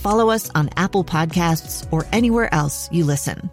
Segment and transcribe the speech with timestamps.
[0.00, 3.50] follow us on Apple Podcasts, or anywhere else you listen.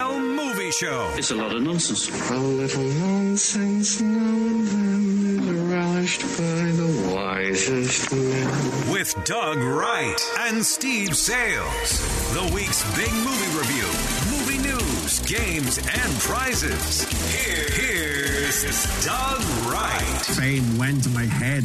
[0.00, 1.12] Movie show.
[1.16, 2.30] It's a lot of nonsense.
[2.30, 8.92] A little nonsense now and then is relished by the wisest men.
[8.92, 12.32] With Doug Wright and Steve Salles.
[12.34, 13.88] The week's big movie review,
[14.30, 17.08] movie news, games, and prizes.
[17.32, 20.26] Here, here's Doug Wright.
[20.36, 21.64] Fame went to my head.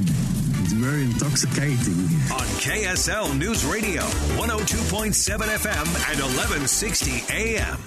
[0.63, 2.05] It's very intoxicating.
[2.31, 4.01] On KSL News Radio,
[4.39, 7.77] 102.7 FM and 1160 AM.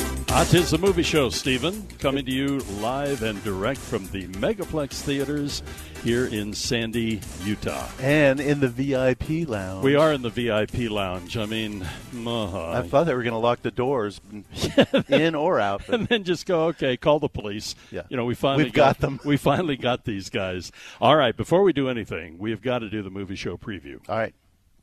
[0.48, 5.62] Tis the movie show, Stephen, coming to you live and direct from the Megaplex Theaters
[6.02, 7.88] here in Sandy, Utah.
[8.00, 9.84] And in the VIP lounge.
[9.84, 11.36] We are in the VIP lounge.
[11.36, 11.82] I mean,
[12.14, 14.20] uh, I thought they were going to lock the doors
[15.08, 15.88] in or out.
[15.88, 17.74] and then just go, okay, call the police.
[17.90, 18.02] Yeah.
[18.08, 19.20] You know, we finally We've got them.
[19.24, 20.70] We finally got these guys.
[21.00, 24.00] All right, before we do anything, we've got to do the movie show preview.
[24.08, 24.34] All right.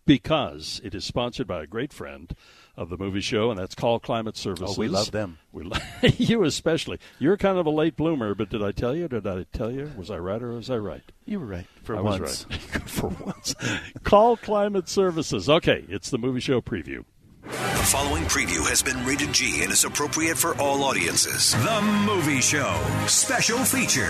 [0.06, 2.36] Because it is sponsored by a great friend
[2.76, 4.76] of the movie show, and that's Call Climate Services.
[4.78, 5.38] Oh, we love them.
[5.52, 5.78] We lo-
[6.18, 7.00] you especially.
[7.20, 9.08] You're kind of a late bloomer, but did I tell you?
[9.08, 9.92] Did I tell you?
[9.98, 11.04] Was I right or was I right?
[11.26, 12.20] You were right for I once.
[12.22, 12.60] was right.
[12.90, 13.56] for once.
[14.04, 15.50] Call Climate Services.
[15.50, 17.06] Okay, it's the movie show preview.
[17.44, 17.50] The
[17.90, 21.52] following preview has been rated G and is appropriate for all audiences.
[21.52, 22.82] The Movie Show.
[23.08, 24.10] Special feature.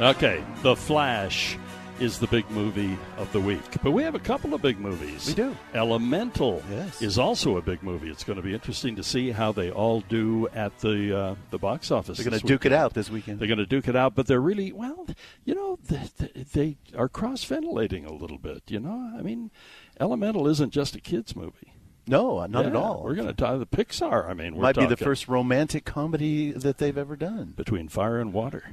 [0.00, 1.58] Okay, The Flash
[2.00, 3.60] is the big movie of the week.
[3.82, 5.26] But we have a couple of big movies.
[5.26, 5.56] We do.
[5.74, 7.02] Elemental Yes.
[7.02, 8.08] is also a big movie.
[8.10, 11.58] It's going to be interesting to see how they all do at the uh, the
[11.58, 12.18] box office.
[12.18, 13.38] They're going to duke it out this weekend.
[13.40, 15.06] They're going to duke it out, but they're really well.
[15.44, 16.08] You know, they,
[16.52, 18.62] they are cross ventilating a little bit.
[18.68, 19.50] You know, I mean,
[19.98, 21.74] Elemental isn't just a kids movie.
[22.06, 23.02] No, not at all.
[23.04, 24.28] We're going to tie the Pixar.
[24.28, 27.52] I mean, we're Might be the first romantic comedy that they've ever done.
[27.56, 28.64] between fire and water.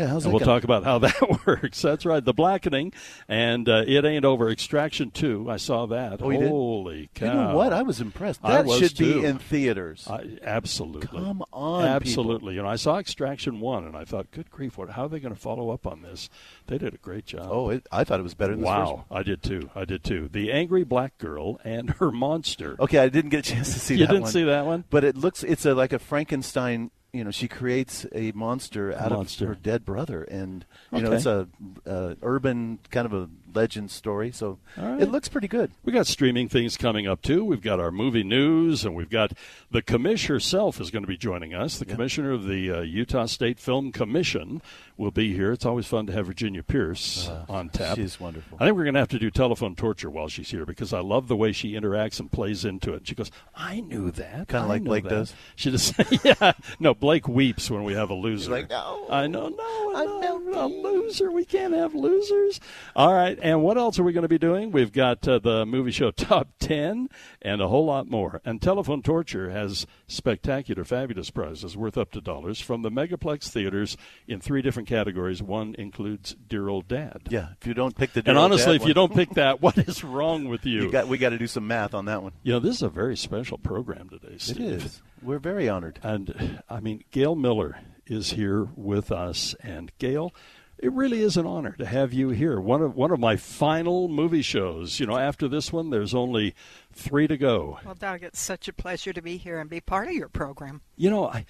[0.00, 1.82] Yeah, how's And that we'll gonna- talk about how that works.
[1.82, 2.24] That's right.
[2.24, 2.92] The Blackening
[3.28, 4.48] and uh, It Ain't Over.
[4.50, 5.50] Extraction 2.
[5.50, 6.22] I saw that.
[6.22, 6.48] Oh, you did?
[6.48, 7.26] Holy cow.
[7.26, 7.72] You know what?
[7.72, 8.42] I was impressed.
[8.42, 9.20] That was should too.
[9.20, 10.06] be in theaters.
[10.08, 11.06] I, absolutely.
[11.08, 12.54] Come on, Absolutely.
[12.54, 15.20] You know, I saw Extraction 1 and I thought, good grief, what, how are they
[15.20, 16.30] going to follow up on this?
[16.66, 17.48] They did a great job.
[17.50, 19.04] oh, it, I thought it was better than wow.
[19.10, 19.70] I did too.
[19.74, 20.28] I did too.
[20.32, 22.76] The Angry Black Girl and Her Monster.
[22.80, 24.32] Okay, I didn't get a chance to see You that didn't one.
[24.32, 24.84] see that one?
[24.88, 26.90] But it looks it's a like a Frankenstein.
[27.12, 29.44] You know, she creates a monster out Monster.
[29.44, 31.48] of her dead brother, and you know it's a
[31.86, 34.32] uh, urban kind of a legend story.
[34.32, 35.00] So right.
[35.00, 35.70] it looks pretty good.
[35.84, 37.44] We got streaming things coming up too.
[37.44, 39.32] We've got our movie news, and we've got
[39.70, 41.78] the commissioner herself is going to be joining us.
[41.78, 44.62] The commissioner of the uh, Utah State Film Commission
[44.96, 45.50] will be here.
[45.52, 47.92] It's always fun to have Virginia Pearce on tap.
[47.92, 48.58] Uh, she's wonderful.
[48.60, 51.00] I think we're going to have to do telephone torture while she's here because I
[51.00, 53.06] love the way she interacts and plays into it.
[53.06, 55.34] She goes, "I knew that." Kinda like Blake that." does.
[55.56, 55.94] She just,
[56.24, 56.52] yeah.
[56.78, 58.50] No, Blake weeps when we have a loser.
[58.50, 61.30] like, "No, I know, no, I'm no, a loser.
[61.30, 62.60] We can't have losers.
[62.96, 64.70] All right, and what else are we going to be doing?
[64.72, 67.08] We've got uh, the movie show top ten
[67.42, 68.40] and a whole lot more.
[68.44, 73.96] And Telephone Torture has spectacular, fabulous prizes worth up to dollars from the Megaplex theaters
[74.26, 75.42] in three different categories.
[75.42, 77.22] One includes Dear Old Dad.
[77.28, 79.60] Yeah, if you don't pick the And Dear Old honestly, if you don't pick that,
[79.62, 80.82] what is wrong with you?
[80.82, 82.32] you got we got to do some math on that one.
[82.42, 84.60] You know, this is a very special program today, Steve.
[84.60, 85.02] It is.
[85.22, 85.98] We're very honored.
[86.02, 87.78] And I mean, Gail Miller
[88.10, 90.34] is here with us, and Gail,
[90.78, 92.58] it really is an honor to have you here.
[92.58, 94.98] One of one of my final movie shows.
[94.98, 96.54] You know, after this one, there's only
[96.92, 97.78] three to go.
[97.84, 100.80] Well, Doug, it's such a pleasure to be here and be part of your program.
[100.96, 101.46] You know, I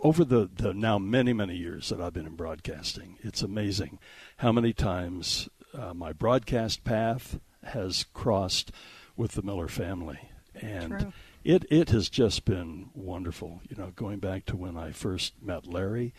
[0.00, 3.98] over the, the now many many years that I've been in broadcasting, it's amazing
[4.38, 8.70] how many times uh, my broadcast path has crossed
[9.16, 11.12] with the Miller family, and True.
[11.44, 13.60] It it has just been wonderful.
[13.68, 16.14] You know, going back to when I first met Larry.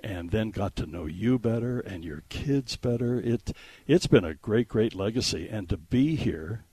[0.00, 3.18] And then got to know you better and your kids better.
[3.18, 3.56] It
[3.86, 5.48] it's been a great, great legacy.
[5.48, 6.64] And to be here,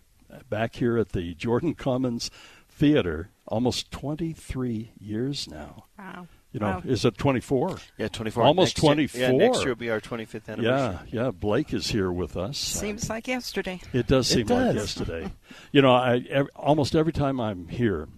[0.50, 2.30] back here at the Jordan Commons
[2.70, 5.86] Theater almost 23 years now.
[5.98, 6.28] Wow.
[6.52, 6.82] You know, Wow.
[6.86, 7.78] is it 24?
[7.98, 8.44] Yeah, 24.
[8.44, 9.22] Almost Next year- 24.
[9.22, 11.10] yeah, next year will be our 25th Yeah, anniversary.
[11.12, 11.24] yeah.
[11.26, 11.32] yeah.
[11.32, 12.58] Blake is here with us.
[12.58, 13.80] Seems like yesterday.
[13.94, 15.32] It does It seem like yesterday.
[15.72, 18.10] you know, I ev- almost every time I'm here,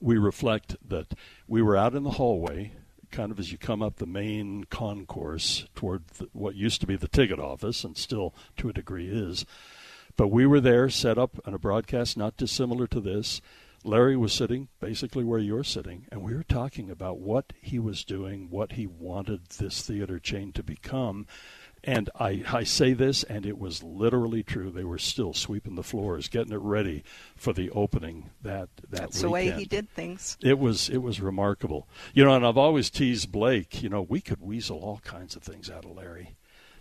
[0.00, 1.14] we reflect that
[1.46, 2.72] we were out in the hallway,
[3.12, 6.96] kind of as you come up the main concourse toward the, what used to be
[6.96, 9.46] the ticket office, and still to a degree is.
[10.16, 13.40] But we were there, set up on a broadcast not dissimilar to this.
[13.82, 18.04] Larry was sitting basically where you're sitting, and we were talking about what he was
[18.04, 21.26] doing, what he wanted this theater chain to become.
[21.82, 24.70] And I, I say this, and it was literally true.
[24.70, 27.04] They were still sweeping the floors, getting it ready
[27.36, 30.36] for the opening that that That's the way he did things.
[30.42, 31.88] It was it was remarkable.
[32.12, 33.82] You know, and I've always teased Blake.
[33.82, 36.36] You know, we could weasel all kinds of things out of Larry.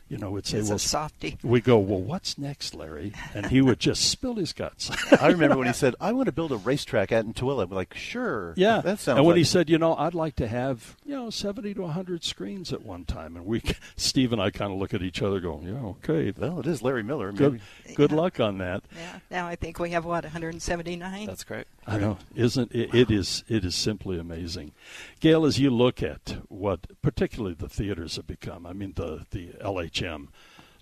[0.10, 1.38] You know, would say, He's well, softy.
[1.44, 3.14] we go, well, what's next, Larry?
[3.36, 4.90] And he would just spill his guts.
[5.22, 7.70] I remember when he said, "I want to build a racetrack at in Tooele." I'm
[7.70, 9.18] like, "Sure." Yeah, that sounds.
[9.18, 11.88] And when like he said, you know, I'd like to have you know seventy to
[11.88, 13.62] hundred screens at one time, and we,
[13.98, 15.80] Steve and I, kind of look at each other, going, yeah,
[16.10, 17.96] okay, "Well, it is Larry Miller." good, Maybe.
[17.96, 18.18] good Yeah.
[18.18, 18.82] luck on that.
[18.96, 19.20] Yeah.
[19.30, 21.28] Now I think we have what 179.
[21.28, 21.68] That's great.
[21.88, 22.94] I know, isn't it?
[22.94, 23.44] It is.
[23.48, 24.72] It is simply amazing,
[25.20, 25.46] Gail.
[25.46, 28.66] As you look at what, particularly the theaters have become.
[28.66, 29.54] I mean, the the
[30.00, 30.28] LHM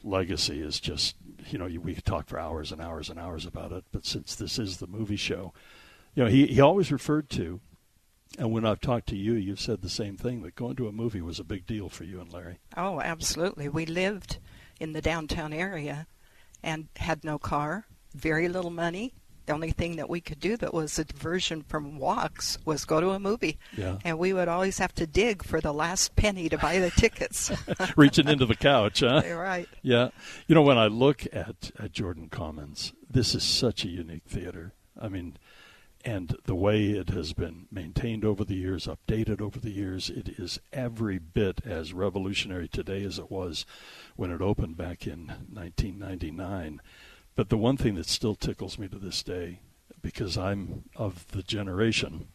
[0.04, 1.16] legacy is just.
[1.50, 3.86] You know, we could talk for hours and hours and hours about it.
[3.92, 5.54] But since this is the movie show,
[6.14, 7.62] you know, he he always referred to,
[8.38, 10.92] and when I've talked to you, you've said the same thing that going to a
[10.92, 12.60] movie was a big deal for you and Larry.
[12.76, 13.70] Oh, absolutely.
[13.70, 14.40] We lived
[14.80, 16.08] in the downtown area
[16.62, 19.14] and had no car, very little money.
[19.48, 23.00] The only thing that we could do that was a diversion from walks was go
[23.00, 23.58] to a movie.
[23.78, 23.98] Yeah.
[24.04, 27.50] And we would always have to dig for the last penny to buy the tickets.
[27.96, 29.22] Reaching into the couch, huh?
[29.26, 29.70] You're right.
[29.82, 30.10] Yeah.
[30.48, 34.74] You know, when I look at, at Jordan Commons, this is such a unique theater.
[35.00, 35.38] I mean,
[36.04, 40.28] and the way it has been maintained over the years, updated over the years, it
[40.38, 43.66] is every bit as revolutionary today as it was
[44.18, 46.82] when it opened back in 1999.
[47.38, 49.60] But the one thing that still tickles me to this day,
[50.02, 52.28] because I'm of the generation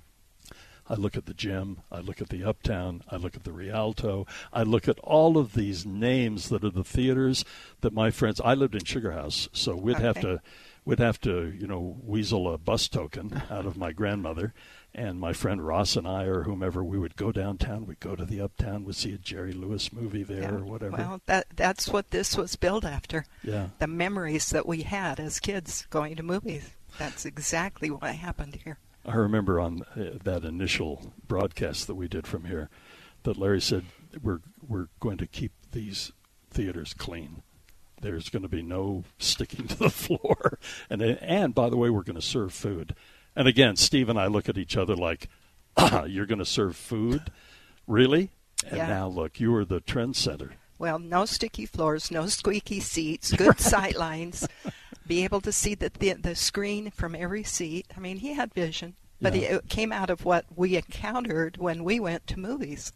[0.88, 4.26] I look at the gym, I look at the Uptown, I look at the Rialto,
[4.52, 7.44] I look at all of these names that are the theaters
[7.80, 8.40] that my friends.
[8.44, 10.40] I lived in Sugar House, so we'd have to,
[10.84, 14.52] we'd have to, you know, weasel a bus token out of my grandmother,
[14.94, 18.24] and my friend Ross and I, or whomever, we would go downtown, we'd go to
[18.24, 20.50] the Uptown, we'd see a Jerry Lewis movie there Yeah.
[20.56, 20.96] or whatever.
[20.96, 23.24] Well, that that's what this was built after.
[23.42, 26.70] yeah, The memories that we had as kids going to movies.
[26.98, 28.78] That's exactly what happened here.
[29.06, 32.68] I remember on uh, that initial broadcast that we did from here
[33.22, 33.84] that Larry said
[34.22, 36.12] we're we're going to keep these
[36.50, 37.42] theaters clean.
[38.02, 40.58] There's going to be no sticking to the floor,
[40.90, 42.94] and and by the way, we're going to serve food.
[43.34, 45.28] And again, Steve and I look at each other like,
[45.76, 47.30] ah, "You're going to serve food,
[47.86, 48.30] really?"
[48.66, 48.86] And Yeah.
[48.88, 50.50] now look, you are the trendsetter.
[50.78, 54.46] Well, no sticky floors, no squeaky seats, good sight lines,
[55.06, 57.86] be able to see the, the the screen from every seat.
[57.96, 59.56] I mean, he had vision, but Yeah.
[59.56, 62.92] it came out of what we encountered when we went to movies.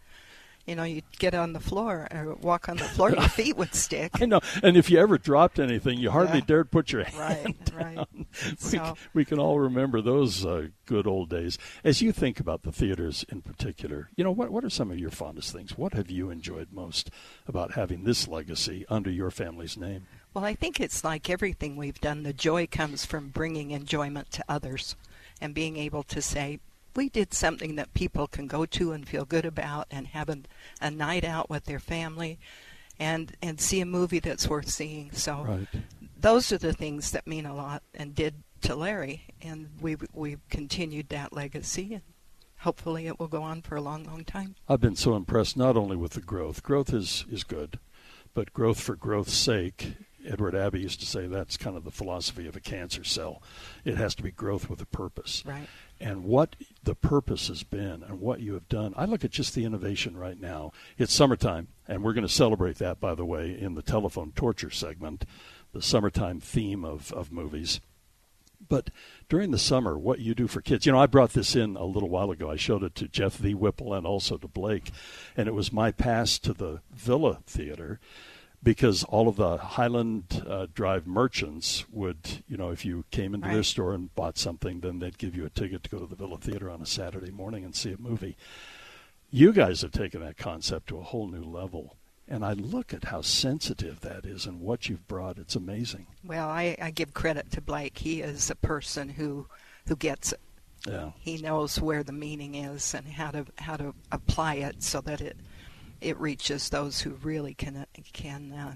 [0.66, 3.72] You know, you'd get on the floor or walk on the floor, your feet would
[3.74, 4.10] stick.
[4.20, 6.44] I know, and if you ever dropped anything, you hardly Yeah.
[6.46, 7.94] dared put your Right, hand right.
[7.96, 8.06] down.
[8.12, 11.56] We, So- we can all remember those uh, good old days.
[11.84, 14.98] As you think about the theaters in particular, you know what what are some of
[14.98, 15.79] your fondest things?
[15.79, 17.10] What have you enjoyed most
[17.46, 20.06] about having this legacy under your family's name?
[20.34, 22.24] Well, I think it's like everything we've done.
[22.24, 24.96] The joy comes from bringing enjoyment to others
[25.41, 26.58] and being able to say,
[26.96, 30.38] we did something that people can go to and feel good about and have a,
[30.81, 32.38] a night out with their family
[32.98, 35.12] and, and see a movie that's worth seeing.
[35.12, 35.69] So Right.
[36.19, 39.22] those are the things that mean a lot and did to Larry.
[39.43, 42.03] And we've, we've continued that legacy and
[42.60, 44.55] hopefully it will go on for a long, long time.
[44.69, 46.62] I've been so impressed not only with the growth.
[46.62, 47.79] Growth is is good,
[48.34, 49.94] but growth for growth's sake.
[50.26, 53.41] Edward Abbey used to say that's kind of the philosophy of a cancer cell.
[53.84, 55.44] It has to be growth with a purpose.
[55.46, 55.69] Right.
[56.00, 58.94] And what the purpose has been and what you have done.
[58.96, 60.72] I look at just the innovation right now.
[60.98, 64.70] It's summertime, and we're going to celebrate that, by the way, in the telephone torture
[64.70, 65.24] segment,
[65.72, 67.81] the summertime theme of, of movies.
[68.69, 68.91] But
[69.29, 71.84] during the summer, what you do for kids, you know, I brought this in a
[71.84, 72.50] little while ago.
[72.50, 73.55] I showed it to Jeff V.
[73.55, 74.91] Whipple and also to Blake,
[75.36, 78.00] and it was my pass to the Villa Theater
[78.63, 83.48] because all of the Highland uh, Drive merchants would, you know, if you came into
[83.48, 86.17] their store and bought something, then they'd give you a ticket to go to the
[86.17, 88.36] Villa Theater on a Saturday morning and see a movie.
[89.31, 91.96] You guys have taken that concept to a whole new level.
[92.29, 95.39] And I look at how sensitive that is and what you've brought.
[95.39, 96.08] It's amazing.
[96.25, 97.98] Well, I, I give credit to Blake.
[97.98, 99.46] He is a person who
[99.86, 100.41] who gets it.
[100.89, 101.10] Yeah.
[101.19, 105.20] He knows where the meaning is and how to how to apply it so that
[105.20, 105.36] it
[106.00, 108.74] it reaches those who really can can uh,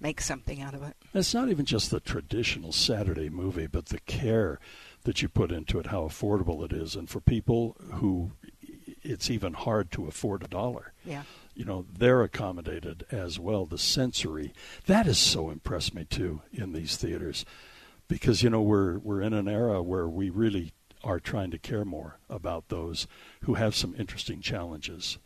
[0.00, 0.96] make something out of it.
[1.14, 4.58] It's not even just the traditional Saturday movie, but the care
[5.04, 8.32] that you put into it, how affordable it is, and for people who
[9.02, 10.92] it's even hard to afford a dollar.
[11.04, 11.22] Yeah.
[11.54, 13.66] You know, they're accommodated as well.
[13.66, 14.52] The sensory
[14.86, 17.44] that has so impressed me too in these theaters,
[18.08, 21.84] because you know we're we're in an era where we really are trying to care
[21.84, 23.06] more about those
[23.42, 25.18] who have some interesting challenges,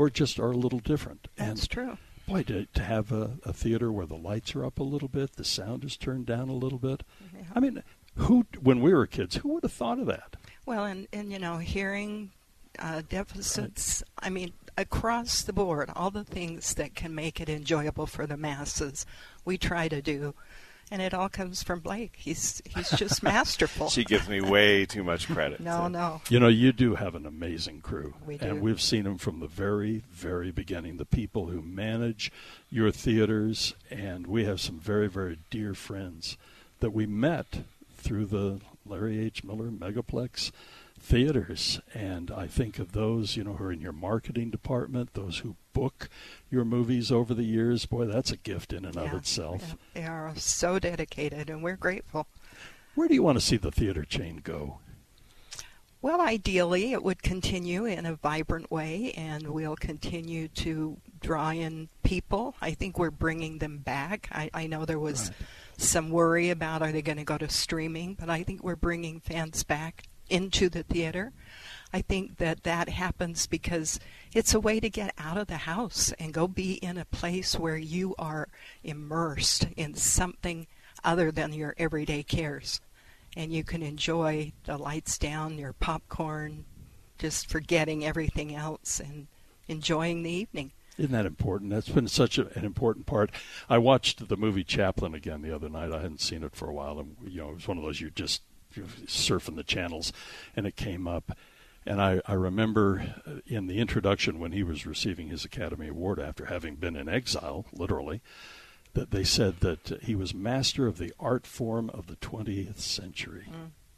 [0.00, 1.28] or just are a little different.
[1.36, 1.98] That's and true.
[2.26, 5.36] Boy, to, to have a, a theater where the lights are up a little bit,
[5.36, 7.02] the sound is turned down a little bit.
[7.36, 7.42] Yeah.
[7.54, 7.82] I mean,
[8.14, 10.36] who when we were kids, who would have thought of that?
[10.64, 12.30] Well, and and you know, hearing
[12.78, 14.02] uh, deficits.
[14.18, 18.38] I mean, across the board, all the things that can make it enjoyable for the
[18.38, 19.04] masses,
[19.44, 20.34] we try to do.
[20.90, 22.16] And it all comes from Blake.
[22.16, 23.88] He's he's just masterful.
[23.88, 25.60] She gives me way too much credit.
[25.60, 25.88] No, so.
[25.88, 26.22] no.
[26.28, 28.14] You know, you do have an amazing crew.
[28.26, 28.46] We do.
[28.46, 30.96] And we've seen them from the very, very beginning.
[30.96, 32.32] The people who manage
[32.70, 36.36] your theaters, and we have some very, very dear friends
[36.80, 37.62] that we met
[37.96, 39.44] through the Larry H.
[39.44, 40.50] Miller Megaplex
[41.00, 41.80] theaters.
[41.94, 45.56] And I think of those, you know, who are in your marketing department, those who
[45.72, 46.08] book
[46.50, 47.86] your movies over the years.
[47.86, 49.62] Boy, that's a gift in and of itself.
[49.94, 50.00] yeah.
[50.02, 52.26] They are so dedicated, and we're grateful.
[52.94, 54.78] Where do you want to see the theater chain go?
[56.02, 61.90] Well, ideally, it would continue in a vibrant way, and we'll continue to draw in
[62.02, 62.54] people.
[62.62, 64.28] I think we're bringing them back.
[64.32, 65.36] I, I know there was Right.
[65.76, 69.20] some worry about are they going to go to streaming, but I think we're bringing
[69.20, 71.32] fans back into the theater.
[71.92, 73.98] I think that that happens because
[74.32, 77.58] it's a way to get out of the house and go be in a place
[77.58, 78.48] where you are
[78.84, 80.66] immersed in something
[81.02, 82.80] other than your everyday cares.
[83.36, 86.64] And you can enjoy the lights down, your popcorn,
[87.18, 89.26] just forgetting everything else and
[89.68, 90.72] enjoying the evening.
[90.98, 91.70] Isn't that important?
[91.70, 93.30] That's been such a, an important part.
[93.68, 95.92] I watched the movie Chaplin again the other night.
[95.92, 98.00] I hadn't seen it for a while, and you know, it was one of those
[98.00, 98.42] you just
[98.74, 100.12] surfing the channels,
[100.56, 101.36] and it came up.
[101.86, 106.20] And I, I remember uh, in the introduction when he was receiving his Academy Award
[106.20, 108.20] after having been in exile, literally,
[108.92, 113.46] that they said that he was master of the art form of the 20th century.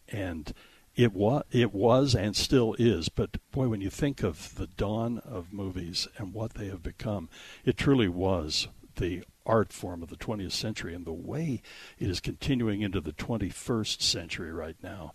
[0.09, 0.53] And
[0.95, 3.09] it was, it was and still is.
[3.09, 7.29] But boy, when you think of the dawn of movies and what they have become,
[7.65, 10.95] it truly was the art form of the 20th century.
[10.95, 11.63] And the way
[11.99, 15.13] it is continuing into the 21st century right now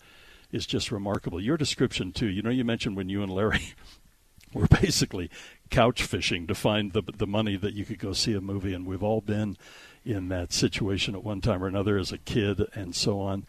[0.51, 1.41] is just remarkable.
[1.41, 3.73] Your description, too, you know, you mentioned when you and Larry
[4.53, 5.29] were basically
[5.69, 8.85] couch fishing to find the the money that you could go see a movie, and
[8.85, 9.57] we've all been
[10.05, 13.45] in that situation at one time or another as a kid, and so on.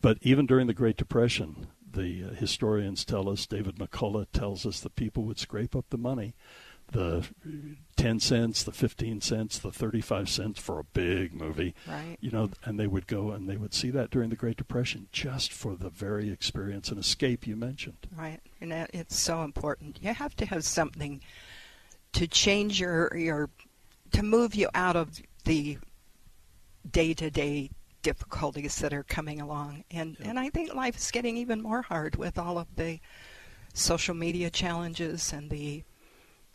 [0.00, 4.80] But even during the Great Depression, the uh, historians tell us, David McCullough tells us
[4.80, 6.34] that people would scrape up the money,
[6.92, 7.26] the
[7.96, 11.74] 10 cents, the 15 cents, the 35 cents for a big movie.
[11.86, 12.16] Right.
[12.20, 15.08] You know, and they would go and they would see that during the Great Depression
[15.12, 18.06] just for the very experience and escape you mentioned.
[18.16, 19.98] Right, and it's so important.
[20.00, 21.20] You have to have something
[22.12, 23.50] to change your your
[24.12, 25.78] to move you out of the
[26.90, 27.70] day to day
[28.02, 29.84] difficulties that are coming along.
[29.90, 33.00] And and I think life is getting even more hard with all of the
[33.74, 35.84] social media challenges and the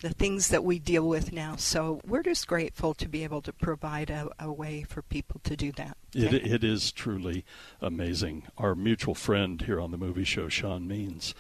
[0.02, 1.56] the things that we deal with now.
[1.56, 5.56] So we're just grateful to be able to provide a, a way for people to
[5.56, 5.98] do that.
[6.14, 7.46] It, it is truly
[7.82, 8.44] amazing.
[8.58, 11.34] Our mutual friend here on the movie show, Sean Means,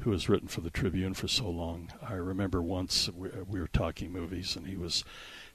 [0.00, 1.92] who has written for the Tribune for so long.
[2.06, 5.04] I remember once we, we were talking movies, and he was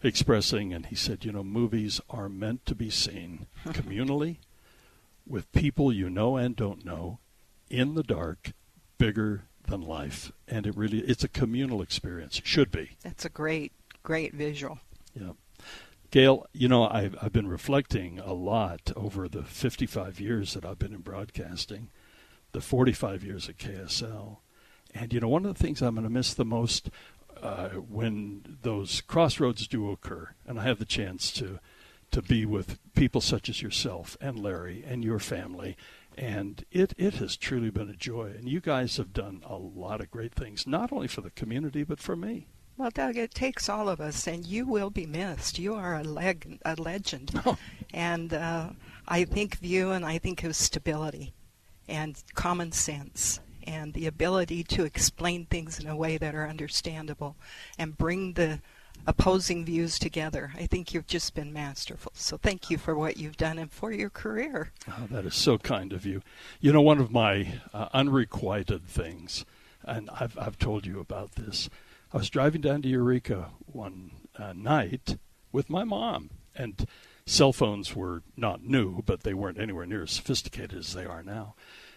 [0.03, 4.37] expressing, and he said, You know, movies are meant to be seen communally
[5.25, 7.19] with people you know and don't know
[7.69, 8.51] in the dark,
[8.97, 10.31] bigger than life.
[10.47, 12.39] And it really, it's a communal experience.
[12.39, 12.97] It should be.
[13.03, 13.71] That's a great,
[14.03, 14.79] great visual.
[15.19, 15.31] Yeah.
[16.11, 20.77] Gail, you know, I've, I've been reflecting a lot over the 55 years that I've
[20.77, 21.89] been in broadcasting,
[22.51, 24.37] the 45 years at KSL.
[24.93, 26.91] And, you know, one of the things I'm going to miss the most
[27.41, 31.59] uh, when those crossroads do occur, and I have the chance to,
[32.11, 35.75] to be with people such as yourself and Larry and your family,
[36.17, 38.33] and it, it has truly been a joy.
[38.37, 41.83] And you guys have done a lot of great things, not only for the community,
[41.83, 42.47] but for me.
[42.75, 45.59] Well, Doug, it takes all of us, and you will be missed.
[45.59, 47.39] You are a, leg- a legend.
[47.93, 48.69] and uh,
[49.07, 51.33] I think of you, and I think of stability
[51.87, 57.35] and common sense and the ability to explain things in a way that are understandable
[57.77, 58.59] and bring the
[59.05, 60.53] opposing views together.
[60.55, 62.11] I think you've just been masterful.
[62.15, 64.71] So thank you for what you've done and for your career.
[64.87, 66.21] Oh, that is so kind of you.
[66.59, 69.45] You know, one of my uh, unrequited things,
[69.83, 71.69] and I've, I've told you about this.
[72.13, 75.17] I was driving down to Eureka one uh, night
[75.51, 76.87] with my mom, and
[77.25, 81.23] cell phones were not new, but they weren't anywhere near as sophisticated as they are
[81.23, 81.55] now.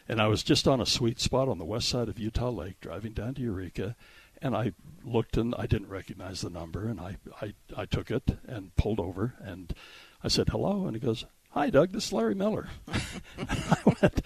[0.09, 2.81] And I was just on a sweet spot on the west side of Utah Lake,
[2.81, 3.97] driving down to Eureka,
[4.43, 4.73] and I
[5.05, 9.01] looked and I didn't recognize the number, and I, I, I took it and pulled
[9.01, 9.75] over, and
[10.23, 12.69] I said hello, and he goes, "Hi, Doug, this is Larry Miller."
[13.39, 14.23] I went.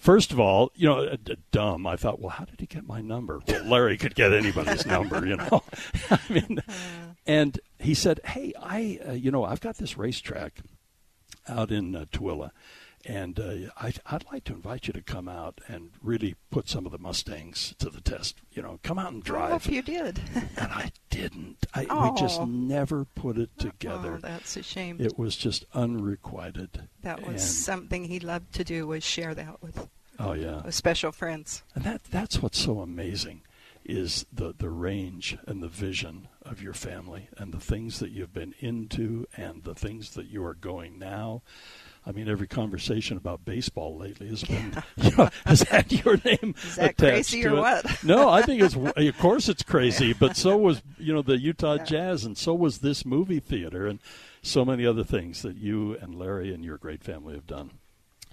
[0.00, 1.86] First of all, you know, d- dumb.
[1.86, 3.40] I thought, well, how did he get my number?
[3.46, 5.62] Well, Larry could get anybody's number, you know.
[6.10, 6.58] I mean,
[7.24, 10.54] and he said, "Hey, I, uh, you know, I've got this racetrack
[11.48, 12.50] out in uh, Tooele,
[13.04, 16.86] and uh, I, I'd like to invite you to come out and really put some
[16.86, 18.36] of the Mustangs to the test.
[18.52, 19.48] You know, come out and drive.
[19.48, 20.20] I hope you did.
[20.34, 21.66] and I didn't.
[21.74, 22.12] I, Oh.
[22.12, 24.14] We just never put it together.
[24.14, 24.96] Oh, that's a shame.
[25.00, 26.88] It was just unrequited.
[27.02, 30.62] that was And- something he loved to do was share that with, oh yeah.
[30.62, 31.62] with special friends.
[31.74, 33.42] And that that's what's so amazing
[33.84, 38.32] is the the range and the vision of your family and the things that you've
[38.32, 41.42] been into and the things that you are going now.
[42.04, 46.54] I mean, every conversation about baseball lately has been, you know, has had your name
[46.64, 47.60] Is that attached crazy to or it.
[47.60, 47.98] what?
[48.04, 51.78] No, I think it's, of course, it's crazy, but so was, you know, the Utah
[51.78, 54.00] Jazz, and so was this movie theater, and
[54.42, 57.70] so many other things that you and Larry and your great family have done.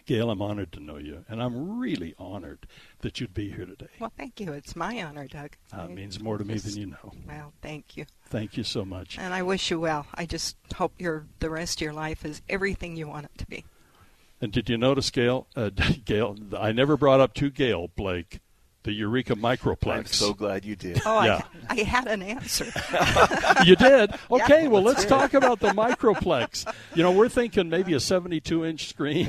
[0.10, 2.66] Gail, I'm honored to know you, and I'm really honored
[3.02, 3.90] that you'd be here today.
[4.00, 4.54] Well, thank you.
[4.54, 5.52] It's my honor, Doug.
[5.72, 7.14] Uh, it means more to me just- than you know.
[7.28, 8.08] Well, thank you.
[8.26, 9.20] Thank you so much.
[9.20, 10.08] And I wish you well.
[10.16, 13.46] I just hope your the rest of your life is everything you want it to
[13.46, 13.66] be.
[14.42, 15.46] And did you notice, Gail?
[15.56, 15.70] Uh,
[16.06, 18.40] Gail, I never brought up to Gail Blake
[18.84, 19.98] the Eureka Microplex.
[19.98, 21.02] I'm so glad you did.
[21.06, 21.44] Oh, Yeah.
[21.70, 22.66] I, I had an answer.
[23.66, 24.12] you did?
[24.32, 26.72] Okay, well, let's let's talk about the Microplex.
[26.94, 29.28] You know, we're thinking maybe a 72 inch screen.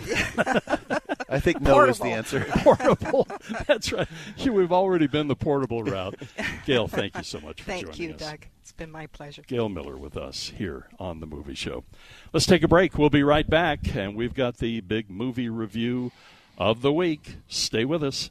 [1.29, 2.45] I think no is the answer.
[2.49, 3.27] portable.
[3.67, 4.09] That's right.
[4.45, 6.17] We've already been the portable route.
[6.67, 8.21] Gail, thank you so much for Thank joining you, us.
[8.21, 8.47] Thank you, Doug.
[8.63, 9.43] It's been my pleasure.
[9.47, 11.85] Gail Miller with us here on the movie show.
[12.33, 12.99] Let's take a break.
[12.99, 16.13] We'll be right back, and we've got the big movie review
[16.59, 17.37] of the week.
[17.49, 18.31] Stay with us.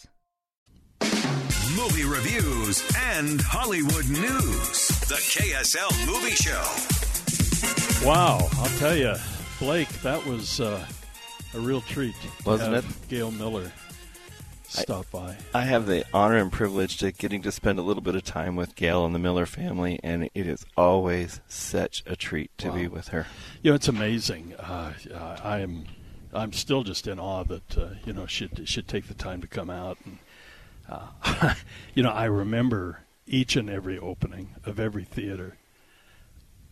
[3.21, 4.87] And Hollywood news.
[5.07, 8.07] The KSL Movie Show.
[8.07, 9.13] Wow, I'll tell you,
[9.59, 10.83] Blake, that was uh,
[11.53, 12.15] a real treat.
[12.47, 13.09] Wasn't have it?
[13.09, 13.71] Gail Miller
[14.63, 15.37] stop by.
[15.53, 18.55] I have the honor and privilege to getting to spend a little bit of time
[18.55, 22.87] with Gail and the Miller family, and it is always such a treat to be
[22.87, 23.27] with her.
[23.61, 24.55] You know, it's amazing.
[24.55, 24.93] Uh,
[25.43, 25.85] I am,
[26.33, 29.47] I'm still just in awe that uh, you know should should take the time to
[29.47, 29.99] come out.
[30.05, 30.17] And
[30.89, 31.53] uh,
[31.93, 35.57] you know, I remember each and every opening of every theater.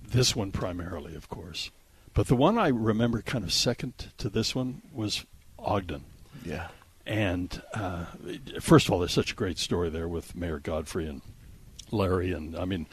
[0.05, 1.71] This one primarily, of course,
[2.13, 5.25] but the one I remember kind of second to this one was
[5.57, 6.03] Ogden.
[6.43, 6.67] Yeah.
[7.05, 8.05] And uh,
[8.59, 11.21] first of all, there's such a great story there with Mayor Godfrey and
[11.91, 12.87] Larry, and I mean,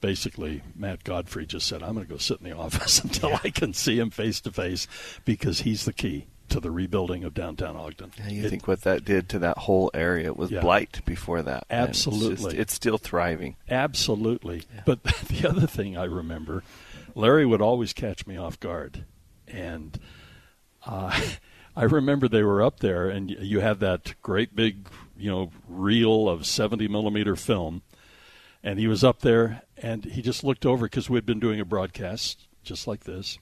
[0.00, 3.50] basically, Matt Godfrey just said, "I'm going to go sit in the office until I
[3.50, 4.86] can see him face to face,"
[5.24, 8.12] because he's the key to the rebuilding of downtown Ogden.
[8.18, 10.60] Yeah, you It- think what that did to that whole area it was Yeah.
[10.60, 11.64] blight before that.
[11.68, 12.58] and it's just- Absolutely.
[12.58, 13.56] it's, still thriving.
[13.68, 14.62] Absolutely.
[14.86, 16.62] But the other thing I remember,
[17.14, 19.04] Larry would always catch me off guard.
[19.48, 19.98] And
[20.86, 21.20] uh,
[21.76, 24.86] I remember they were up there, and you had that great big,
[25.16, 27.82] you know, reel of 70 millimeter film.
[28.62, 31.58] And he was up there, and he just looked over because we had been doing
[31.60, 33.38] a broadcast just like this.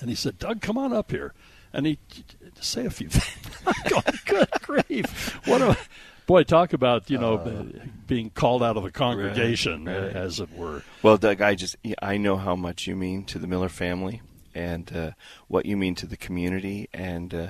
[0.00, 1.32] And he said, Doug, come on up here.
[1.72, 1.98] And he
[2.60, 3.62] say a few things.
[3.88, 5.38] Going, good grief.
[5.46, 5.76] What a
[6.26, 7.66] boy, talk about, you know,
[8.06, 10.16] being called out of the congregation, Right, right.
[10.16, 10.82] as it were.
[11.02, 14.22] Well, Doug, I just I know how much you mean to the Miller family
[14.54, 15.10] and uh,
[15.48, 17.46] what you mean to the community, and uh,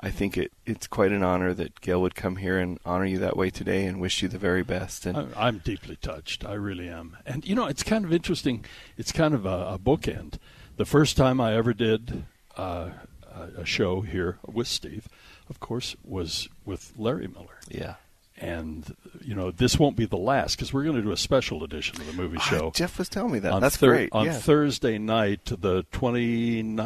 [0.00, 3.18] I think it, it's quite an honor that Gail would come here and honor you
[3.18, 5.04] that way today, and wish you the very best.
[5.04, 6.44] And I'm, I'm deeply touched.
[6.44, 7.16] I really am.
[7.26, 8.64] And you know, it's kind of interesting.
[8.96, 10.38] It's kind of a, a bookend.
[10.76, 12.24] The first time I ever did
[12.56, 12.90] uh,
[13.34, 15.08] a- show here with Steve,
[15.48, 17.58] of course, was with Larry Miller.
[17.68, 17.94] Yeah.
[18.38, 21.62] And you know, this won't be the last because we're going to do a special
[21.62, 22.72] edition of the movie show.
[22.74, 23.52] Jeff was telling me that.
[23.52, 24.08] on That's Thur- great.
[24.12, 24.32] On yeah.
[24.32, 26.78] Thursday night, the 20,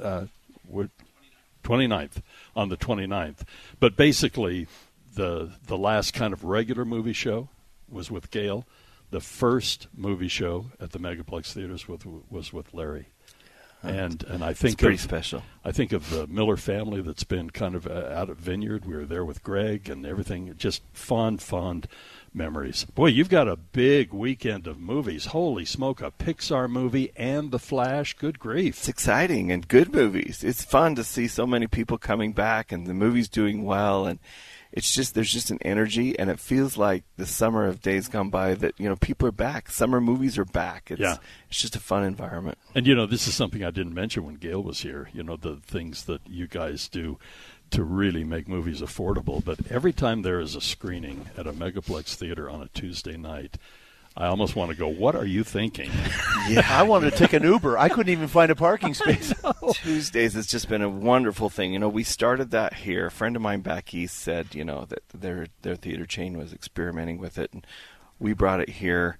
[0.00, 0.26] uh,
[1.64, 2.22] 29th,
[2.54, 3.38] on the 29th.
[3.80, 4.66] But basically,
[5.14, 7.48] the the last kind of regular movie show
[7.90, 8.66] was with Gail.
[9.10, 13.08] The first movie show at the Megaplex theaters with, was with Larry.
[13.82, 15.42] And and I think pretty of, special.
[15.64, 18.84] I think of the Miller family that's been kind of uh, out at Vineyard.
[18.84, 20.54] We were there with Greg and everything.
[20.56, 21.88] Just fond, fond
[22.32, 22.84] memories.
[22.84, 25.26] Boy, you've got a big weekend of movies.
[25.26, 26.00] Holy smoke!
[26.00, 28.14] A Pixar movie and The Flash.
[28.14, 28.78] Good grief!
[28.78, 30.44] It's exciting and good movies.
[30.44, 34.20] It's fun to see so many people coming back and the movie's doing well and
[34.72, 38.30] it's just there's just an energy and it feels like the summer of days gone
[38.30, 39.70] by that you know people are back.
[39.70, 40.90] Summer movies are back.
[40.90, 41.16] It's Yeah.
[41.48, 42.58] it's just a fun environment.
[42.74, 45.10] And you know, this is something I didn't mention when Gail was here.
[45.12, 47.18] You know, the things that you guys do
[47.70, 49.42] to really make movies affordable.
[49.44, 53.56] But every time there is a screening at a Megaplex theater on a Tuesday night,
[54.16, 55.90] I almost want to go, "What are you thinking?"
[56.48, 56.66] Yeah.
[56.68, 57.78] I wanted to take an Uber.
[57.78, 59.32] I couldn't even find a parking space.
[59.74, 61.72] Tuesdays has just been a wonderful thing.
[61.72, 63.06] You know, we started that here.
[63.06, 66.52] A friend of mine back east said, you know, that their their theater chain was
[66.52, 67.64] experimenting with it, and
[68.18, 69.18] we brought it here,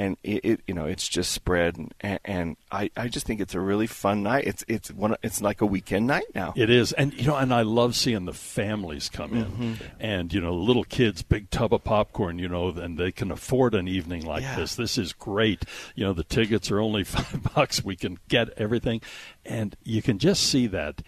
[0.00, 3.54] and it, it you know, it's just spread, and, and I, I just think it's
[3.54, 4.44] a really fun night.
[4.46, 6.52] It's it's one it's like a weekend night now.
[6.56, 9.76] It is, and you know, and I love seeing the families come in, Mhm.
[10.00, 13.74] and you know, little kids, big tub of popcorn, you know, and they can afford
[13.74, 14.56] an evening like Yeah.
[14.56, 14.74] this.
[14.76, 15.64] This is great.
[15.94, 17.84] You know, the tickets are only five bucks.
[17.84, 19.00] We can get everything,
[19.44, 21.02] and you can just see that.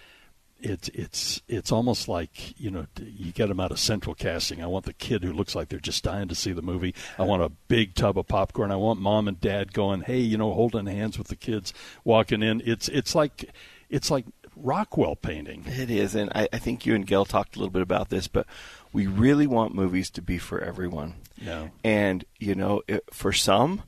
[0.62, 4.62] It's it's it's almost like you know you get them out of central casting.
[4.62, 6.94] I want the kid who looks like they're just dying to see the movie.
[7.18, 8.70] I want a big tub of popcorn.
[8.70, 12.42] I want mom and dad going, hey, you know, holding hands with the kids walking
[12.42, 12.62] in.
[12.64, 13.53] It's it's like
[13.90, 14.25] it's like
[14.57, 15.64] Rockwell painting.
[15.66, 18.29] It is, and I, I think you and Gail talked a little bit about this,
[18.29, 18.46] but
[18.92, 21.14] we really want movies to be for everyone.
[21.37, 21.68] Yeah.
[21.83, 23.83] And you know, it, for some,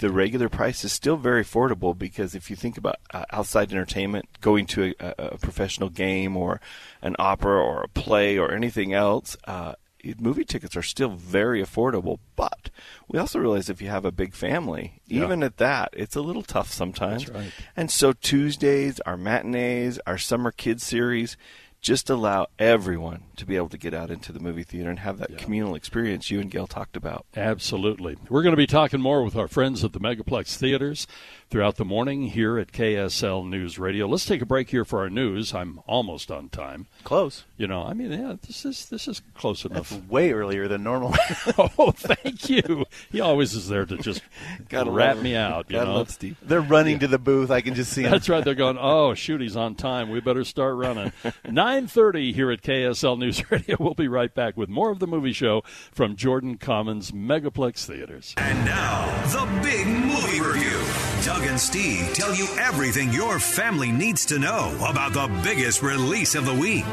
[0.00, 4.28] the regular price is still very affordable because if you think about uh, outside entertainment,
[4.40, 6.60] going to a, a, professional game or
[7.02, 9.36] an opera or a play or anything else.
[9.44, 9.74] Uh,
[10.18, 12.70] Movie tickets are still very affordable, but
[13.06, 15.24] we also realize if you have a big family, Yeah.
[15.24, 17.26] even at that, it's a little tough sometimes.
[17.26, 17.52] That's right.
[17.76, 21.36] And so Tuesdays, our matinees, our summer kids series,
[21.80, 25.18] just allow everyone to be able to get out into the movie theater and have
[25.18, 27.24] that communal experience you and Gail talked about.
[27.36, 28.16] Absolutely.
[28.28, 31.06] We're going to be talking more with our friends at the Megaplex Theaters
[31.50, 34.06] throughout the morning here at KSL News Radio.
[34.06, 35.52] Let's take a break here for our news.
[35.52, 36.86] I'm almost on time.
[37.02, 37.44] Close.
[37.56, 39.90] You know, I mean, yeah, this is this is close enough.
[39.90, 41.14] That's way earlier than normal.
[41.78, 42.86] oh, thank you.
[43.10, 44.22] He always is there to just
[44.68, 45.66] Gotta rat love me out.
[45.68, 45.96] You Gotta know?
[45.96, 46.36] love Steve.
[46.42, 47.50] They're running to the booth.
[47.50, 48.12] I can just see 'em.
[48.12, 48.44] That's right.
[48.44, 48.78] They're going.
[48.80, 50.10] Oh, shoot, he's on time.
[50.10, 51.12] We better start running.
[51.44, 53.76] Nine thirty here at KSL News Radio.
[53.80, 58.34] We'll be right back with more of the movie show from Jordan Commons Megaplex Theaters.
[58.36, 60.99] And now, the big movie review.
[61.22, 66.34] Doug and Steve tell you everything your family needs to know about the biggest release
[66.34, 66.86] of the week.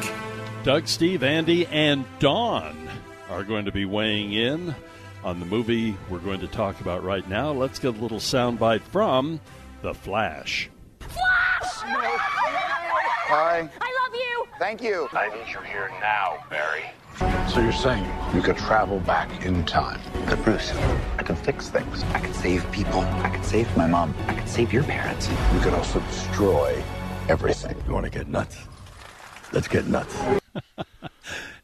[0.64, 2.90] Doug, Steve, Andy, and Don
[3.30, 4.76] are going to be weighing in
[5.24, 7.54] on the movie we're going to talk about right now.
[7.54, 9.40] Let's get a little soundbite from
[9.82, 10.70] The Flash.
[13.30, 13.60] Hi.
[13.60, 14.46] I love you.
[14.60, 15.08] Thank you.
[15.14, 16.84] I need you here now, Barry.
[17.18, 20.00] So you're saying you could travel back in time?
[20.26, 20.72] But Bruce,
[21.18, 22.04] I can fix things.
[22.14, 23.00] I can save people.
[23.00, 24.14] I can save my mom.
[24.28, 25.28] I can save your parents.
[25.54, 26.84] You could also destroy
[27.28, 27.76] everything.
[27.88, 28.58] You want to get nuts?
[29.52, 30.16] Let's get nuts.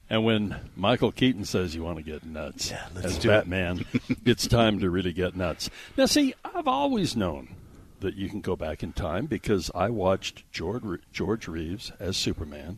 [0.10, 3.32] And when Michael Keaton says you want to get nuts let's as do it.
[3.32, 3.84] Batman,
[4.26, 5.72] it's time to really get nuts.
[5.98, 7.56] Now, see, I've always known
[8.02, 12.78] that you can go back in time because I watched George, George Reeves as Superman.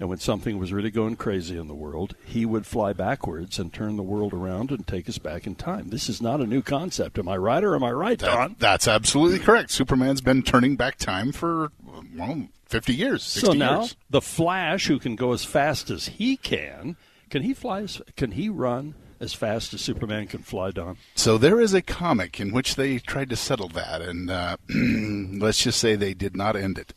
[0.00, 3.72] And when something was really going crazy in the world, he would fly backwards and
[3.72, 5.90] turn the world around and take us back in time.
[5.90, 7.18] This is not a new concept.
[7.18, 8.54] Am I right or am I right, Don?
[8.58, 9.70] That's absolutely correct.
[9.72, 11.72] Superman's been turning back time for
[12.16, 13.22] well, fifty years.
[13.24, 13.96] 60 So now years.
[14.08, 16.96] the Flash, who can go as fast as he can,
[17.30, 17.80] can he fly?
[17.82, 20.70] As, can he run as fast as Superman can fly?
[20.70, 20.96] Don.
[21.16, 25.62] So there is a comic in which they tried to settle that, and uh, let's
[25.62, 26.94] just say they did not end it.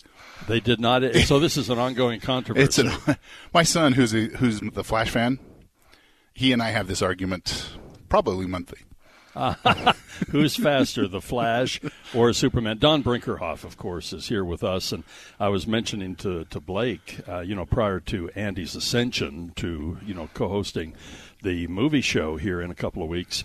[0.47, 1.03] They did not.
[1.25, 2.63] So this is an ongoing controversy.
[2.63, 3.17] It's an,
[3.53, 5.39] my son, who's a, who's the Flash fan.
[6.33, 7.69] He and I have this argument
[8.09, 8.79] probably monthly.
[9.35, 9.55] Uh,
[10.29, 11.79] who's faster, the Flash
[12.13, 12.77] or Superman?
[12.77, 15.03] Don Brinkerhoff, of course, is here with us, and
[15.39, 20.13] I was mentioning to to Blake, uh, you know, prior to Andy's ascension to you
[20.13, 20.95] know co-hosting
[21.43, 23.43] the movie show here in a couple of weeks,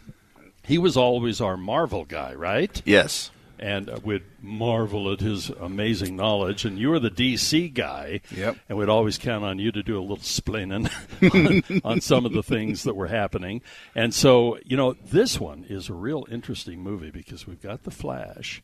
[0.64, 2.82] he was always our Marvel guy, right?
[2.84, 3.30] Yes.
[3.58, 6.64] And uh, we'd marvel at his amazing knowledge.
[6.64, 8.20] And you were the DC guy.
[8.34, 8.56] Yep.
[8.68, 10.90] And we'd always count on you to do a little splaining
[11.74, 13.62] on, on some of the things that were happening.
[13.94, 17.90] And so, you know, this one is a real interesting movie because we've got The
[17.90, 18.62] Flash,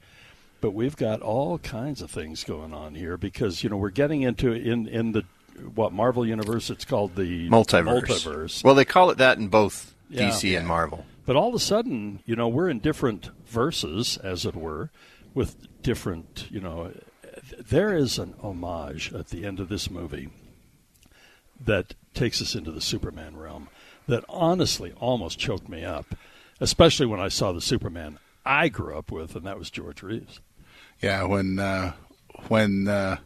[0.61, 4.23] but we've got all kinds of things going on here because, you know, we're getting
[4.23, 5.25] into in, in the
[5.75, 8.05] what Marvel universe it's called the Multiverse.
[8.07, 8.65] multiverse.
[8.65, 10.31] Well, they call it that in both Yeah.
[10.31, 11.05] DC and Marvel.
[11.25, 14.91] But all of a sudden, you know, we're in different verses, as it were,
[15.35, 16.93] with different, you know,
[17.59, 20.31] there is an homage at the end of this movie
[21.65, 23.69] that takes us into the Superman realm
[24.09, 26.15] that honestly almost choked me up,
[26.61, 30.41] especially when I saw the Superman I grew up with, and that was George Reeves.
[31.01, 31.93] Yeah, when uh,
[32.49, 33.19] when uh,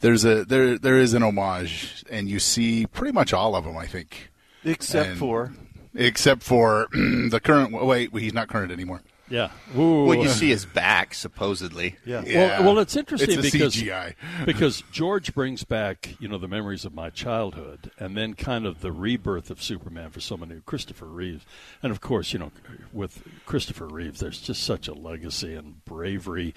[0.00, 3.78] there's a there there is an homage, and you see pretty much all of them.
[3.78, 4.30] I think,
[4.64, 5.52] Except And- for
[5.94, 7.72] except for the current.
[7.72, 9.02] Wait, he's not current anymore.
[9.32, 9.50] Yeah.
[9.74, 10.04] Ooh.
[10.04, 11.96] Well, you see his back, supposedly.
[12.04, 12.22] Yeah.
[12.22, 14.14] Well, well, it's interesting It's because CGI.
[14.44, 18.82] because George brings back you know the memories of my childhood, and then kind of
[18.82, 21.46] the rebirth of Superman for someone new, Christopher Reeves,
[21.82, 22.52] and of course you know
[22.92, 26.54] with Christopher Reeves, there's just such a legacy and bravery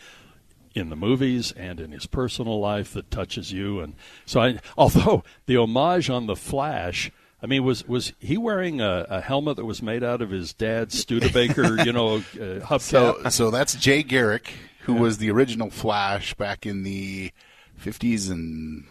[0.74, 3.96] in the movies and in his personal life that touches you, and
[4.26, 7.10] so I although the homage on the Flash.
[7.46, 10.52] I mean, was was he wearing a, a helmet that was made out of his
[10.52, 12.20] dad's Studebaker, you know, uh,
[12.66, 12.82] hubcap?
[12.82, 17.32] So so that's Jay Garrick, who was the original Flash back in the
[17.76, 18.86] fifties and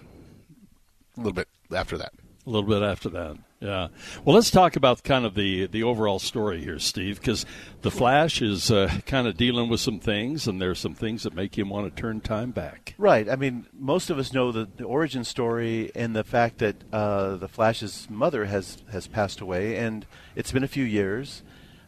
[1.16, 2.12] a little bit after that.
[2.46, 3.88] A little bit after that, yeah.
[4.24, 7.46] Well, let's talk about kind of the the overall story here, Steve, because
[7.81, 11.35] the Flash is uh, kind of dealing with some things, and there's some things that
[11.35, 12.94] make him want to turn time back.
[12.98, 13.29] Right.
[13.29, 17.37] I mean, most of us know the, the origin story and the fact that uh,
[17.37, 21.42] the Flash's mother has has passed away, and it's been a few years.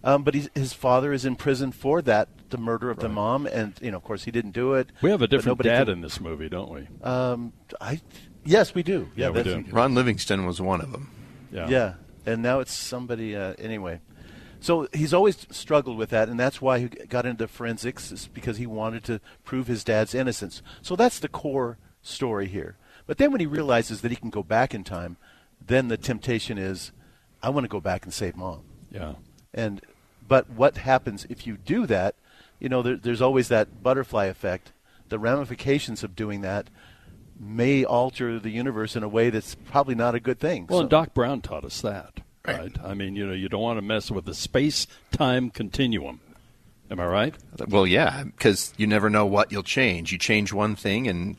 [0.05, 3.45] Um, but he's, his father is in prison for that, the murder of the mom,
[3.45, 4.91] and you know, of course, he didn't do it.
[5.03, 6.87] We have a but different nobody dad can- in this movie, don't we?
[7.03, 8.01] Um, I,
[8.45, 9.11] yes, we do.
[9.17, 9.65] Yeah, we do.
[9.71, 11.11] Ron Livingston was one of them.
[11.57, 11.69] Yeah.
[11.69, 11.95] Yeah,
[12.27, 14.01] and now it's somebody uh, anyway.
[14.61, 18.59] So he's always struggled with that, and that's why he got into forensics, is because
[18.59, 20.63] he wanted to prove his dad's innocence.
[20.83, 22.77] So that's the core story here.
[23.07, 25.17] But then when he realizes that he can go back in time,
[25.65, 26.93] then the temptation is,
[27.43, 28.63] I want to go back and save mom.
[28.91, 29.15] Yeah.
[29.55, 29.81] And
[30.27, 32.17] but what happens if you do that?
[32.59, 34.73] You know, there, there's always that butterfly effect.
[35.09, 36.69] The ramifications of doing that
[37.39, 40.67] may alter the universe in a way that's probably not a good thing.
[40.69, 42.75] Well, So- and Doc Brown taught us that, right?
[42.83, 46.21] I mean, you know, you don't want to mess with the space time continuum.
[46.91, 47.35] Am I right?
[47.69, 50.13] Well, yeah, because you never know what you'll change.
[50.13, 51.37] You change one thing and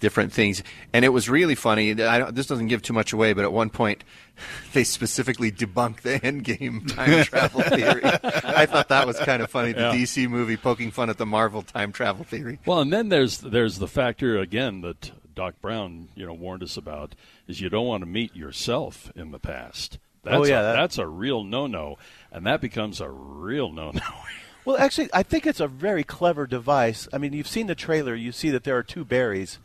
[0.00, 0.64] different things.
[0.92, 1.92] And it was really funny.
[2.02, 4.02] I don't, this doesn't give too much away, but at one point,
[4.72, 8.00] they specifically debunk the Endgame time travel theory.
[8.04, 9.72] I thought that was kind of funny.
[9.72, 9.92] The Yeah.
[9.94, 12.58] DC movie poking fun at the Marvel time travel theory.
[12.66, 16.76] Well, and then there's there's the factor again that Doc Brown, you know, warned us
[16.76, 17.14] about
[17.48, 19.96] is you don't want to meet yourself in the past.
[20.22, 21.96] That's Oh, yeah, a, that- that's a real no-no,
[22.30, 24.00] and that becomes a real no-no.
[24.66, 27.08] Well, actually, I think it's a very clever device.
[27.14, 28.14] I mean, you've seen the trailer.
[28.14, 29.56] You see that there are two Barrys,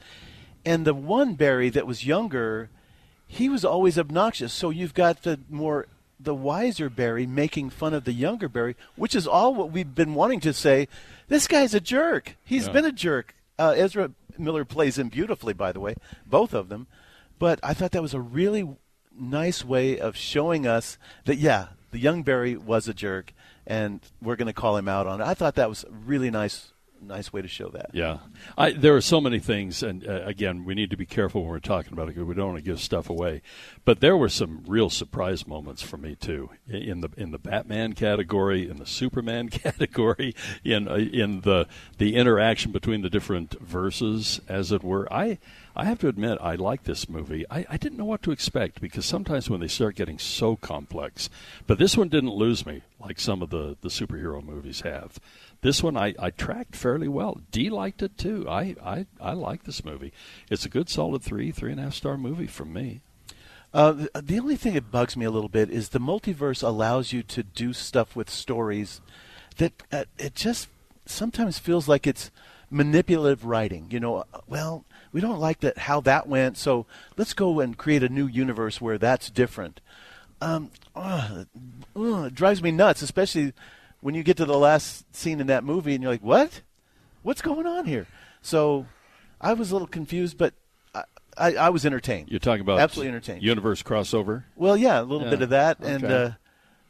[0.66, 2.70] and the one Barry that was younger,
[3.28, 4.54] he was always obnoxious.
[4.54, 9.14] So you've got the more the wiser Barry making fun of the younger Barry, which
[9.14, 10.88] is all what we've been wanting to say.
[11.28, 12.38] This guy's a jerk.
[12.46, 12.72] He's Yeah.
[12.74, 13.36] been a jerk.
[13.60, 15.96] Uh, Ezra Miller plays him beautifully, by the way,
[16.26, 16.88] both of them.
[17.40, 18.68] But I thought that was a really
[19.18, 23.34] nice way of showing us that yeah, the young Barry was a jerk,
[23.66, 25.26] and we're going to call him out on it.
[25.26, 26.72] I thought that was really nice,
[27.02, 27.92] nice way to show that.
[27.94, 28.20] Yeah,
[28.58, 31.52] I, there are so many things, and uh, again, we need to be careful when
[31.52, 33.42] we're talking about it because we don't want to give stuff away.
[33.84, 37.94] But there were some real surprise moments for me too, in the in the Batman
[37.94, 44.42] category, in the Superman category, in uh, in the the interaction between the different verses,
[44.48, 45.12] as it were.
[45.12, 45.40] I
[45.76, 47.46] I have to admit, I like this movie.
[47.52, 51.30] I, I didn't know what to expect because sometimes when they start getting so complex,
[51.68, 55.20] but this one didn't lose me like some of the the superhero movies have.
[55.66, 57.42] This one I, I tracked fairly well.
[57.50, 58.46] Dee liked it too.
[58.48, 60.14] I, I, I like this movie.
[60.48, 63.02] It's a good solid three, three and a half star movie from me.
[63.74, 67.24] Uh, the, only thing that bugs me a little bit is the multiverse allows you
[67.24, 69.02] to do stuff with stories
[69.58, 70.68] that uh, it just
[71.08, 72.30] sometimes feels like it's
[72.70, 73.88] manipulative writing.
[73.90, 76.86] You know, uh, well, we don't like that how that went, so
[77.18, 79.82] let's go and create a new universe where that's different.
[80.42, 81.46] um, uh,
[81.96, 83.54] it drives me nuts, especially
[84.06, 86.62] when you get to the last scene in that movie and you're like, "What?
[87.24, 88.06] What's going on here?"
[88.44, 88.86] So,
[89.42, 90.54] I was a little confused, but
[90.94, 91.04] I,
[91.36, 92.30] I, I was entertained.
[92.30, 93.42] You're talking about absolutely entertained.
[93.42, 94.44] Universe crossover.
[94.56, 95.32] Well, yeah, a little Yeah.
[95.32, 96.32] bit of that, and uh,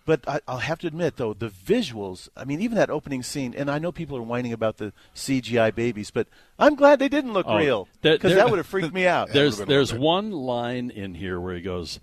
[0.05, 2.27] but I, I'll have to admit though the visuals.
[2.35, 5.73] I mean, even that opening scene, and I know people are whining about the CGI
[5.73, 6.27] babies, but
[6.59, 9.29] I'm glad they didn't look Oh, real because that would have freaked me out.
[9.29, 12.01] There's there's one line in here where he goes,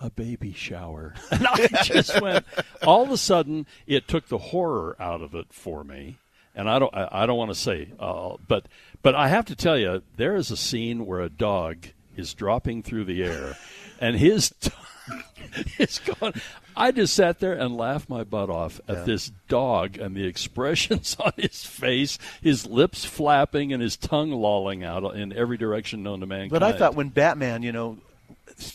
[0.00, 2.44] "A baby shower," and I just went.
[2.82, 6.16] All of a sudden, it took the horror out of it for me,
[6.54, 8.66] and I don't I, I don't want to say, uh, but
[9.02, 11.86] but I have to tell you, there is a scene where a dog
[12.16, 13.56] is dropping through the air,
[14.00, 14.52] and his.
[15.78, 16.32] is going.
[16.76, 19.02] I just sat there and laughed my butt off at Yeah.
[19.04, 24.84] this dog and the expressions on his face, his lips flapping and his tongue lolling
[24.84, 26.50] out in every direction known to mankind.
[26.52, 27.98] But I thought when Batman, you know,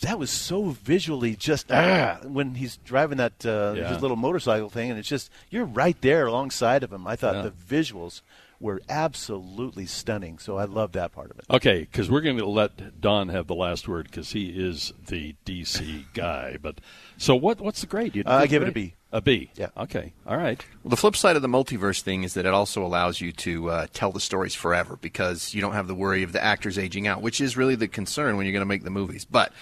[0.02, 3.88] that was so visually just ah, when he's driving that uh, Yeah.
[3.92, 7.06] his little motorcycle thing, and it's just you're right there alongside of him.
[7.06, 7.42] I thought Yeah.
[7.42, 8.22] the visuals
[8.58, 11.44] were absolutely stunning, so I love that part of it.
[11.50, 15.34] Okay, because we're going to let Don have the last word because he is the
[15.44, 16.56] DC guy.
[16.60, 16.80] But
[17.18, 17.60] so what?
[17.60, 18.16] What's the grade?
[18.16, 18.92] You Uh, I give give it a grade?
[18.92, 18.94] B.
[19.12, 19.50] A B.
[19.54, 19.68] Yeah.
[19.76, 20.12] Okay.
[20.26, 20.62] All right.
[20.82, 23.70] Well, the flip side of the multiverse thing is that it also allows you to
[23.70, 27.06] uh, tell the stories forever because you don't have the worry of the actors aging
[27.06, 29.24] out, which is really the concern when you're going to make the movies.
[29.24, 29.52] But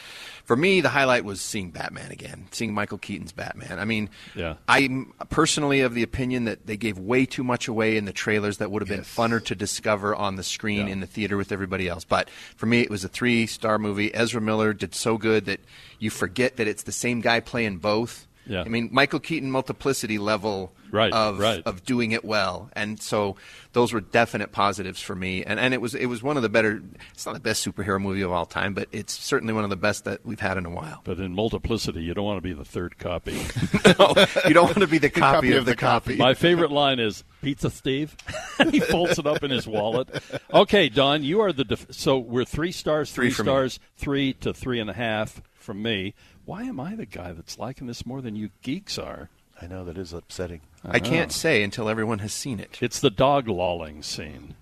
[0.44, 3.78] for me, the highlight was seeing Batman again, seeing Michael Keaton's Batman.
[3.78, 4.54] I mean, Yeah.
[4.66, 8.56] I'm personally of the opinion that they gave way too much away in the trailers
[8.58, 11.86] that would have been funner to discover on the screen in the theater with everybody
[11.86, 12.04] else.
[12.04, 14.12] But for me, it was a three star movie.
[14.14, 15.60] Ezra Miller did so good that
[15.98, 18.26] you forget that it's the same guy playing both.
[18.46, 18.62] Yeah.
[18.62, 21.60] I mean, Michael Keaton multiplicity level Right, of right.
[21.66, 23.34] of doing it well, and so
[23.72, 25.42] those were definite positives for me.
[25.42, 26.80] And and it was it was one of the better.
[27.12, 29.76] It's not the best superhero movie of all time, but it's certainly one of the
[29.76, 31.00] best that we've had in a while.
[31.02, 33.32] But in multiplicity, you don't want to be the third copy.
[33.98, 34.14] no,
[34.46, 36.14] you don't want to be the copy, of, the copy.
[36.14, 38.16] My favorite line is "Pizza, Steve,"
[38.60, 40.08] and he folds it up in his wallet.
[40.52, 43.46] Okay, Don, you are the def- so we're three stars, three, Three for me.
[43.48, 46.14] stars, three to three and a half from me.
[46.44, 49.30] Why am I the guy that's liking this more than you geeks are?
[49.60, 50.60] I know that is upsetting.
[50.84, 52.78] I can't say until everyone has seen it.
[52.82, 54.56] It's the dog lolling scene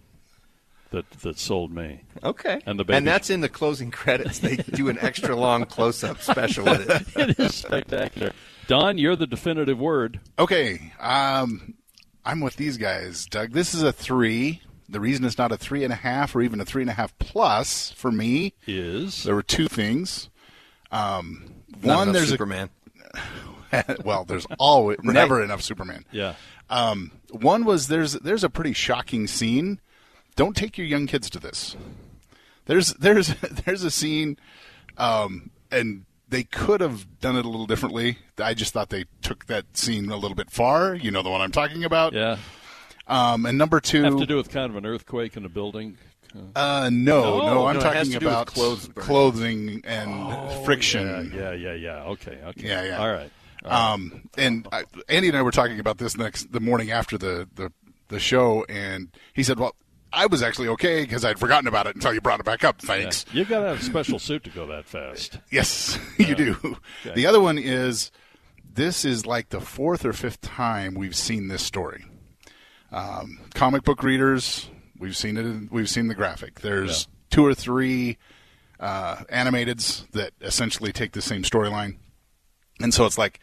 [0.93, 2.03] that that sold me.
[2.23, 4.39] Okay, and the baby and that's in the closing credits.
[4.39, 7.07] They do an extra long close up special with it.
[7.31, 8.33] it is spectacular.
[8.69, 10.21] Don, you're the definitive word.
[10.39, 11.75] Okay, um,
[12.25, 13.53] I'm with these guys, Doug.
[13.53, 14.63] This is a three.
[14.89, 16.95] The reason it's not a three and a half or even a three and a
[16.95, 20.29] half plus for me is there were two things.
[20.91, 22.71] Um, Not one, there's Superman.
[23.73, 25.15] A, well, there's always Right.
[25.15, 26.05] never enough Superman.
[26.13, 26.35] Yeah.
[26.71, 29.81] Um, one was there's there's a pretty shocking scene.
[30.37, 31.77] Don't take your young kids to this.
[32.67, 33.29] There's there's
[33.65, 34.39] there's a scene,
[34.97, 38.19] um, and they could have done it a little differently.
[38.39, 40.95] I just thought they took that scene a little bit far.
[40.95, 42.13] You know the one I'm talking about.
[42.15, 42.37] Yeah.
[43.09, 45.99] Um, and number two, Have to do with kind of an earthquake in a building.
[46.55, 51.33] Uh, no, No, no, I'm no, talking to do with about clothes clothing and friction.
[51.35, 52.03] Yeah, yeah, yeah, yeah.
[52.05, 52.67] Okay, okay.
[52.69, 52.99] Yeah, yeah.
[52.99, 53.31] All right.
[53.65, 53.93] All right.
[53.93, 57.49] Um, and I, Andy and I were talking about this next the morning after the
[57.55, 57.73] the,
[58.09, 59.77] the show, and he said, "Well,
[60.13, 62.81] I was actually okay because I'd forgotten about it until you brought it back up.
[62.81, 65.39] Thanks." You've got to have a special suit to go that fast.
[65.51, 66.57] Yes, you do.
[66.65, 67.15] Okay.
[67.15, 68.11] The other one is
[68.75, 72.05] this is like the fourth or fifth time we've seen this story.
[72.91, 74.69] Um, comic book readers,
[75.03, 75.45] we've seen it.
[75.45, 76.61] in- We've seen the graphic.
[76.61, 78.17] There's two or three
[78.81, 81.97] uh, animateds that essentially take the same storyline,
[82.81, 83.41] and so it's like,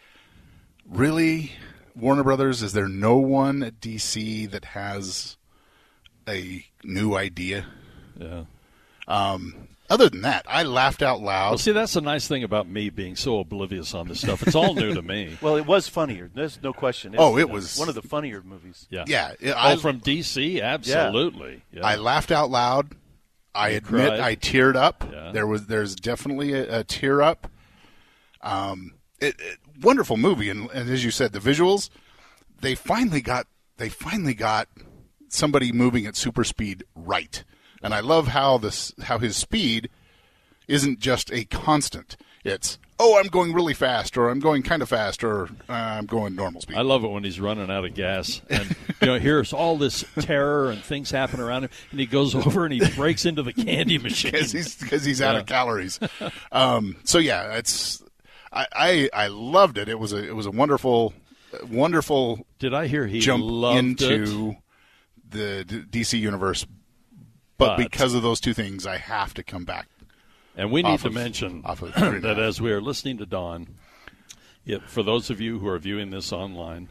[0.88, 1.52] really,
[1.96, 2.64] Warner Brothers?
[2.64, 5.38] Is there no one at DC that has
[6.28, 7.66] a new idea?
[8.18, 8.44] Yeah.
[9.08, 11.50] Um, other than that, I laughed out loud.
[11.52, 14.44] Well, see, that's the nice thing about me being so oblivious on this stuff.
[14.46, 15.38] It's all new to me.
[15.42, 16.30] Well, it was funnier.
[16.34, 17.16] There's no question.
[17.18, 18.88] Oh, it was- one of the funnier movies.
[18.90, 19.06] Yeah.
[19.08, 21.64] Yeah, it- oh, I- from DC, absolutely.
[21.72, 21.86] Yeah.
[21.86, 22.94] I laughed out loud.
[23.56, 24.20] I You admit cried?
[24.20, 25.04] I teared up.
[25.12, 25.32] Yeah.
[25.32, 27.50] There was there's definitely a, a tear up.
[28.42, 31.90] Um, it, it- wonderful movie, and, and as you said, the visuals.
[32.62, 33.48] They finally got
[33.78, 34.68] they finally got
[35.30, 37.44] somebody moving at super speed right,
[37.82, 39.90] and I love how this how his speed
[40.68, 42.16] isn't just a constant.
[42.44, 46.06] It's oh I'm going really fast, or I'm going kind of fast, or uh, I'm
[46.06, 46.78] going normal speed.
[46.78, 50.06] I love it when he's running out of gas, and you know, here's all this
[50.20, 53.54] terror and things happen around him, and he goes over and he breaks into the
[53.54, 56.00] candy machine because he's because he's out of calories.
[56.52, 58.04] Um, so yeah, it's
[58.52, 59.90] I, I I loved it.
[59.90, 61.14] It was a it was a wonderful
[61.70, 62.46] wonderful.
[62.60, 64.56] Did I hear he jump loved into
[65.30, 66.66] the D- DC universe?
[67.60, 69.88] But, But- because of those two things, I have to come back.
[70.58, 72.82] And we need off to of- mention of three and a that as we are
[72.82, 73.68] listening to Don,
[74.66, 76.88] Yeah, for those of you who are viewing this online,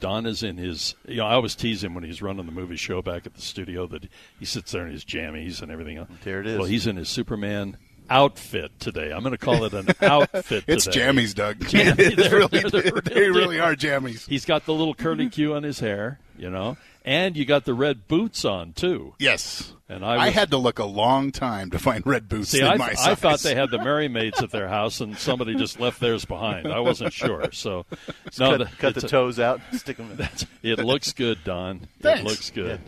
[0.00, 0.94] Don is in his.
[1.08, 3.40] You know, I always tease him when he's running the movie show back at the
[3.40, 4.08] studio that
[4.38, 6.08] he sits there in his jammies and everything else.
[6.24, 6.58] There it is.
[6.58, 7.78] Well, he's in his Superman
[8.10, 9.10] outfit today.
[9.12, 10.64] I'm going to call it an outfit.
[10.66, 11.00] It's today.
[11.00, 11.58] jammies, Doug.
[11.60, 11.98] Jammies.
[11.98, 14.28] It's They're- really- they're the they really are jammies.
[14.28, 16.76] He's got the little curly cue on his hair, you know,
[17.06, 19.14] and you got the red boots on too.
[19.18, 19.72] Yes.
[19.88, 22.66] And I, I, had to look a long time to find red boots See, in
[22.66, 25.78] I, my I thought they had the Merry Maids at their house, and somebody just
[25.78, 26.66] left theirs behind.
[26.66, 27.86] I wasn't sure, so
[28.24, 30.10] Just no, cut- the- cut it's the a- toes out, stick them.
[30.10, 30.16] in.
[30.16, 31.86] that's- It looks good, Don.
[32.00, 32.80] It looks good.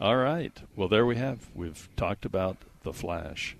[0.00, 0.52] All right.
[0.76, 1.40] Well, there we have.
[1.56, 3.56] We've talked about the Flash.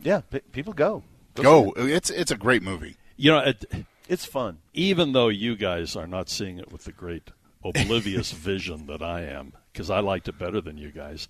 [0.00, 1.02] Yeah, pe- people go.
[1.34, 1.72] Go.
[1.76, 2.96] It's it's a great movie.
[3.18, 3.64] You know, it,
[4.08, 4.58] it's fun.
[4.72, 7.30] Even though you guys are not seeing it with the great
[7.64, 11.28] oblivious vision that I am, because I liked it better than you guys.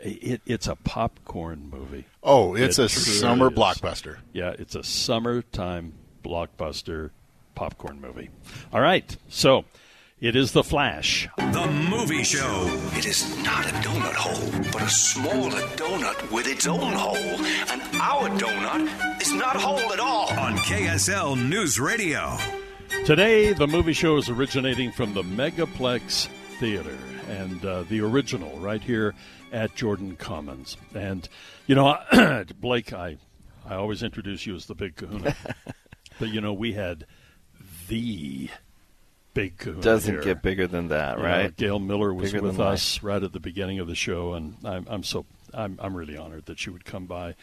[0.00, 2.04] It, it's a popcorn movie.
[2.22, 3.54] Oh, it's It a summer is.
[3.54, 4.18] blockbuster.
[4.32, 5.92] Yeah, it's a summertime
[6.24, 7.10] blockbuster
[7.54, 8.30] popcorn movie.
[8.72, 9.64] All right, so
[10.20, 11.28] it is The Flash.
[11.38, 12.64] The movie show.
[12.94, 17.16] It is not a donut hole, but a smaller donut with its own hole.
[17.16, 20.28] And our donut is not whole at all.
[20.30, 22.36] On KSL News Radio.
[23.02, 26.26] Today, the movie show is originating from the Megaplex
[26.58, 26.96] Theater
[27.28, 29.14] and uh, the original right here
[29.52, 30.78] at Jordan Commons.
[30.94, 31.28] And,
[31.66, 31.98] you know,
[32.60, 33.18] Blake, I,
[33.68, 35.36] I always introduce you as the big kahuna.
[36.18, 37.04] but, you know, we had
[37.88, 38.48] the
[39.34, 39.82] big kahuna.
[39.82, 40.22] Doesn't here.
[40.22, 41.54] get bigger than that, You know, right?
[41.54, 42.74] Gail Miller was Bigger with than life.
[42.74, 46.16] us right at the beginning of the show, and I'm, I'm so I'm, I'm really
[46.16, 47.34] honored that she would come by.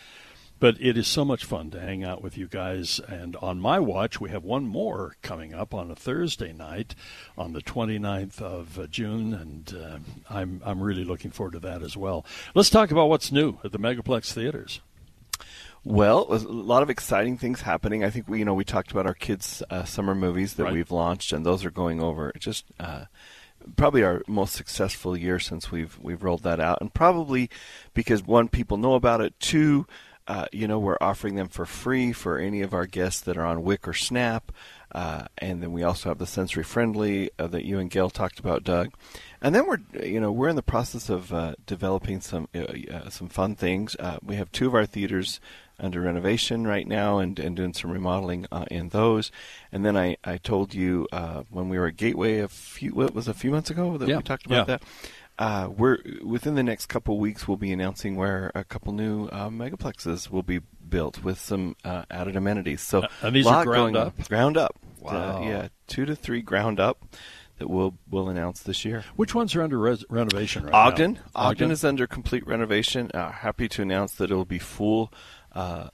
[0.62, 3.01] But it is so much fun to hang out with you guys.
[3.07, 6.93] And on my watch, we have one more coming up on a Thursday night
[7.36, 9.97] on the 29th of uh, June, and uh,
[10.30, 12.24] I'm I'm really looking forward to that as well.
[12.53, 14.82] Let's talk about what's new at the Megaplex theaters.
[15.84, 18.03] Well, a lot of exciting things happening.
[18.03, 20.74] I think we, you know, we talked about our kids' uh, summer movies that Right.
[20.74, 23.05] we've launched, and those are going over just uh,
[23.78, 27.49] probably our most successful year since we've we've rolled that out, and probably
[27.95, 29.39] because one, people know about it.
[29.39, 29.88] Two,
[30.28, 33.46] uh, you know, we're offering them for free for any of our guests that are
[33.46, 34.52] on WIC or Snap,
[34.94, 38.40] uh, and then we also have the sensory friendly uh, that you and Gail talked
[38.40, 38.92] about, Doug.
[39.42, 42.60] And then we're, you know, we're in the process of uh, developing some uh,
[42.92, 43.96] uh, some fun things.
[44.00, 45.40] Uh, we have two of our theaters
[45.80, 49.32] under renovation right now, and, and doing some remodeling uh, in those.
[49.72, 53.16] And then I, I told you uh, when we were at Gateway a few what
[53.16, 54.78] was a few months ago that Yeah, we talked about yeah.
[54.78, 54.84] that.
[55.42, 57.48] Uh, we're within the next couple weeks.
[57.48, 62.04] We'll be announcing where a couple new uh, megaplexes will be built with some uh,
[62.12, 62.82] added amenities.
[62.82, 64.08] So Uh, and these are lot ground going on.
[64.08, 64.28] up?
[64.30, 64.76] Ground up.
[65.00, 65.38] Wow.
[65.42, 67.04] Uh, yeah, two to three ground up
[67.58, 69.04] that we'll we'll announce this year.
[69.16, 71.14] Which ones are under res- renovation right Ogden.
[71.14, 71.22] now?
[71.34, 73.10] Ogden is under complete renovation.
[73.12, 75.12] Uh, happy to announce that it'll be full
[75.54, 75.88] uh,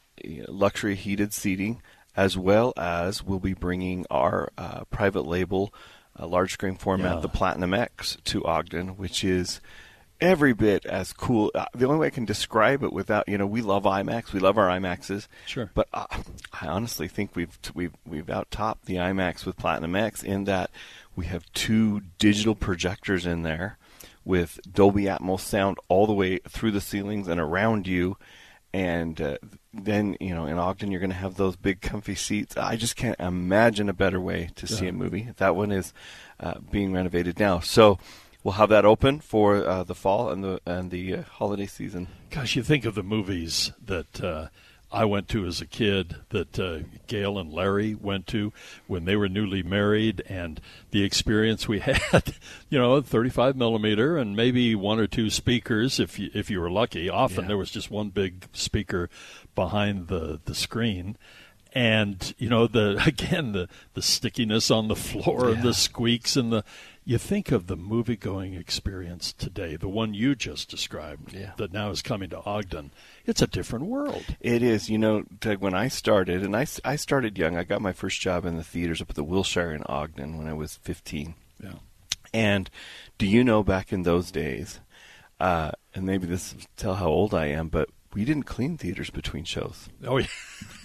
[0.49, 1.81] luxury heated seating,
[2.17, 5.73] as well as we'll be bringing our uh, private label,
[6.19, 7.21] uh, large screen format, Yeah.
[7.21, 9.59] the Platinum X, to Ogden, which is
[10.19, 11.51] every bit as cool.
[11.53, 14.39] Uh, the only way I can describe it without, you know, we love IMAX, we
[14.39, 15.27] love our IMAXs.
[15.45, 15.69] Sure.
[15.73, 16.07] But uh,
[16.59, 20.71] I honestly think we've we've we've out topped the IMAX with Platinum X in that
[21.15, 23.77] we have two digital projectors in there
[24.25, 28.17] with Dolby Atmos sound all the way through the ceilings and around you.
[28.73, 29.37] And uh,
[29.85, 32.57] then, you know, in Ogden, you're going to have those big, comfy seats.
[32.57, 34.89] I just can't imagine a better way to see Yeah.
[34.89, 35.29] a movie.
[35.37, 35.93] That one is
[36.39, 37.59] uh, being renovated now.
[37.59, 37.97] So
[38.43, 42.07] we'll have that open for uh, the fall and the and the uh, holiday season.
[42.29, 44.47] Gosh, you think of the movies that uh,
[44.91, 48.53] I went to as a kid, that uh, Gail and Larry went to
[48.87, 50.61] when they were newly married, and
[50.91, 52.33] the experience we had.
[52.69, 56.71] You know, 35 millimeter and maybe one or two speakers if you, if you were
[56.71, 57.09] lucky.
[57.09, 57.47] Often Yeah.
[57.49, 59.09] there was just one big speaker
[59.55, 61.17] behind the the screen.
[61.73, 66.51] And you know the again the the stickiness on the floor and the squeaks and
[66.51, 66.63] the
[67.07, 71.51] you think of the movie going experience today, the one you just described Yeah.
[71.55, 72.91] that now is coming to Ogden.
[73.25, 74.25] It's a different world.
[74.41, 77.81] It is, you know, Doug, when I started, and I, I started young, I got
[77.81, 80.75] my first job in the theaters up at the Wilshire in Ogden when I was
[80.83, 81.35] 15.
[81.63, 81.75] Yeah.
[82.33, 82.69] And
[83.17, 84.81] do you know back in those days,
[85.39, 89.09] uh, and maybe this will tell how old I am, but we didn't clean theaters
[89.09, 89.87] between shows.
[90.03, 90.27] Oh yeah.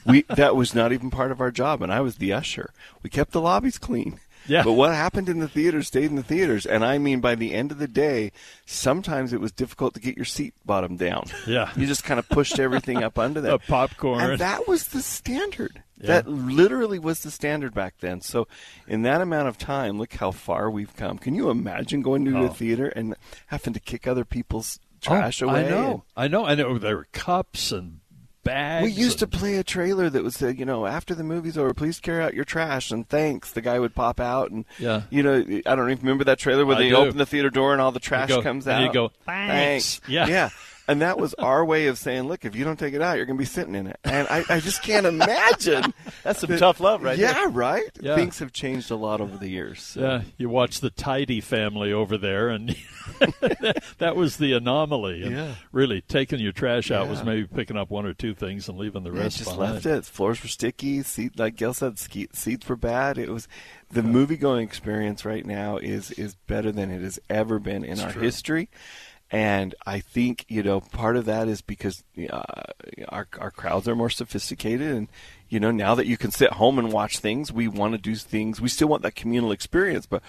[0.06, 2.72] we that was not even part of our job, and I was the usher.
[3.02, 4.20] We kept the lobbies clean.
[4.46, 4.62] Yeah.
[4.64, 7.52] But what happened in the theaters stayed in the theaters, and I mean, by the
[7.54, 8.32] end of the day,
[8.66, 11.24] sometimes it was difficult to get your seat bottom down.
[11.46, 11.70] Yeah.
[11.76, 14.20] You just kind of pushed everything up under The that popcorn.
[14.22, 15.82] and that was the standard.
[15.98, 16.06] Yeah.
[16.06, 18.20] That literally was the standard back then.
[18.22, 18.48] So,
[18.88, 21.16] in that amount of time, look how far we've come.
[21.18, 22.44] Can you imagine going to Oh.
[22.46, 23.14] a theater and
[23.46, 25.66] having to kick other people's oh, trash Oh, away?
[25.66, 26.04] I know.
[26.16, 26.44] I know.
[26.44, 26.78] I know.
[26.78, 28.00] There were cups and
[28.44, 28.84] bags.
[28.84, 31.72] We used to play a trailer that would say, you know, after the movie's over,
[31.74, 33.52] please carry out your trash and thanks.
[33.52, 35.02] The guy would pop out and, Yeah.
[35.10, 35.36] you know,
[35.66, 36.96] I don't even remember that trailer where I they do.
[36.96, 38.86] open the theater door and all the trash go- comes and out.
[38.86, 40.26] you go, "Thanks." Yeah.
[40.26, 40.48] yeah.
[40.88, 43.24] And that was our way of saying, look, if you don't take it out, you're
[43.26, 43.98] going to be sitting in it.
[44.02, 45.94] And I, I just can't imagine.
[46.24, 47.48] That's some that- tough love right yeah, there.
[47.50, 47.88] right?
[48.00, 48.16] Yeah.
[48.16, 49.80] Things have changed a lot over the years.
[49.80, 50.00] so.
[50.00, 52.76] Yeah, you watch the tidy family over there, and
[53.98, 55.22] that was the anomaly.
[55.22, 55.54] And Yeah.
[55.70, 59.04] really, taking your trash out was maybe picking up one or two things and leaving
[59.04, 59.74] the Yeah, rest just behind.
[59.74, 60.04] left it.
[60.04, 61.02] Floors were sticky.
[61.02, 63.18] Seat, like Gail said, seats were bad.
[63.18, 63.48] It was
[63.90, 67.92] the movie going experience right now is is better than it has ever been in
[67.92, 68.22] It's our true.
[68.22, 68.68] history.
[69.32, 72.42] And I think you know part of that is because uh,
[73.08, 75.08] our our crowds are more sophisticated, and
[75.48, 78.14] you know now that you can sit home and watch things, we want to do
[78.14, 78.60] things.
[78.60, 80.22] We still want that communal experience, but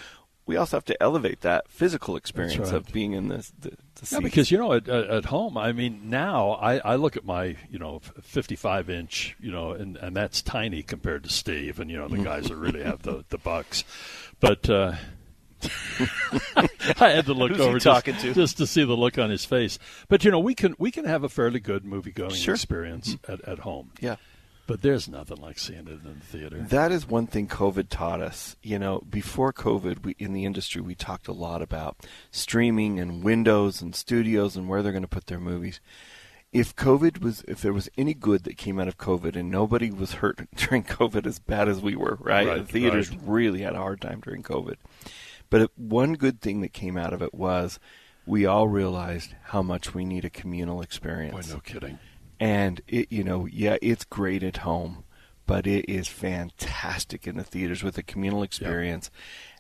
[0.45, 2.73] we also have to elevate that physical experience right.
[2.75, 5.73] of being in the the, the Yeah, because you know, at, at at home, I
[5.73, 10.15] mean, now I, I look at my you know 55 inch, you know, and and
[10.15, 13.37] that's tiny compared to Steve, and you know the guys that really have the the
[13.37, 13.83] bucks,
[14.39, 14.69] but.
[14.69, 14.93] uh
[16.99, 18.33] I had to look Who's over just, talking to?
[18.33, 19.79] just to see the look on his face.
[20.09, 22.55] But you know, we can we can have a fairly good movie going Sure.
[22.55, 23.31] experience mm-hmm.
[23.31, 23.91] at, at home.
[23.99, 24.15] Yeah.
[24.65, 26.57] But there's nothing like seeing it in the theater.
[26.57, 28.55] That is one thing COVID taught us.
[28.63, 31.97] You know, before COVID, we in the industry we talked a lot about
[32.31, 35.81] streaming and windows and studios and where they're going to put their movies.
[36.53, 39.89] If COVID was, if there was any good that came out of COVID, and nobody
[39.89, 42.47] was hurt during COVID as bad as we were, right?
[42.47, 43.19] Right, the theaters right.
[43.23, 44.75] really had a hard time during COVID.
[45.53, 47.79] But it, one good thing that came out of it was
[48.25, 51.49] we all realized how much we need a communal experience.
[51.49, 51.99] Boy, no kidding.
[52.39, 55.03] And it, you know, yeah, it's great at home,
[55.45, 59.11] but it is fantastic in the theaters with a communal experience.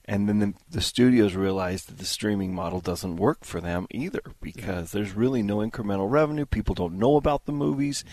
[0.05, 4.23] And then the, the studios realized that the streaming model doesn't work for them either
[4.41, 6.47] because there's really no incremental revenue.
[6.47, 8.03] People don't know about the movies.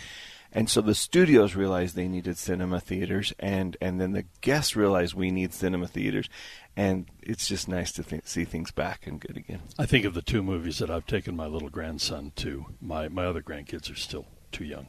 [0.53, 5.15] And so the studios realized they needed cinema theaters, and, and then the guests realized
[5.15, 6.29] we need cinema theaters.
[6.77, 9.61] And it's just nice to th- see things back and good again.
[9.79, 12.67] I think of the two movies that I've taken my little grandson to.
[12.81, 14.87] My my other grandkids are still too young.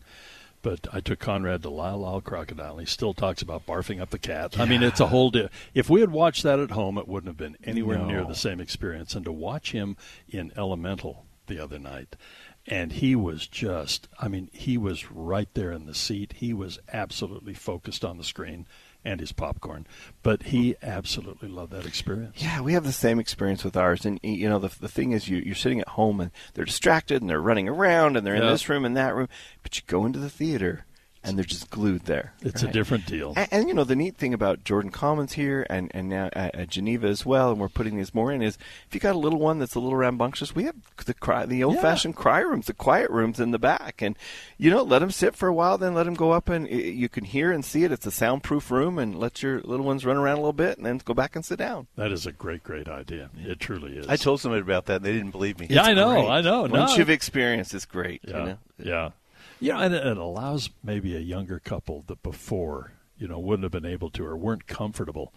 [0.64, 2.74] But I took Conrad to Lyle Lyle Crocodile.
[2.74, 4.60] and He still talks about barfing up the cat.
[4.60, 5.32] I mean, it's a whole.
[5.32, 8.06] Di- if we had watched that at home, it wouldn't have been anywhere No.
[8.06, 9.16] near the same experience.
[9.16, 9.98] And to watch him
[10.30, 12.16] in Elemental the other night,
[12.68, 14.08] and he was just.
[14.20, 16.34] I mean, he was right there in the seat.
[16.38, 18.68] He was absolutely focused on the screen
[19.04, 19.88] and his popcorn.
[20.24, 22.36] But he absolutely loved that experience.
[22.42, 25.28] Yeah, we have the same experience with ours, and you know the the thing is
[25.28, 28.44] you you're sitting at home and they're distracted and they're running around and they're in
[28.44, 28.50] Yeah.
[28.52, 29.28] this room and that room,
[29.64, 30.86] but you go into the theater
[31.24, 32.34] and they're just glued there.
[32.42, 33.34] It's a different deal.
[33.36, 36.56] And, and you know the neat thing about Jordan Commons here and and now at,
[36.56, 38.58] at Geneva as well, and we're putting these more in is
[38.88, 41.64] if you got a little one that's a little rambunctious, we have the cry, the
[41.64, 44.16] old fashioned cry rooms, the quiet rooms in the back, and
[44.58, 46.70] you know let them sit for a while, then let them go up and i
[47.02, 47.92] you can hear and see it.
[47.92, 50.86] It's a soundproof room, and let your little ones run around a little bit, and
[50.86, 51.88] then go back and sit down.
[51.96, 53.30] That is a great, great idea.
[53.38, 54.08] It truly is.
[54.08, 55.68] I told somebody about that, and they didn't believe me.
[55.70, 56.12] Yeah, I know.
[56.12, 56.28] great.
[56.30, 56.62] I know.
[56.64, 56.98] Once no.
[56.98, 58.22] you've experienced, it's great.
[58.28, 58.58] yeah, You know?
[58.80, 59.10] yeah,
[59.62, 63.90] yeah, and it, allows maybe a younger couple that before you know wouldn't have been
[63.90, 65.34] able to or weren't comfortable,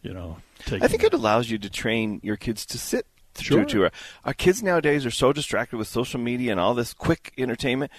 [0.00, 0.38] you know.
[0.60, 3.06] Taking I think it allows you to train your kids to sit
[3.38, 3.64] Sure.
[3.64, 3.90] through to
[4.24, 7.90] Our kids nowadays are so distracted with social media and all this quick entertainment.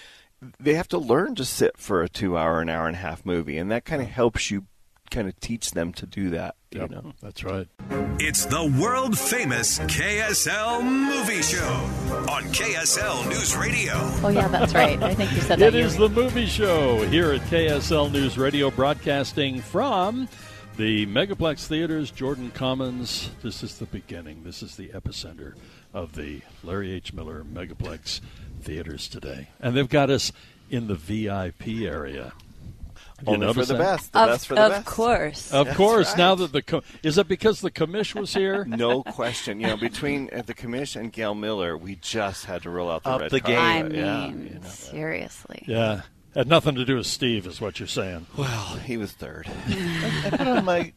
[0.59, 3.57] They have to learn to sit for a two-hour, an hour and a half movie,
[3.57, 4.65] and that kind of helps you
[5.11, 6.55] kind of teach them to do that.
[6.71, 7.67] Yep, You know, that's right.
[8.19, 11.65] It's the world famous KSL Movie Show
[12.31, 13.93] on KSL News Radio.
[14.23, 15.01] Oh yeah, that's right.
[15.01, 15.73] I think you said that.
[15.73, 20.27] It is the movie show here at KSL News Radio, broadcasting from
[20.77, 23.29] the Megaplex Theaters, Jordan Commons.
[23.41, 24.43] This is the beginning.
[24.43, 25.53] This is the epicenter
[25.93, 27.13] of the Larry H.
[27.13, 28.19] Miller Megaplex
[28.61, 30.31] Theaters today, and they've got us
[30.69, 32.33] in the VIP area.
[33.19, 33.79] Have you Only for the that?
[33.79, 34.11] best.
[34.13, 34.85] The Of, best for the of best.
[34.85, 35.51] course.
[35.53, 36.07] Of That's course.
[36.09, 36.17] right.
[36.17, 38.65] Now that the co- is it because the commish was here?
[38.69, 39.59] No question.
[39.61, 43.03] You know, between uh, the commission and Gail Miller, we just had to roll out
[43.03, 43.57] the Up red the game.
[43.57, 43.91] I carpet.
[43.93, 44.67] mean, Yeah, you know.
[44.69, 45.63] seriously.
[45.67, 46.01] Yeah,
[46.35, 48.25] had nothing to do with Steve, is what you're saying.
[48.37, 49.47] Well, he was third.
[49.69, 50.91] I put on my.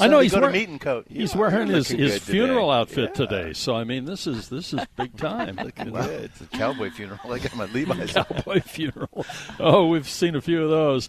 [0.00, 1.06] I know Sunday he's go to wearing meeting coat.
[1.08, 2.32] He's Yeah, wearing his, his good today.
[2.32, 3.26] funeral outfit Yeah.
[3.26, 5.56] today, so I mean this is this is big time.
[5.56, 6.24] Looking you good.
[6.24, 7.18] It's a cowboy funeral.
[7.32, 8.12] I got my Levi's.
[8.12, 9.26] Cowboy funeral.
[9.58, 11.08] Oh, we've seen a few of those.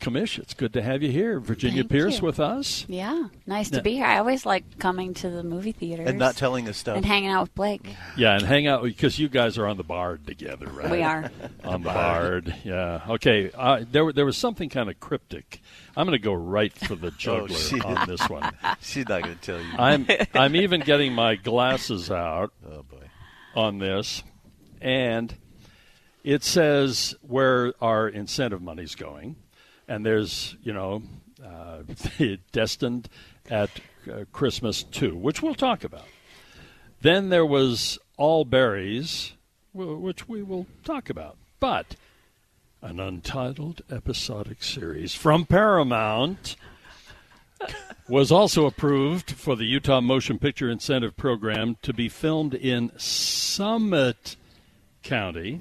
[0.00, 1.40] Commish, it's good to have you here.
[1.40, 2.24] Virginia Thank Pearce you.
[2.26, 2.84] with us.
[2.88, 3.78] Yeah, nice Yeah.
[3.78, 4.04] to be here.
[4.06, 6.96] I always like coming to the movie theater and not telling us stuff.
[6.96, 7.94] and hanging out with Blake.
[8.16, 10.90] Yeah, and hang out because you guys are on the Bard together, right?
[10.90, 11.30] We are.
[11.64, 12.54] on the Bard.
[12.64, 13.02] Yeah.
[13.08, 13.50] Okay.
[13.54, 15.60] Uh, there there was something kind of cryptic.
[15.96, 18.52] I'm going to go right for the juggler Oh, she- on this one.
[18.80, 19.72] She's not going to tell you.
[19.78, 23.08] I'm I'm even getting my glasses out oh boy.
[23.54, 24.22] on this,
[24.80, 25.34] and
[26.24, 29.36] it says where our incentive money's going,
[29.88, 31.02] and there's you know
[31.44, 31.78] uh,
[32.52, 33.08] destined
[33.50, 33.70] at
[34.10, 36.06] uh, Christmas too, which we'll talk about.
[37.00, 39.32] Then there was all berries,
[39.72, 41.96] wh- which we will talk about, but
[42.82, 46.56] an untitled episodic series from Paramount
[48.08, 54.36] was also approved for the Utah Motion Picture Incentive Program to be filmed in Summit
[55.02, 55.60] County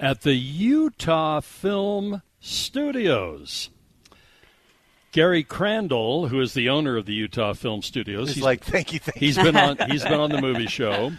[0.00, 3.70] at the Utah Film Studios.
[5.12, 8.98] Gary Crandall, who is the owner of the Utah Film Studios, He's like, "Thank you,
[8.98, 11.12] thank he's you." been on he's been on the movie show,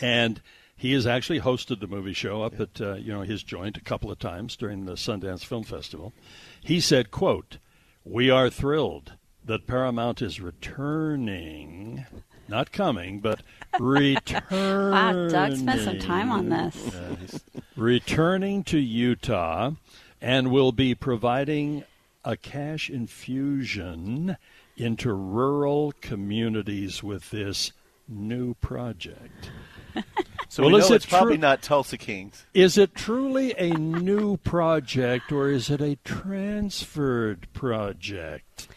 [0.00, 0.40] and
[0.76, 3.80] he has actually hosted the movie show up at uh, you know his joint a
[3.82, 6.12] couple of times during the Sundance Film Festival.
[6.60, 7.58] He said, "quote
[8.04, 9.12] We are thrilled
[9.44, 12.04] that Paramount is returning."
[12.48, 13.42] Not coming, but
[13.78, 14.42] returning.
[14.50, 17.40] Wow, Doug spent some time on this.
[17.76, 19.72] returning to Utah
[20.22, 21.84] and will be providing
[22.24, 24.36] a cash infusion
[24.76, 27.72] into rural communities with this
[28.08, 29.50] new project.
[30.48, 32.46] So we is know it it's probably not Tulsa Kings.
[32.54, 38.68] Is it truly a new project or is it a transferred project?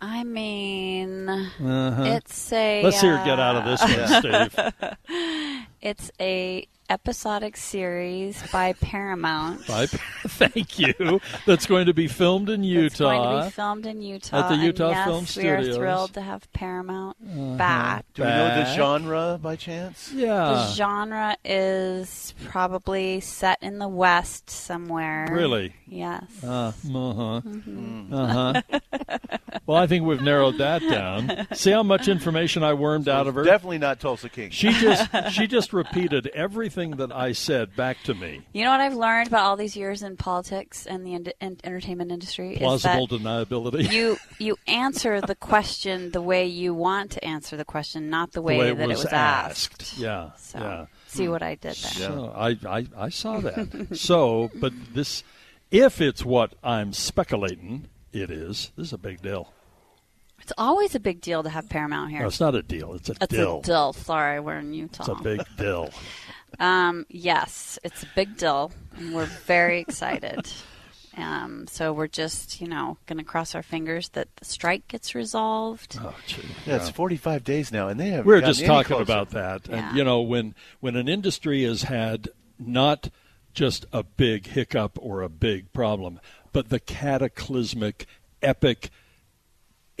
[0.00, 2.02] I mean, Uh-huh.
[2.04, 2.82] it's a.
[2.82, 5.66] Let's hear it get out of this one, uh, Steve.
[5.82, 9.66] it's a episodic series by Paramount.
[9.66, 11.20] By- Thank you.
[11.46, 12.84] That's going to be filmed in Utah.
[12.86, 14.36] It's going to be filmed in Utah.
[14.40, 17.56] At the and Utah yes, Film We are thrilled to have Paramount Uh-huh.
[17.56, 18.04] back.
[18.14, 20.12] Do we know the genre by chance?
[20.12, 20.34] Yeah.
[20.34, 25.28] The genre is probably set in the West somewhere.
[25.30, 25.74] Really?
[25.86, 26.24] Yes.
[26.44, 27.40] Uh, uh-huh.
[27.42, 28.12] Mhm.
[28.12, 28.62] Uh-huh.
[29.66, 31.46] well, I think we've narrowed that down.
[31.54, 33.44] See how much information I wormed out of her?
[33.44, 34.50] Definitely not Tulsa King.
[34.50, 38.42] She just she just repeated everything that I said back to me.
[38.52, 41.56] You know what I've learned about all these years in politics and the en- en-
[41.64, 43.90] entertainment industry Plausible deniability.
[43.98, 48.40] you you answer the question the way you want to answer the question, not the
[48.40, 49.82] The way, way that was it was asked.
[49.82, 49.98] asked.
[49.98, 50.30] Yeah.
[50.36, 50.86] So, yeah.
[51.06, 51.74] see what I did there.
[51.74, 53.88] So I, I I saw that.
[53.96, 55.22] so, but this,
[55.70, 58.72] if it's what I'm speculating, it is.
[58.76, 59.52] This is a big deal.
[60.42, 62.20] It's always a big deal to have Paramount here.
[62.20, 62.94] No, it's not a deal.
[62.94, 63.60] It's a It's dill.
[63.60, 63.92] a dill.
[63.92, 65.04] Sorry, we're in Utah.
[65.10, 65.90] It's a big dill.
[66.60, 70.46] Um, yes, it's a big deal, and we're very excited.
[71.14, 75.14] Um, so we're just, you know, going to cross our fingers that the strike gets
[75.14, 75.98] resolved.
[76.00, 76.40] Oh, gee.
[76.66, 78.24] Yeah, it's 45 days now, and they haven't.
[78.24, 79.02] We We're just any talking closer.
[79.02, 79.88] about that, Yeah.
[79.90, 83.10] and you know, when when an industry has had not
[83.52, 86.18] just a big hiccup or a big problem,
[86.50, 88.06] but the cataclysmic,
[88.42, 88.88] epic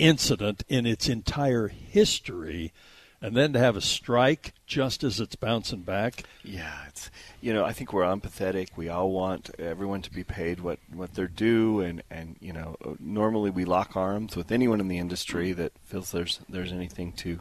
[0.02, 2.72] incident in its entire history,
[3.20, 6.24] and then to have a strike just as it's bouncing back.
[6.42, 7.08] Yeah, it's
[7.40, 8.70] you know I think we're empathetic.
[8.76, 12.76] We all want everyone to be paid what what they're due, and and you know
[12.98, 17.38] normally we lock arms with anyone in the industry that feels there's there's anything to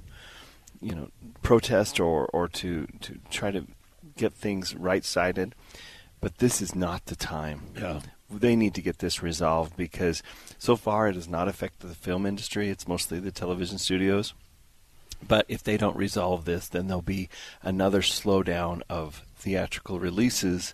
[0.82, 1.10] you know
[1.42, 3.66] protest or or to to try to
[4.16, 5.56] get things right sided.
[6.20, 7.62] But this is not the time.
[7.76, 8.02] Yeah.
[8.32, 10.24] They need to get this resolved because
[10.58, 12.70] so far it has not affected the film industry.
[12.70, 14.34] It's mostly the television studios.
[15.28, 17.30] But if they don't resolve this, then there'll be
[17.62, 20.74] another slowdown of theatrical releases,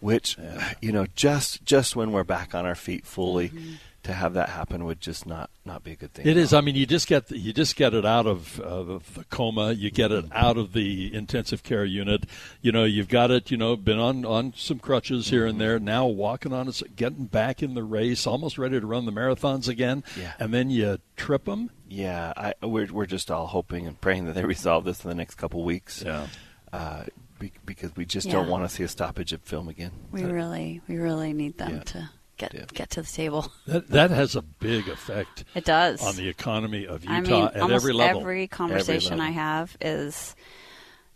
[0.00, 0.38] which,
[0.80, 3.74] you know, just just when we're back on our feet fully, mm-hmm.
[4.04, 6.26] To have that happen would just not not be a good thing.
[6.26, 6.52] It is.
[6.52, 9.72] I mean, you just get the, you just get it out of, of the coma.
[9.72, 12.24] You get it out of the intensive care unit.
[12.62, 13.50] You know, you've got it.
[13.50, 15.78] You know, been on on some crutches here and there.
[15.78, 19.68] Now walking on it, getting back in the race, almost ready to run the marathons
[19.68, 20.04] again.
[20.18, 20.32] Yeah.
[20.38, 21.70] And then you trip them.
[21.88, 25.14] Yeah, I, we're we're just all hoping and praying that they resolve this in the
[25.14, 26.02] next couple weeks.
[26.04, 26.26] Yeah.
[26.72, 27.04] Uh,
[27.66, 28.34] because we just Yeah.
[28.34, 29.90] don't want to see a stoppage of film again.
[30.10, 31.80] We really, we really need them Yeah.
[31.82, 33.52] to get get to the table.
[33.66, 35.44] That that has a big effect.
[35.54, 38.20] It does on the economy of Utah I mean, at every level.
[38.20, 40.36] Every conversation Every I have is,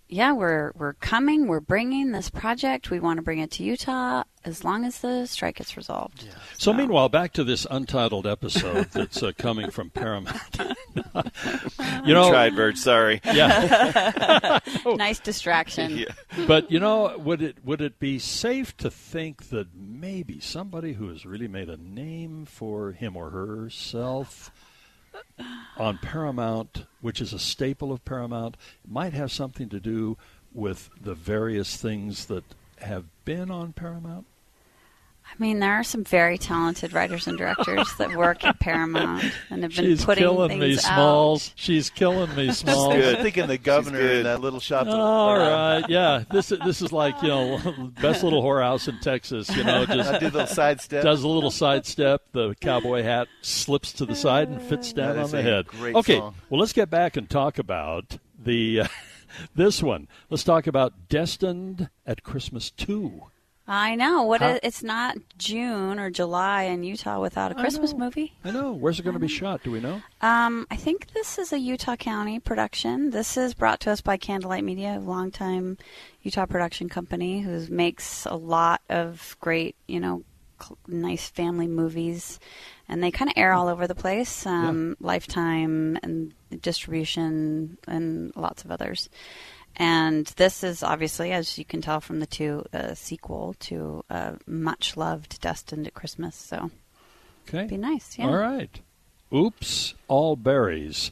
[0.09, 1.47] yeah, we're we're coming.
[1.47, 2.91] We're bringing this project.
[2.91, 6.27] We want to bring it to Utah as long as the strike gets resolved.
[6.57, 10.41] So, meanwhile, back to this untitled episode that's uh, coming from Paramount.
[12.05, 12.79] you know, tried, Bird.
[12.79, 13.21] Sorry.
[13.25, 14.61] Yeah.
[14.87, 16.07] nice distraction.
[16.47, 21.09] But you know, would it would it be safe to think that maybe somebody who
[21.11, 24.51] has really made a name for him or herself
[25.77, 28.57] on Paramount, which is a staple of Paramount,
[28.87, 30.17] might have something to do
[30.53, 32.45] with the various things that
[32.81, 34.27] have been on Paramount?
[35.31, 39.63] I mean, there are some very talented writers and directors that work at Paramount and
[39.63, 40.81] have been She's putting killing things me, out.
[40.81, 41.53] Smalls.
[41.55, 42.95] She's killing me, Smalls.
[42.95, 44.87] I'm thinking the governor in that little shop.
[44.89, 46.25] All right, yeah.
[46.31, 49.55] This is this is like you know, best little whorehouse in Texas.
[49.55, 51.05] You know, just I do the sidestep.
[51.05, 52.23] Does a little sidestep.
[52.33, 55.43] The cowboy hat slips to the side and fits down That on is the a
[55.43, 55.67] head.
[55.69, 56.35] great okay, song.
[56.51, 58.89] well, let's get back and talk about the uh,
[59.55, 60.09] this one.
[60.31, 63.23] Let's talk about Destined at Christmas two.
[63.71, 64.23] I know.
[64.23, 67.99] What is, it's not June or July in Utah without a Christmas know.
[67.99, 68.33] movie.
[68.43, 68.73] I know.
[68.73, 69.63] Where's it going to be shot?
[69.63, 70.01] Do we know?
[70.23, 73.11] Um, I think this is a Utah County production.
[73.11, 75.77] This is brought to us by Candlelight Media, a longtime
[76.23, 80.23] Utah production company who makes a lot of great, you know,
[80.61, 82.41] cl- nice family movies,
[82.89, 84.47] and they kind of air all over the place.
[84.47, 89.11] Um, Lifetime and distribution and lots of others.
[89.79, 94.35] And this is obviously, as you can tell from the two, a sequel to a
[94.47, 96.35] much loved Destined at Christmas.
[96.35, 96.71] So,
[97.49, 97.67] Okay.
[97.67, 98.19] be nice.
[98.19, 98.27] Yeah.
[98.27, 98.81] All right.
[99.33, 101.11] Oops, all berries.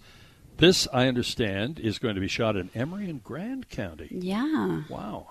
[0.58, 4.08] This, I understand, is going to be shot in Emery and Grand County.
[4.10, 4.82] Yeah.
[4.88, 5.28] Wow.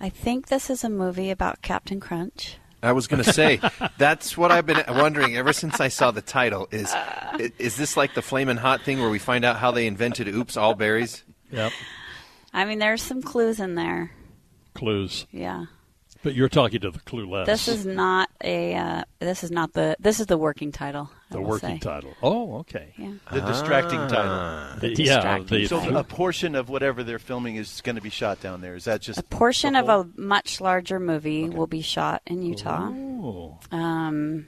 [0.00, 2.56] I think this is a movie about Captain Crunch.
[2.82, 3.60] I was going to say
[3.98, 6.66] that's what I've been wondering ever since I saw the title.
[6.70, 6.94] Is
[7.58, 10.56] is this like the flamin' hot thing where we find out how they invented "Oops,
[10.56, 11.22] all berries"?
[11.52, 11.72] Yep.
[12.52, 14.12] I mean, there's some clues in there.
[14.74, 15.26] Clues.
[15.30, 15.66] Yeah.
[16.22, 17.46] But you're talking to the clueless.
[17.46, 18.74] This is not a.
[18.74, 19.96] Uh, this is not the.
[19.98, 21.10] This is the working title.
[21.30, 21.78] I the working say.
[21.78, 22.12] title.
[22.22, 22.92] Oh, okay.
[22.98, 23.12] Yeah.
[23.32, 24.08] The distracting Ah.
[24.08, 24.80] title.
[24.80, 28.10] The yeah, distracting the, So a portion of whatever they're filming is going to be
[28.10, 28.74] shot down there.
[28.74, 32.90] Is that just A portion of a much larger movie will be shot in Utah.
[32.92, 33.58] Oh.
[33.72, 34.46] Um,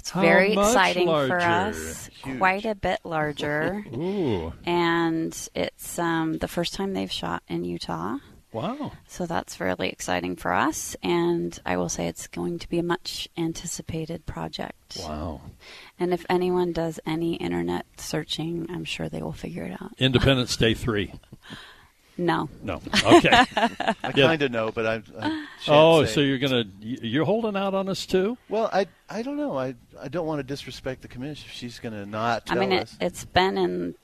[0.00, 1.40] it's How very exciting for larger?
[1.40, 2.08] us.
[2.38, 3.84] Quite a bit larger.
[3.94, 4.52] Ooh.
[4.64, 8.16] and it's um, the first time they've shot in Utah.
[8.52, 8.92] Wow.
[9.06, 12.82] So that's really exciting for us, and I will say it's going to be a
[12.82, 14.98] much anticipated project.
[15.02, 15.42] Wow.
[16.00, 19.92] And if anyone does any internet searching, I'm sure they will figure it out.
[19.98, 21.12] Independence Day 3.
[22.18, 22.48] No.
[22.62, 22.80] No.
[23.04, 23.30] Okay.
[23.56, 24.26] I Yeah.
[24.26, 25.02] kind of know, but I.
[25.18, 26.12] I Oh, say.
[26.14, 28.36] so you're going to you're holding out on us too?
[28.48, 29.58] Well, I I don't know.
[29.58, 31.48] I I don't want to disrespect the commission.
[31.52, 32.96] She's going to not I tell mean, it, us.
[33.00, 33.94] it's been in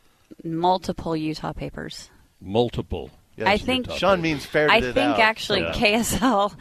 [0.45, 2.11] multiple Utah papers.
[2.41, 3.11] Multiple.
[3.37, 4.71] Yes, I think Sean means fair.
[4.71, 5.19] I think out.
[5.19, 5.73] actually Yeah.
[5.73, 6.55] KSL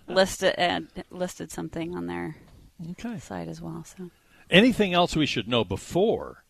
[0.08, 2.36] listed uh, listed something on their
[2.92, 3.18] Okay.
[3.18, 3.84] site as well.
[3.84, 4.10] So
[4.50, 6.44] Anything else we should know before?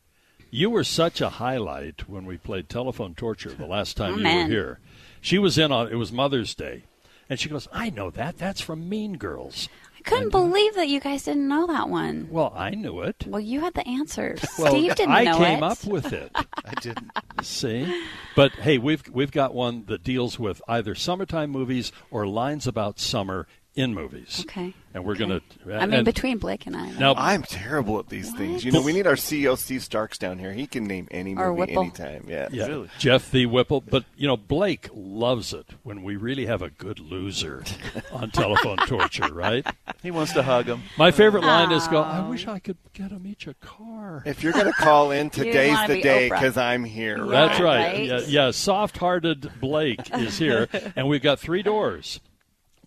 [0.51, 4.23] You were such a highlight when we played Telephone Torture the last time Oh, you
[4.23, 4.47] man.
[4.49, 4.79] were here.
[5.21, 6.85] She was in on it was Mother's Day.
[7.31, 8.39] And she goes, I know that.
[8.39, 9.69] That's from Mean Girls.
[9.99, 12.29] I couldn't believe that you guys didn't know that one.
[12.31, 13.27] Well, I knew it.
[13.27, 14.41] Well, you had the answers.
[14.59, 15.63] Well, Steve didn't I know came it.
[15.65, 16.31] up with it.
[16.65, 17.11] I didn't.
[17.43, 22.67] See, but hey, we've we've got one that deals with either summertime movies or lines
[22.67, 23.47] about summer
[23.79, 24.41] in movies.
[24.41, 24.75] Okay.
[24.93, 25.41] and we're gonna.
[25.73, 26.91] I mean, between Blake and I.
[26.91, 28.65] Now, I'm terrible at these things.
[28.65, 30.53] You know, we need our CEO Steve Starks down here.
[30.53, 31.83] He can name any Or movie Whipple.
[31.85, 32.25] anytime.
[32.27, 33.81] Yeah, Yeah, Jeff the Whipple.
[33.81, 37.63] But you know, Blake loves it when we really have a good loser
[38.11, 39.65] on telephone torture, right?
[40.03, 40.83] He wants to hug him.
[40.99, 44.43] My favorite line is, "Go, I wish I could get him each a car." If
[44.43, 47.25] you're going to call in, today's the be day because I'm here.
[47.25, 47.93] That's right.
[47.95, 48.05] right.
[48.07, 52.19] Yeah, yeah, soft-hearted Blake is here, and we've got three doors.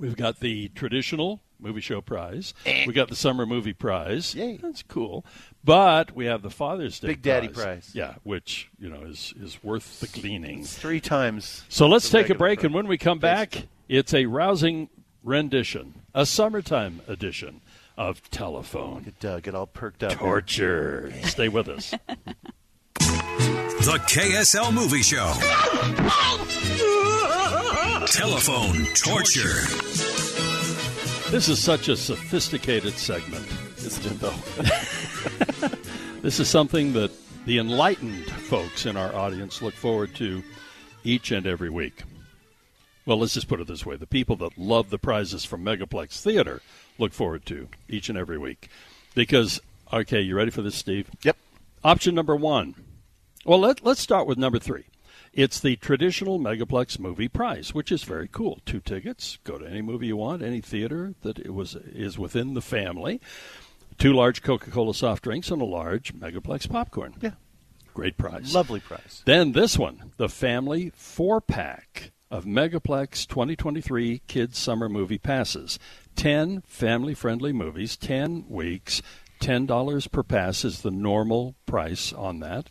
[0.02, 2.56] We've got the traditional movie show prize.
[2.66, 4.34] We got the summer movie prize.
[4.34, 4.58] Yay.
[4.58, 5.24] That's cool.
[5.64, 7.92] But we have the Father's Day Big Daddy prize.
[7.94, 10.64] Yeah, which you know is is worth the gleaning.
[10.64, 11.64] Three times.
[11.70, 12.66] So let's take a break, price.
[12.66, 14.90] and when we come back, it's a rousing
[15.24, 17.62] rendition, a summertime edition
[17.96, 20.14] of Telephone Get, uh, get all perked up.
[20.14, 21.14] Torture.
[21.24, 21.94] Stay with us.
[23.82, 25.34] The KSL Movie Show.
[28.12, 29.62] Telephone torture.
[31.32, 33.48] This is such a sophisticated segment.
[33.78, 35.78] Isn't it, though?
[36.22, 37.10] This is something that
[37.46, 40.44] the enlightened folks in our audience look forward to
[41.04, 42.04] each and every week.
[43.08, 46.22] Well, let's just put it this way the people that love the prizes from Megaplex
[46.22, 46.62] Theater
[47.00, 48.70] look forward to each and every week.
[49.16, 49.60] Because,
[49.92, 51.10] okay, you ready for this, Steve?
[51.24, 51.38] Yep.
[51.84, 52.76] Option number one.
[53.44, 54.84] Well, let, let's start with number three.
[55.34, 58.60] It's the traditional Megaplex movie price, which is very cool.
[58.66, 62.54] Two tickets, go to any movie you want, any theater that it was is within
[62.54, 63.22] the family.
[63.98, 67.16] Two large Coca-Cola soft drinks and a large Megaplex popcorn.
[67.22, 67.32] Yeah.
[67.94, 68.54] Great price.
[68.54, 69.22] Lovely price.
[69.26, 75.80] Then this one, the family four pack of Megaplex 2023 Kids Summer Movie Passes.
[76.16, 79.02] 10 family friendly movies, 10 weeks,
[79.42, 82.70] $10 per pass is the normal price on that.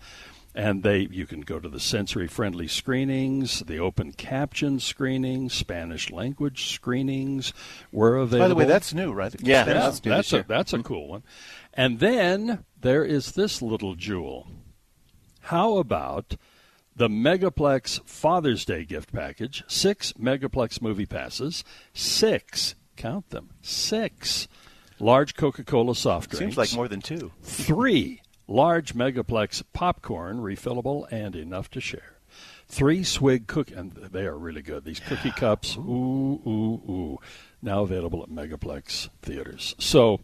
[0.54, 6.10] And they you can go to the sensory friendly screenings, the open caption screenings, Spanish
[6.10, 7.52] language screenings
[7.92, 8.44] were available.
[8.44, 9.34] By the way, that's new, right?
[9.40, 10.44] Yeah, Yeah, that's new that's a year.
[10.48, 10.86] that's a mm-hmm.
[10.86, 11.22] cool one.
[11.74, 14.48] And then there is this little jewel.
[15.42, 16.36] How about
[16.94, 19.64] the Megaplex Father's Day gift package?
[19.68, 24.48] Six Megaplex movie passes, six, count them, six
[25.00, 26.38] large Coca Cola soft drinks.
[26.38, 27.32] Seems like more than two.
[27.42, 28.19] Three
[28.50, 32.18] large Megaplex popcorn, refillable and enough to share.
[32.66, 34.84] Three swig cookie, and they are really good.
[34.84, 37.18] These cookie cups, ooh, ooh, ooh,
[37.62, 39.74] now available at Megaplex theaters.
[39.78, 40.20] So,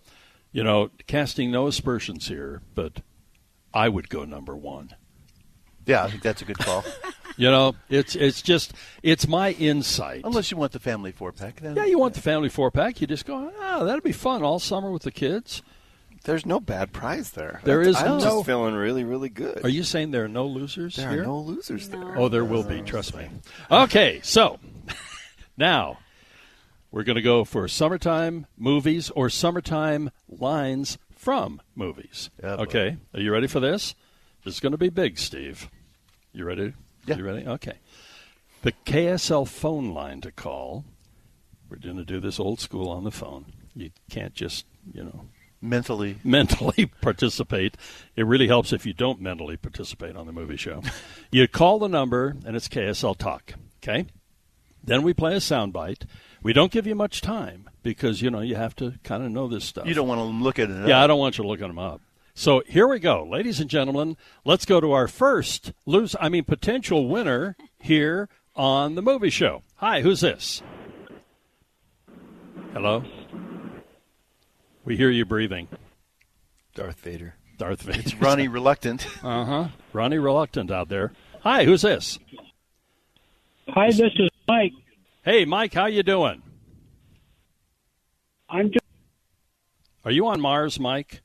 [0.53, 3.01] you know, casting no aspersions here, but
[3.75, 4.95] I would go number one.
[5.87, 6.85] Yeah, I think that's a good call.
[7.39, 8.73] You know, it's it's just
[9.03, 10.23] it's my insight.
[10.25, 13.03] Unless you want the family four pack, then Yeah, you want the family four pack,
[13.03, 15.61] you just go, ah, that'd be fun all summer with the kids.
[16.27, 17.61] There's no bad prize there.
[17.65, 19.65] There That's- is I'm no- just feeling really, really good.
[19.65, 21.23] Are you saying there are no losers There here?
[21.23, 22.19] are no losers there.
[22.19, 22.83] Oh, there will be.
[22.83, 23.29] Trust me.
[23.71, 24.59] Okay, so
[25.57, 25.99] now
[26.91, 32.31] we're going to go for summertime movies or summertime lines from movies.
[32.43, 32.63] Yeah, boy.
[32.65, 33.95] okay, are you ready for this?
[34.45, 35.71] This is going to be big, Steve.
[36.33, 36.73] You ready?
[37.07, 37.17] Yeah.
[37.17, 37.47] You ready?
[37.47, 37.79] Okay.
[38.63, 40.85] The KSL phone line to call.
[41.71, 43.47] We're going to do this old school on the phone.
[43.75, 45.27] You can't just, you know,
[45.61, 46.19] mentally.
[46.25, 47.77] mentally participate.
[48.17, 50.83] It really helps if you don't mentally participate on the movie show.
[51.31, 53.55] you call the number, and it's KSL Talk.
[53.83, 54.07] Okay.
[54.83, 56.07] Then we play a soundbite.
[56.43, 59.49] We don't give you much time because you know you have to kind of know
[59.49, 59.87] this stuff.
[59.87, 60.87] You don't want to look at it.
[60.87, 61.05] Yeah, up.
[61.05, 62.01] I don't want you looking them up.
[62.35, 64.17] So here we go, ladies and gentlemen.
[64.45, 66.15] Let's go to our first lose.
[66.21, 69.63] I mean, potential winner here on the movie show.
[69.77, 70.63] Hi, who's this?
[72.73, 73.03] Hello.
[74.87, 75.67] We hear you breathing.
[76.75, 77.35] Darth Vader.
[77.59, 77.99] Darth Vader.
[78.01, 79.07] It's Ronnie Reluctant.
[79.23, 79.69] Uh huh.
[79.93, 81.13] Ronnie Reluctant out there.
[81.41, 82.19] Hi, who's this?
[83.69, 84.73] Hi, this is Mike.
[85.25, 86.41] Hey, Mike, how you doing?
[88.49, 88.85] I'm just
[90.05, 91.21] Are you on Mars, Mike?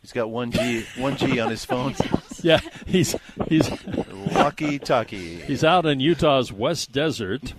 [0.00, 1.94] He's got one G, one G on his phone.
[2.44, 3.14] Yeah, he's
[3.46, 3.70] he's
[4.34, 5.36] Walkie talkie.
[5.42, 7.54] he's out in Utah's West Desert.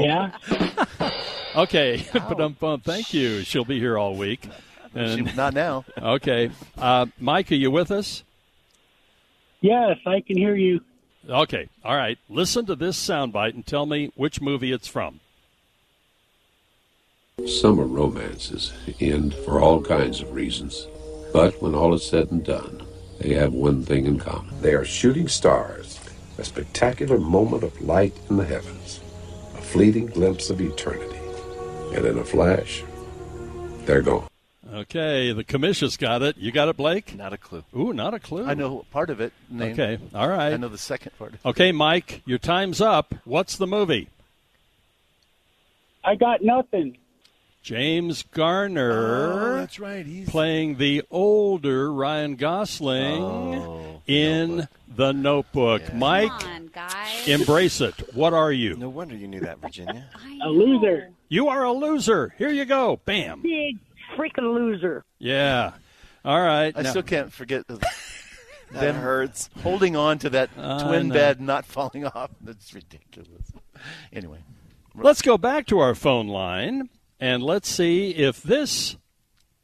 [0.04, 1.10] Yeah.
[1.56, 3.42] Okay, but um, um, thank you.
[3.42, 4.46] She'll be here all week.
[4.94, 5.86] And, Not now.
[6.02, 8.22] okay, uh, Mike, are you with us?
[9.62, 10.82] Yes, I can hear you.
[11.26, 12.18] Okay, all right.
[12.28, 15.20] Listen to this soundbite and tell me which movie it's from.
[17.46, 20.86] Summer romances end for all kinds of reasons.
[21.32, 22.82] But when all is said and done,
[23.18, 24.60] they have one thing in common.
[24.60, 25.95] They are shooting stars,
[26.38, 29.00] a spectacular moment of light in the heavens,
[29.54, 31.18] a fleeting glimpse of eternity.
[31.94, 32.82] And in a flash,
[33.84, 34.26] they're gone.
[34.72, 36.36] Okay, the commission's got it.
[36.36, 37.14] You got it, Blake?
[37.14, 37.64] Not a clue.
[37.74, 38.44] Ooh, not a clue.
[38.44, 39.32] I know part of it.
[39.48, 39.72] Name.
[39.72, 40.52] Okay, all right.
[40.52, 41.34] I know the second part.
[41.44, 43.14] Okay, Mike, your time's up.
[43.24, 44.08] What's the movie?
[46.04, 46.98] I got nothing.
[47.62, 49.32] James Garner.
[49.32, 50.04] Oh, that's right.
[50.04, 55.92] He's playing the older Ryan Gosling Oh, in The Notebook.
[55.94, 57.28] Mike, Come on, guys.
[57.28, 58.14] embrace it.
[58.14, 58.76] What are you?
[58.76, 60.08] No wonder you knew that, Virginia.
[60.44, 61.10] A loser.
[61.28, 62.32] You are a loser.
[62.38, 63.00] Here you go.
[63.04, 63.42] Bam.
[63.42, 63.78] Big
[64.16, 65.04] freaking loser.
[65.18, 65.72] Yeah.
[66.24, 66.72] All right.
[66.76, 67.92] I Now- still can't forget the, That
[68.80, 69.50] them hurts.
[69.62, 71.14] holding on to that I twin know.
[71.14, 72.30] bed not falling off.
[72.40, 73.50] That's ridiculous.
[74.12, 74.38] Anyway,
[74.94, 76.88] Let's go back to our phone line
[77.20, 78.96] and let's see if this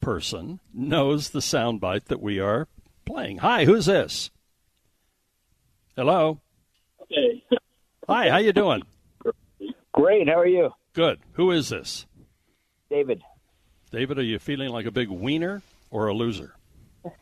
[0.01, 2.69] person knows the soundbite that we are
[3.07, 3.39] playing.
[3.39, 4.31] Hi, who's this?
[5.97, 6.41] Hello.
[7.03, 7.43] Okay.
[8.09, 8.83] Hi, how you doing?
[9.93, 10.29] Great.
[10.29, 11.21] How are you, Good.
[11.35, 12.07] Who is this?
[12.91, 13.23] David?
[13.91, 16.55] David, are you feeling like a big wiener or a loser?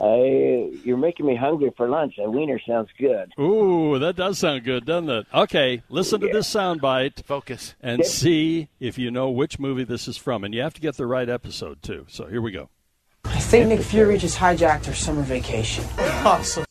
[0.00, 2.14] I, you're making me hungry for lunch.
[2.18, 3.32] A wiener sounds good.
[3.38, 5.26] Ooh, that does sound good, doesn't it?
[5.32, 7.74] Okay, listen to this soundbite focus.
[7.80, 10.42] and see if you know which movie this is from.
[10.42, 12.06] And you have to get the right episode, too.
[12.08, 12.70] So here we go.
[13.24, 15.84] I think Nick Fury just hijacked our summer vacation.
[15.98, 16.64] Awesome.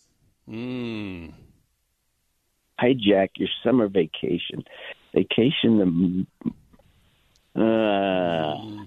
[0.49, 1.33] Mm.
[2.79, 4.63] Hijack your summer vacation.
[5.13, 6.25] Vacation
[7.55, 7.61] the.
[7.61, 8.83] Uh,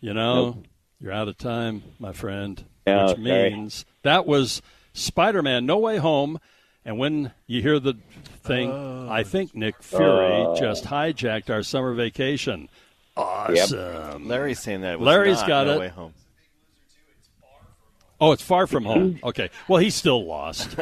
[0.00, 0.64] You know, Nope.
[1.00, 2.62] you're out of time, my friend.
[2.86, 3.50] Yeah, which sorry.
[3.54, 4.62] means that was
[4.92, 6.38] Spider Man No Way Home.
[6.84, 7.94] And when you hear the
[8.44, 8.70] thing,
[9.10, 10.56] I think Nick Fury Oh.
[10.56, 12.68] just hijacked our summer vacation.
[13.16, 14.28] Awesome.
[14.28, 14.92] Larry's saying that.
[14.94, 15.92] It was Larry's not got no it.
[18.18, 18.30] Way home.
[18.30, 19.20] Oh, it's far from home.
[19.24, 19.50] Okay.
[19.68, 20.76] Well, he's still lost.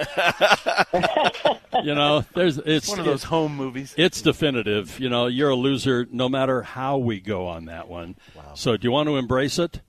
[1.82, 3.95] you know, there's it's one of those home movies.
[3.97, 5.01] It's definitive.
[5.01, 8.16] You know, you're a loser no matter how we go on that one.
[8.35, 8.53] Wow.
[8.55, 9.80] So, do you want to embrace it?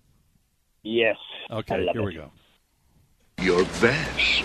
[0.84, 1.18] Yes.
[1.52, 2.32] Okay, here we go.
[3.42, 4.44] Your best.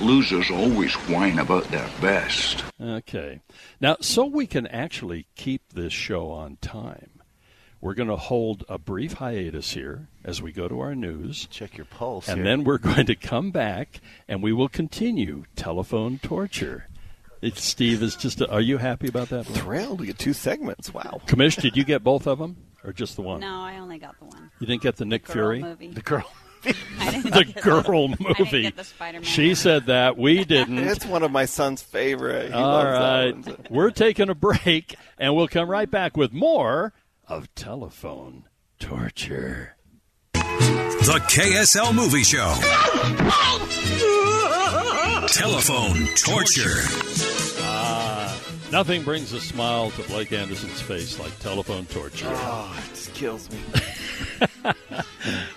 [0.00, 2.64] Losers always whine about their best.
[2.80, 3.40] Okay.
[3.80, 7.13] Now, so we can actually keep this show on time,
[7.84, 11.46] we're going to hold a brief hiatus here as we go to our news.
[11.50, 12.28] Check your pulse.
[12.28, 12.44] And here.
[12.46, 16.88] then we're going to come back and we will continue telephone torture.
[17.42, 18.40] It, Steve is just.
[18.40, 19.44] are you happy about that?
[19.44, 20.00] Thrilled.
[20.00, 20.94] We get two segments.
[20.94, 21.20] Wow.
[21.26, 23.40] Commish, did you get both of them or just the one?
[23.40, 24.50] No, I only got the one.
[24.60, 25.62] You didn't get the Nick Girl Fury?
[25.62, 25.88] movie.
[25.88, 26.32] The girl.
[26.64, 28.62] the girl I didn't movie.
[28.62, 29.56] get the Spider-Man She one.
[29.56, 30.16] said that.
[30.16, 30.78] We didn't.
[30.78, 32.46] It's one of my son's favorite.
[32.46, 33.44] He All loves right.
[33.44, 33.66] that one.
[33.68, 36.94] We're taking a break, and we'll come right back with more
[37.28, 38.44] of telephone
[38.78, 39.76] torture.
[40.32, 42.54] The KSL Movie Show.
[45.28, 46.80] Telephone torture.
[47.62, 52.28] Ah, nothing brings a smile to Blake Anderson's face like telephone torture.
[52.30, 53.58] Oh, it just kills me.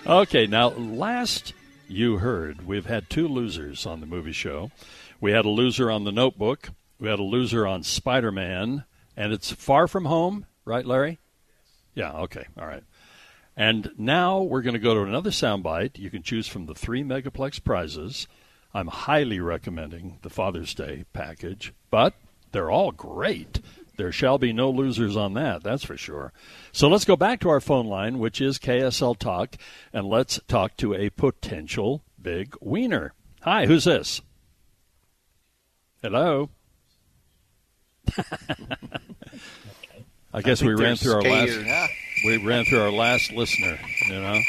[0.06, 1.52] Okay, now last
[1.86, 4.70] you heard, we've had two losers on the movie show.
[5.20, 6.70] We had a loser on The Notebook.
[6.98, 8.84] We had a loser on Spider Man,
[9.18, 11.18] and it's Far From Home, right, Larry?
[11.98, 12.12] Yeah.
[12.12, 12.46] Okay.
[12.56, 12.84] All right.
[13.56, 15.98] And now we're going to go to another soundbite.
[15.98, 18.28] You can choose from the three Megaplex prizes.
[18.72, 22.14] I'm highly recommending the Father's Day package, but
[22.52, 23.60] they're all great.
[23.96, 26.32] There shall be no losers on that, that's for sure.
[26.70, 29.56] So let's go back to our phone line, which is KSL Talk,
[29.92, 33.12] and let's talk to a potential big wiener.
[33.40, 34.22] Hi, who's this?
[36.00, 36.50] Hello?
[40.38, 41.50] I guess we ran they're through our last.
[41.50, 41.86] Yeah.
[42.24, 43.76] we ran through our last listener,
[44.08, 44.40] you know.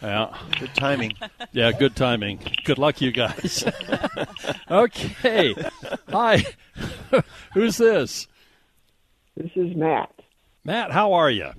[0.00, 0.34] Yeah.
[0.58, 1.12] Good timing.
[1.52, 2.40] Yeah, good timing.
[2.64, 3.62] Good luck, you guys.
[4.70, 5.54] okay.
[6.08, 6.42] Hi.
[7.52, 8.28] Who's this?
[9.36, 10.10] This is Matt.
[10.64, 11.50] Matt, how are you?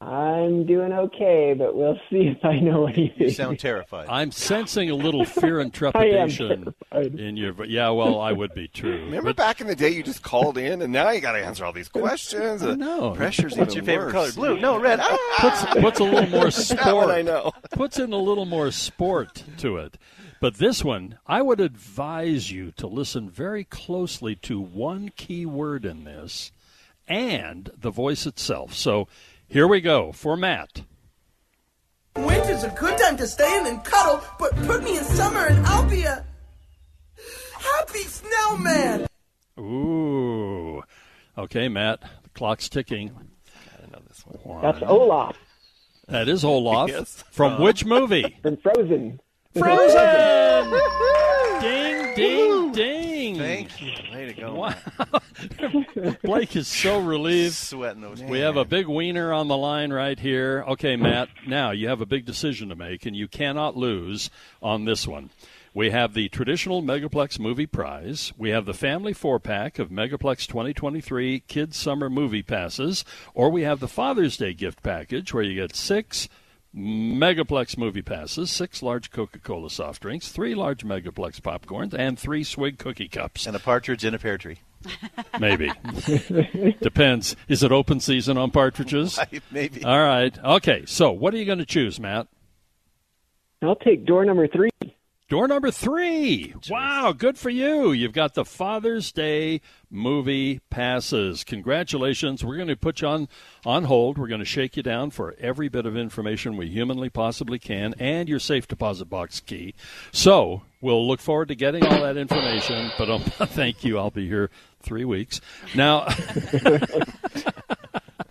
[0.00, 3.12] I'm doing okay, but we'll see if I know anything.
[3.18, 4.08] You sound terrified.
[4.08, 7.64] I'm sensing a little fear and trepidation in your.
[7.66, 9.04] Yeah, well, I would be true.
[9.04, 11.64] Remember back in the day, you just called in, and now you got to answer
[11.66, 12.62] all these questions.
[12.62, 13.10] I know.
[13.12, 14.34] Pressure's What's even your favorite worse.
[14.34, 14.54] color?
[14.54, 14.60] Blue?
[14.60, 15.00] No, red.
[15.12, 15.36] Ah!
[15.38, 17.10] puts puts a little more sport.
[17.10, 17.52] I know.
[17.72, 19.98] Puts in a little more sport to it.
[20.40, 25.84] But this one, I would advise you to listen very closely to one key word
[25.84, 26.52] in this
[27.06, 28.72] and the voice itself.
[28.72, 29.06] So
[29.50, 30.82] here we go for Matt.
[32.16, 35.64] Winter's a good time to stay in and cuddle, but put me in summer and
[35.66, 36.24] I'll be a
[37.58, 39.06] happy snowman.
[39.58, 40.82] Ooh.
[41.36, 42.00] Okay, Matt.
[42.22, 43.10] The clock's ticking.
[43.82, 44.62] I know this one.
[44.62, 45.36] That's Olaf
[46.08, 46.88] That is Olaf.
[46.90, 47.24] Yes.
[47.30, 48.38] From which movie?
[48.42, 49.20] from Frozen.
[49.58, 50.70] Frozen!
[51.60, 53.36] ding, ding, ding.
[53.36, 53.92] Thank you.
[54.12, 54.54] Way to go.
[54.54, 56.14] Wow.
[56.22, 57.54] Blake is so relieved.
[57.54, 58.22] Sweating those.
[58.22, 60.64] We have a big wiener on the line right here.
[60.68, 64.30] Okay, Matt, now you have a big decision to make, and you cannot lose
[64.62, 65.30] on this one.
[65.72, 68.32] We have the traditional Megaplex Movie Prize.
[68.36, 73.04] We have the Family Four Pack of Megaplex 2023 Kids Summer Movie Passes.
[73.34, 76.28] Or we have the Father's Day gift package where you get six
[76.74, 82.44] Megaplex Movie Passes, six large Coca Cola soft drinks, three large Megaplex popcorns, and three
[82.44, 83.46] Swig cookie cups.
[83.46, 84.58] And a partridge in a pear tree.
[85.40, 85.70] Maybe.
[86.80, 87.36] Depends.
[87.48, 89.18] Is it open season on partridges?
[89.50, 89.84] Maybe.
[89.84, 90.36] All right.
[90.42, 90.84] Okay.
[90.86, 92.28] So, what are you going to choose, Matt?
[93.62, 94.70] I'll take door number three.
[95.30, 96.54] Door number three.
[96.68, 97.92] Wow, good for you.
[97.92, 101.44] You've got the Father's Day movie passes.
[101.44, 102.44] Congratulations.
[102.44, 103.28] We're going to put you on,
[103.64, 104.18] on hold.
[104.18, 107.94] We're going to shake you down for every bit of information we humanly possibly can
[108.00, 109.72] and your safe deposit box key.
[110.10, 112.90] So we'll look forward to getting all that information.
[112.98, 113.98] But um, thank you.
[113.98, 114.50] I'll be here
[114.82, 115.40] three weeks.
[115.76, 116.08] Now,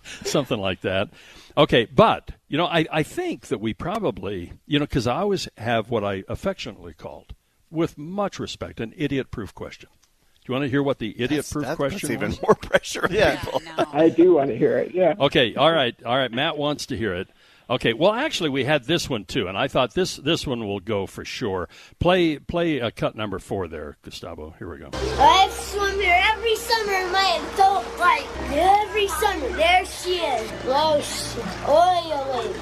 [0.24, 1.10] something like that.
[1.56, 5.48] Okay, but you know, I, I think that we probably, you know, because I always
[5.58, 7.34] have what I affectionately called,
[7.70, 9.88] with much respect, an idiot-proof question.
[9.92, 12.42] Do you want to hear what the idiot-proof That's- question that's even was?
[12.42, 13.38] more pressure on Yeah.
[13.40, 13.60] people.
[13.92, 14.94] I do want to hear it.
[14.94, 15.14] Yeah.
[15.20, 16.32] Okay, all right, all right.
[16.32, 17.28] Matt wants to hear it.
[17.70, 20.80] Okay, well, actually, we had this one too, and I thought this this one will
[20.80, 21.68] go for sure.
[22.00, 24.52] Play play uh, cut number four there, Gustavo.
[24.58, 24.90] Here we go.
[24.92, 28.50] I swim here every summer in my adult life.
[28.50, 30.64] Every summer, there she is.
[30.64, 32.54] Lotion, oily,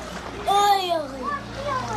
[0.46, 1.22] oily,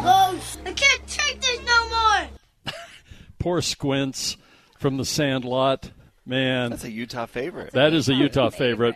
[0.05, 0.61] lotion.
[0.65, 2.73] I can't take this no more.
[3.39, 4.37] Poor Squints
[4.79, 5.91] from the Sandlot,
[6.25, 6.69] man.
[6.69, 7.73] That's a Utah favorite.
[7.73, 8.95] That is a Utah favorite.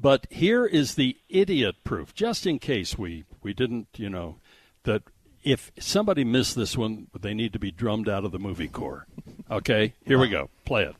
[0.00, 4.36] But here is the idiot proof, just in case we, we didn't, you know,
[4.84, 5.02] that
[5.42, 9.06] if somebody missed this one, they need to be drummed out of the movie core.
[9.50, 10.50] Okay, here we go.
[10.64, 10.96] Play it.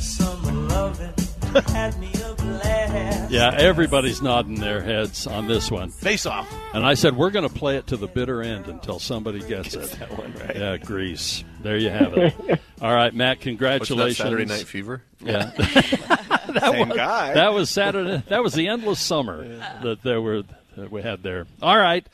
[0.00, 1.14] Summer loving
[1.60, 3.30] had me a blast.
[3.30, 5.90] Yeah, everybody's nodding their heads on this one.
[5.90, 6.52] Face off.
[6.74, 9.74] And I said we're going to play it to the bitter end until somebody gets
[9.74, 9.90] it.
[9.92, 10.56] that one right.
[10.56, 11.44] Yeah, Grease.
[11.62, 12.60] There you have it.
[12.80, 13.40] All right, Matt.
[13.40, 14.18] Congratulations.
[14.18, 15.02] Saturday Night Fever?
[15.20, 15.50] Yeah.
[15.56, 17.34] that Same was, guy.
[17.34, 18.22] That was Saturday.
[18.28, 19.46] That was the endless summer
[19.82, 20.42] that there were
[20.76, 21.46] that we had there.
[21.62, 22.06] All right.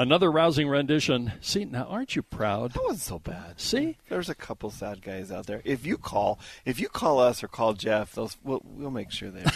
[0.00, 1.32] Another rousing rendition.
[1.40, 2.72] See, now aren't you proud?
[2.74, 3.58] That wasn't so bad.
[3.60, 5.60] See, there's a couple sad guys out there.
[5.64, 9.30] If you call, if you call us or call Jeff, those we'll, we'll make sure
[9.30, 9.42] they.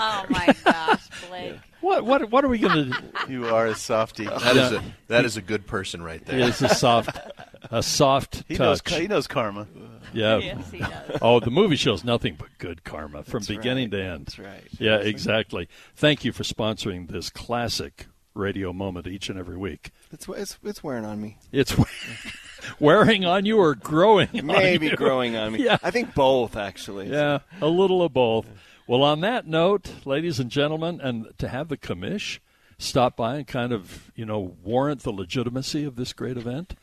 [0.00, 1.54] Oh my gosh, Blake.
[1.80, 3.00] What what what are we going to?
[3.26, 3.32] do?
[3.32, 4.26] You are a softie.
[4.42, 6.38] That is a that is a good person right there.
[6.48, 7.18] It's a soft,
[7.70, 8.82] a soft He knows.
[8.82, 9.00] touch.
[9.00, 9.66] He knows karma.
[10.12, 10.38] Yeah.
[10.38, 11.18] Yes, he does.
[11.22, 13.98] Oh, the movie shows nothing but good karma from That's beginning right.
[13.98, 14.26] to end.
[14.26, 14.64] That's right.
[14.78, 15.68] Yeah, exactly.
[15.96, 19.90] Thank you for sponsoring this classic radio moment each and every week.
[20.12, 21.38] It's it's it's wearing on me.
[21.52, 21.74] It's
[22.80, 24.96] wearing on you or growing on Maybe you?
[24.96, 25.58] growing on me.
[25.64, 25.78] Yeah.
[25.82, 27.08] I think both actually.
[27.10, 28.46] Yeah, a little of both.
[28.86, 32.38] Well, on that note, ladies and gentlemen, and to have the commish
[32.78, 36.74] stop by and kind of, you know, warrant the legitimacy of this great event,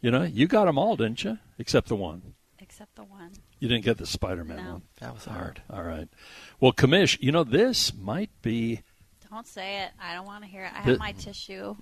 [0.00, 1.38] you know, you got them all, didn't you?
[1.58, 2.34] Except the one.
[2.74, 3.30] Except the one.
[3.60, 4.72] You didn't get the Spider-Man No.
[4.72, 4.82] one.
[5.00, 5.62] That was hard.
[5.70, 6.08] All right.
[6.58, 8.80] Well, commish, you know, this might be.
[9.30, 9.90] Don't say it.
[10.02, 10.72] I don't want to hear it.
[10.74, 11.76] I The- have my tissue.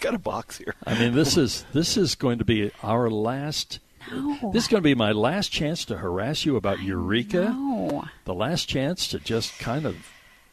[0.00, 0.74] Got a box here.
[0.86, 3.78] I mean, this is this is going to be our last.
[4.12, 4.50] No.
[4.52, 7.48] This is going to be my last chance to harass you about Eureka.
[7.48, 8.04] No.
[8.26, 9.96] The last chance to just kind of,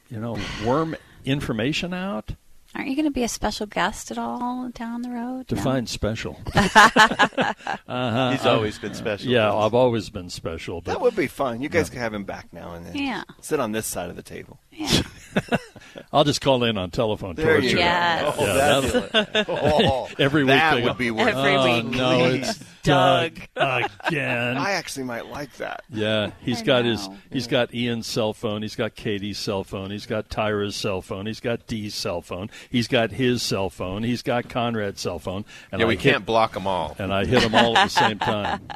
[0.10, 2.36] you know, worm information out.
[2.74, 5.46] Aren't you going to be a special guest at all down the road?
[5.52, 5.58] No.
[5.58, 6.40] Define special.
[6.56, 8.32] uh-huh.
[8.32, 9.30] He's always been special.
[9.30, 10.82] Yeah, I've always been special.
[10.82, 11.62] But That would be fun.
[11.62, 12.96] You guys can have him back now and then.
[12.96, 13.24] Yeah.
[13.42, 14.60] Sit on this side of the table.
[16.14, 17.68] I'll just call in on telephone There torture.
[17.68, 17.80] you go.
[17.80, 18.36] Yes.
[18.38, 21.86] Yeah, Oh, that'll- that's Oh, every week that would be worth Every oh, week.
[21.86, 24.58] no, it's Doug again.
[24.58, 25.84] I actually might like that.
[25.90, 29.92] Yeah, he's I got his he's got Ian's cell phone, he's got Katie's cell phone,
[29.92, 34.04] he's got Tyra's cell phone, he's got Dee's cell phone, he's got his cell phone,
[34.04, 36.96] he's got Conrad's cell phone, and yeah, I we hit- can't block them all.
[37.00, 38.62] and I hit them all at the same time.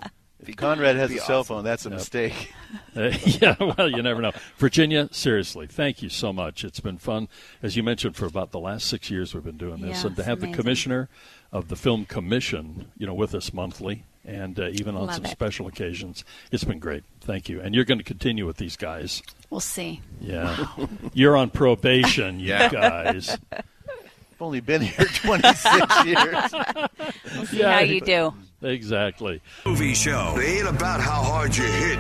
[0.48, 2.54] If Conrad has Be a cell phone, that's a mistake.
[2.96, 4.32] Uh, yeah, well, you never know.
[4.58, 6.64] Virginia, seriously, thank you so much.
[6.64, 7.28] It's been fun,
[7.64, 10.16] as you mentioned, for about the last six years we've been doing this, Yeah, and
[10.16, 11.10] to it's have the commissioner
[11.52, 15.26] of the film commission, you know, with us monthly, and uh, even on Love some
[15.26, 15.30] it.
[15.30, 17.04] special occasions, it's been great.
[17.22, 19.22] Thank you, and you're going to continue with these guys.
[19.50, 20.02] We'll see.
[20.20, 20.68] Yeah,
[21.14, 22.70] you're on probation, you Yeah.
[22.70, 23.38] guys.
[23.54, 26.54] I've only been here 26 years.
[27.36, 28.34] We'll see how you do.
[28.66, 29.42] Exactly.
[29.66, 30.36] Movie show.
[30.38, 32.00] It ain't about how hard you hit.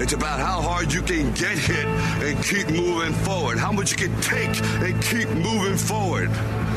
[0.00, 3.58] It's about how hard you can get hit and keep moving forward.
[3.58, 6.30] How much you can take and keep moving forward.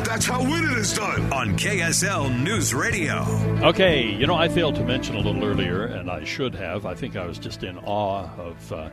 [0.05, 1.31] That's how winning is done.
[1.31, 3.23] On KSL News Radio.
[3.61, 6.85] Okay, you know, I failed to mention a little earlier, and I should have.
[6.85, 8.89] I think I was just in awe of uh,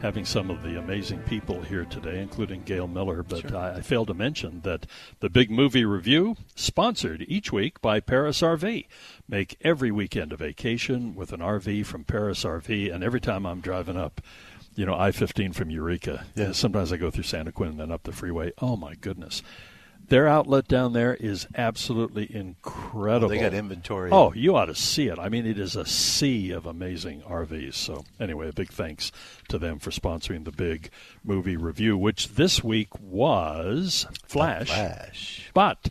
[0.00, 3.22] having some of the amazing people here today, including Gail Miller.
[3.22, 4.86] But I, I failed to mention that
[5.20, 8.86] the Big Movie Review, sponsored each week by Paris RV.
[9.30, 13.60] Make every weekend a vacation with an RV from Paris RV, and every time I'm
[13.60, 14.20] driving up,
[14.74, 16.24] you know, I 15 from Eureka.
[16.34, 16.50] Yeah.
[16.50, 18.52] Sometimes I go through Santaquin and then up the freeway.
[18.58, 19.44] Oh, my goodness.
[20.08, 23.28] Their outlet down there is absolutely incredible.
[23.28, 24.10] They got inventory.
[24.10, 25.20] Oh, you ought to see it.
[25.20, 27.74] I mean, it is a sea of amazing RVs.
[27.74, 29.12] So, anyway, a big thanks
[29.48, 30.90] to them for sponsoring the big
[31.22, 34.66] movie review, which this week was Flash.
[34.66, 35.50] Flash.
[35.54, 35.90] But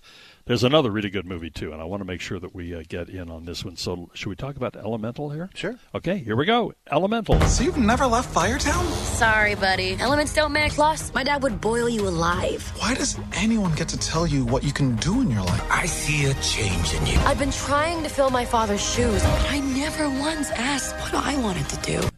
[0.49, 2.81] there's another really good movie, too, and I want to make sure that we uh,
[2.89, 3.77] get in on this one.
[3.77, 5.47] So, should we talk about Elemental here?
[5.53, 5.77] Sure.
[5.93, 6.73] Okay, here we go.
[6.91, 7.39] Elemental.
[7.41, 8.83] So you've never left Firetown?
[9.03, 9.95] Sorry, buddy.
[9.99, 12.67] Elements don't make Plus, my dad would boil you alive.
[12.79, 15.63] Why does anyone get to tell you what you can do in your life?
[15.69, 17.19] I see a change in you.
[17.25, 21.37] I've been trying to fill my father's shoes, but I never once asked what I
[21.37, 22.08] wanted to do.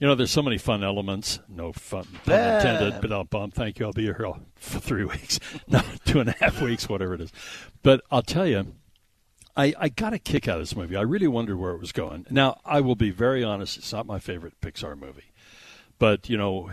[0.00, 1.38] You know, there's so many fun elements.
[1.48, 2.56] No fun, pun Yeah.
[2.56, 3.00] intended.
[3.02, 3.50] But I'll bum.
[3.52, 3.86] Thank you.
[3.86, 5.38] I'll be here all- for three weeks.
[5.68, 7.32] not two and a half weeks, whatever it is.
[7.82, 8.74] But I'll tell you,
[9.56, 10.96] I, I got a kick out of this movie.
[10.96, 12.26] I really wondered where it was going.
[12.30, 13.76] Now, I will be very honest.
[13.76, 15.24] It's not my favorite Pixar movie.
[15.98, 16.70] But, you know,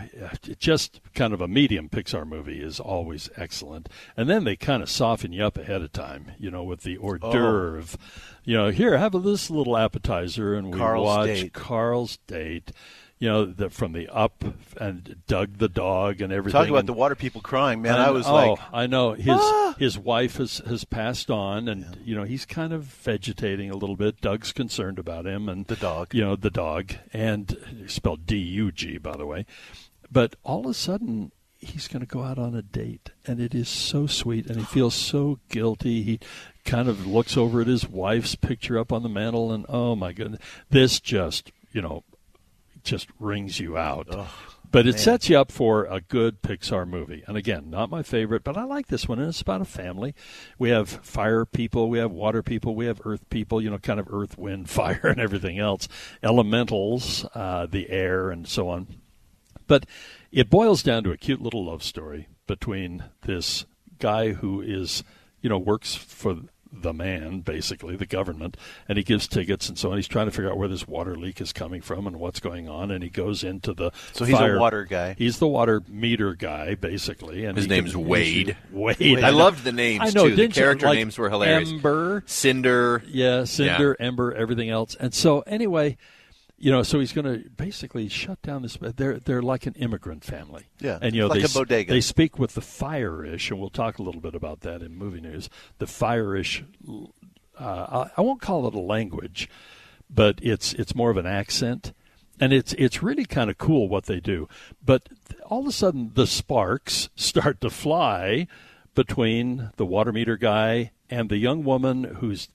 [0.58, 3.90] just kind of a medium Pixar movie is always excellent.
[4.16, 6.96] And then they kind of soften you up ahead of time, you know, with the
[6.96, 7.30] hors Oh.
[7.32, 7.98] d'oeuvre.
[8.44, 11.52] You know, here, have this little appetizer, and we Carl's watch Date.
[11.52, 12.72] Carl's Date.
[13.20, 14.44] You know, the, from the Up
[14.80, 16.60] and Doug the dog and everything.
[16.60, 17.96] Talk about And- the water people crying, man.
[17.96, 21.98] I was oh, like, I know his "Ah!" his wife has has passed on, and
[22.04, 24.20] you know he's kind of vegetating a little bit.
[24.20, 26.14] Doug's concerned about him, and The dog.
[26.14, 27.56] you know, the dog, and
[27.88, 29.46] spelled D U G, by the way.
[30.12, 33.52] But all of a sudden, he's going to go out on a date, and it
[33.52, 36.04] is so sweet, and he feels so guilty.
[36.04, 36.20] He
[36.64, 40.12] kind of looks over at his wife's picture up on the mantle, and oh my
[40.12, 40.40] goodness,
[40.70, 42.04] this just you know
[42.84, 44.08] just rings you out.
[44.70, 44.98] but it man.
[44.98, 47.22] sets you up for a good Pixar movie.
[47.26, 49.18] And again, not my favorite, but I like this one.
[49.18, 50.14] And it's about a family.
[50.58, 53.60] We have fire people, we have water people, we have earth people.
[53.60, 55.88] You know, kind of earth, wind, fire, and everything else.
[56.22, 58.86] Elementals, uh, the air, and so on.
[59.66, 59.86] But
[60.32, 63.66] it boils down to a cute little love story between this
[63.98, 65.02] guy who is,
[65.40, 66.36] you know, works for
[66.72, 68.56] the man, basically, the government,
[68.88, 69.96] and he gives tickets and so on.
[69.96, 72.68] He's trying to figure out where this water leak is coming from and what's going
[72.68, 75.14] on, and he goes into the So he's a water guy.
[75.16, 77.44] He's the water meter guy, basically.
[77.44, 78.56] And His name's can Wade.
[78.72, 79.22] Wade.
[79.22, 80.30] I loved the names I know, too.
[80.30, 80.62] The didn't you?
[80.62, 81.70] character Like names were hilarious.
[81.70, 83.02] Ember, Cinder.
[83.08, 84.94] yeah, Cinder, Ember, everything else.
[84.98, 85.96] And so anyway,
[86.58, 88.76] you know, so he's going to basically shut down this.
[88.80, 90.64] They're they're like an immigrant family.
[90.80, 91.92] Yeah, and you know like they a bodega.
[91.92, 95.20] they speak with the fire-ish, and we'll talk a little bit about that in movie
[95.20, 95.48] news.
[95.78, 96.64] The fire-ish.
[97.58, 99.48] Uh, I, I won't call it a language,
[100.10, 101.92] but it's it's more of an accent,
[102.40, 104.48] and it's it's really kind of cool what they do.
[104.84, 105.08] But
[105.46, 108.48] all of a sudden, the sparks start to fly
[108.96, 112.48] between the water meter guy and the young woman whose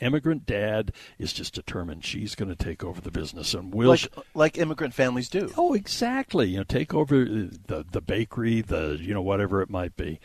[0.00, 4.08] immigrant dad is just determined she's going to take over the business and will like
[4.34, 5.50] like immigrant families do.
[5.56, 6.48] Oh, exactly.
[6.50, 10.20] You know, take over uh, the the bakery, the you know whatever it might be.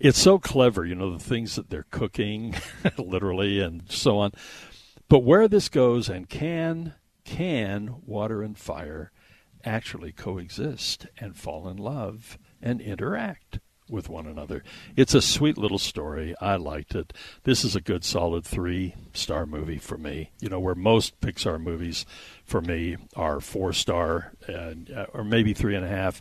[0.00, 2.56] It's so clever, you know, the things that they're cooking,
[2.98, 4.32] literally, and so on.
[5.08, 9.12] But where this goes, and can can water and fire
[9.64, 14.62] actually coexist and fall in love and interact with one another?
[14.96, 16.34] It's a sweet little story.
[16.40, 17.12] I liked it.
[17.44, 20.30] This is a good, solid three star movie for me.
[20.40, 22.06] You know, where most Pixar movies
[22.44, 26.20] for me are four star and uh, or maybe three and a half.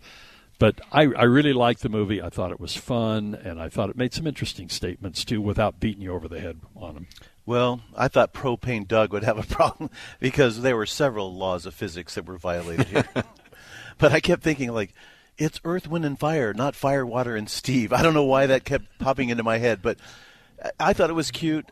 [0.59, 2.21] But I, I really liked the movie.
[2.21, 5.79] I thought it was fun, and I thought it made some interesting statements too, without
[5.79, 7.07] beating you over the head on them.
[7.45, 11.73] Well, I thought Propane Doug would have a problem because there were several laws of
[11.73, 13.07] physics that were violated here.
[13.97, 14.93] but I kept thinking, like,
[15.37, 17.91] it's Earth, Wind, and Fire, not Fire, Water, and Steve.
[17.93, 19.97] I don't know why that kept popping into my head, but
[20.63, 21.65] I- thought it was cute.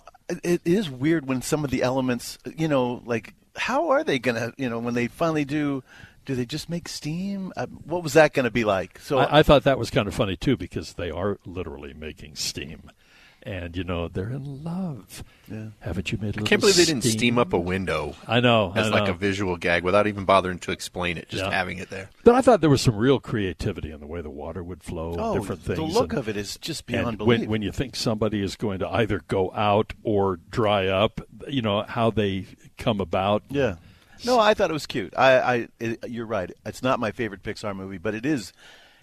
[0.43, 4.53] It- is weird when some of the elements, you know, like, how are they to,
[4.57, 5.83] you know, when they finally do,
[6.25, 7.51] do they just make steam?
[7.57, 8.99] Uh, what was that going to be like?
[8.99, 12.35] So I, I thought that was kind of funny too because they are literally making
[12.35, 12.91] steam,
[13.43, 15.23] and you know they're in love.
[15.47, 15.67] Yeah.
[15.79, 16.37] Haven't you made?
[16.37, 17.17] a I can't believe they didn't steam?
[17.17, 18.15] steam up a window.
[18.27, 21.43] I know, as I like a visual gag without even bothering to explain it, just
[21.43, 21.51] Yeah.
[21.51, 22.09] having it there.
[22.23, 25.15] But I thought there was some real creativity in the way the water would flow,
[25.17, 25.77] Oh, different things.
[25.77, 27.49] the look and- of it is just and beyond when, belief.
[27.49, 31.83] when you think somebody is going to either go out or dry up, you know
[31.83, 32.45] how they
[32.77, 33.43] come about.
[33.49, 33.75] Yeah.
[34.23, 35.13] No, I thought it was cute.
[35.17, 36.51] I, I it, you're right.
[36.65, 38.53] It's not my favorite Pixar movie, but it is.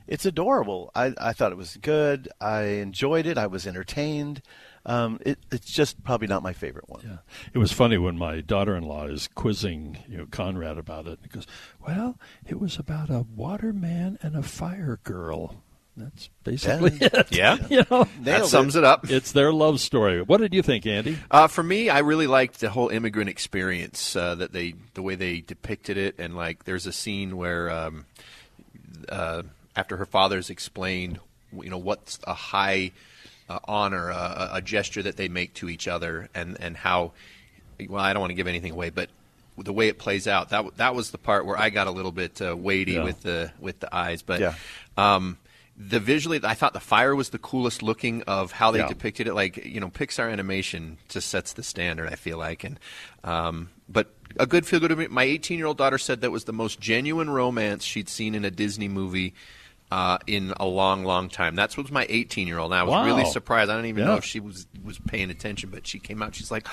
[0.09, 0.91] It's adorable.
[0.95, 2.29] I, I thought it was good.
[2.41, 3.37] I enjoyed it.
[3.39, 4.43] I was entertained.
[4.87, 7.03] Um, it, it's just probably not my favorite one.
[7.05, 7.19] Yeah.
[7.53, 11.19] It was funny when my daughter-in-law is quizzing, you know, Conrad about it.
[11.23, 11.47] He goes,
[11.87, 12.17] "Well,
[12.47, 15.63] it was about a waterman and a fire girl."
[15.95, 17.09] That's basically Yeah.
[17.13, 17.33] it.
[17.33, 17.57] Yeah.
[17.71, 19.11] you know, That sums it up.
[19.11, 20.23] It's their love story.
[20.23, 21.19] What did you think, Andy?
[21.31, 25.17] Uh, for me, I really liked the whole immigrant experience uh, that they, the way
[25.17, 28.07] they depicted it, and like, there's a scene where, um,
[29.09, 29.43] uh,
[29.79, 31.21] after her father's explained,
[31.53, 32.91] you know, what's a high
[33.49, 37.13] uh, honor, uh, a gesture that they make to each other, and and how,
[37.89, 39.09] well, I don't want to give anything away, but
[39.57, 42.13] the way it plays out, that that was the part where I got a little
[42.13, 43.05] bit uh, weighty Yeah.
[43.05, 44.41] with the with the eyes, but.
[44.41, 44.55] Yeah.
[44.97, 45.39] Um,
[45.81, 48.89] the visually, I thought the fire was the coolest looking of how they Yeah.
[48.89, 49.35] depicted it.
[49.35, 52.09] Like you know, Pixar animation just sets the standard.
[52.13, 52.81] I feel like, and
[53.23, 55.09] um, but a good feel good.
[55.09, 58.45] My 18 year old daughter said that was the most genuine romance she'd seen in
[58.45, 59.35] a Disney movie.
[59.91, 61.55] Uh, in a long, long time.
[61.55, 62.75] That's was my 18 year old.
[62.75, 63.07] I was Wow.
[63.07, 63.71] really surprised.
[63.71, 66.35] I don't even know if she was was paying attention, but she came out.
[66.35, 66.67] She's like,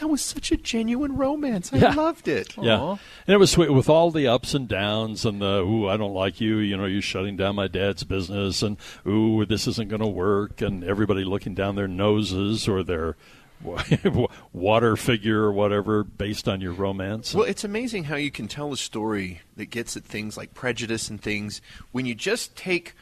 [0.00, 1.70] "That was such a genuine romance.
[1.70, 1.92] I Yeah.
[1.92, 5.58] loved it." Yeah, and it was sweet with all the ups and downs and the
[5.60, 6.60] ooh, I don't like you.
[6.60, 10.62] You know, you're shutting down my dad's business, and ooh, this isn't going to work,
[10.62, 13.16] and everybody looking down their noses or their
[14.52, 17.34] water figure or whatever based on your romance.
[17.34, 21.08] Well, it's amazing how you can tell a story that gets at things like prejudice
[21.10, 21.60] and things
[21.92, 22.94] when you just take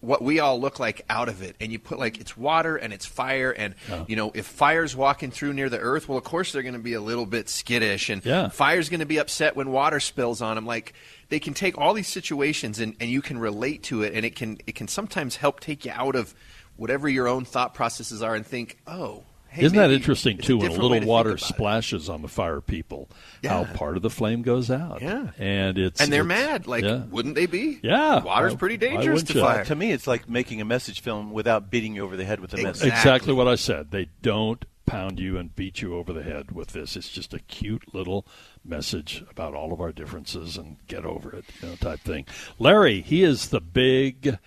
[0.00, 2.92] what we all look like out of it and you put like it's water and
[2.92, 3.74] it's fire and
[4.06, 6.78] you know if fire's walking through near the earth well of course they're going to
[6.78, 8.48] be a little bit skittish and Yeah.
[8.48, 10.92] fire's going to be upset when water spills on them like
[11.30, 14.36] they can take all these situations and, and you can relate to it and it
[14.36, 16.34] can it can sometimes help take you out of
[16.76, 20.58] whatever your own thought processes are and think oh hey, Isn't that interesting too?
[20.58, 21.44] When a little water about it.
[21.44, 23.08] splashes on the fire people,
[23.44, 25.02] how part of the flame goes out.
[25.02, 25.30] Yeah.
[25.38, 27.04] and it's and they're it's- mad like yeah.
[27.10, 28.22] wouldn't they be Yeah.
[28.22, 29.40] water's Why- pretty dangerous to you?
[29.40, 32.40] fire To me, it's like making a message film without beating you over the head
[32.40, 32.88] with a message.
[32.92, 33.90] exactly what I said.
[33.90, 36.94] They don't pound you and beat you over the head with this.
[36.96, 38.24] It's just a cute little
[38.64, 42.24] message about all of our differences and get over it, you know, type thing.
[42.60, 44.38] Larry, he is the big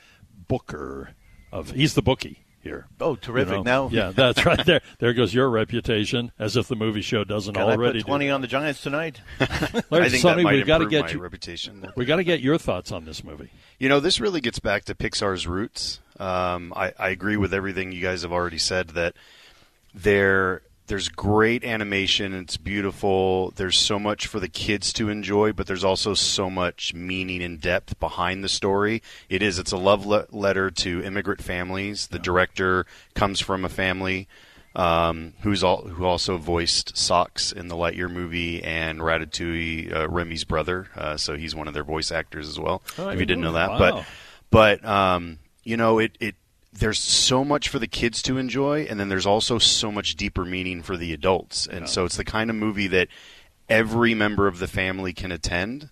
[0.47, 1.09] booker
[1.51, 1.71] of.
[1.71, 2.87] He's the bookie here.
[2.99, 3.51] Oh, terrific!
[3.51, 3.87] You know?
[3.87, 4.65] Now, yeah, that's right.
[4.65, 6.31] There, there goes your reputation.
[6.37, 9.21] As if the movie show doesn't Can already I put twenty on the Giants tonight?
[9.39, 9.47] Larry,
[10.05, 11.91] I think Sonny, that might we've got to get my you, reputation.
[11.95, 13.51] We got to get your thoughts on this movie.
[13.77, 15.99] You know, this really gets back to Pixar's roots.
[16.19, 18.89] Um, I, I agree with everything you guys have already said.
[18.89, 19.15] That
[19.93, 22.33] there, there's great animation.
[22.33, 23.51] It's beautiful.
[23.51, 27.61] There's so much for the kids to enjoy, but there's also so much meaning and
[27.61, 29.03] depth behind the story.
[29.29, 29.59] It is.
[29.59, 32.07] It's a love le- letter to immigrant families.
[32.07, 34.27] The director comes from a family.
[34.75, 40.43] Um, who's all, who also voiced Sox in the Lightyear movie and Ratatouille, uh, Remy's
[40.43, 40.87] brother.
[40.95, 42.83] Uh, so he's one of their voice actors as well.
[42.97, 43.79] Oh, if you didn't know that, that.
[43.79, 44.05] but
[44.51, 46.35] but um, you know it, it
[46.79, 50.45] there's so much for the kids to enjoy and then there's also so much deeper
[50.45, 51.67] meaning for the adults.
[51.67, 53.07] And so it's the kind of movie that
[53.67, 55.89] every member of the family can attend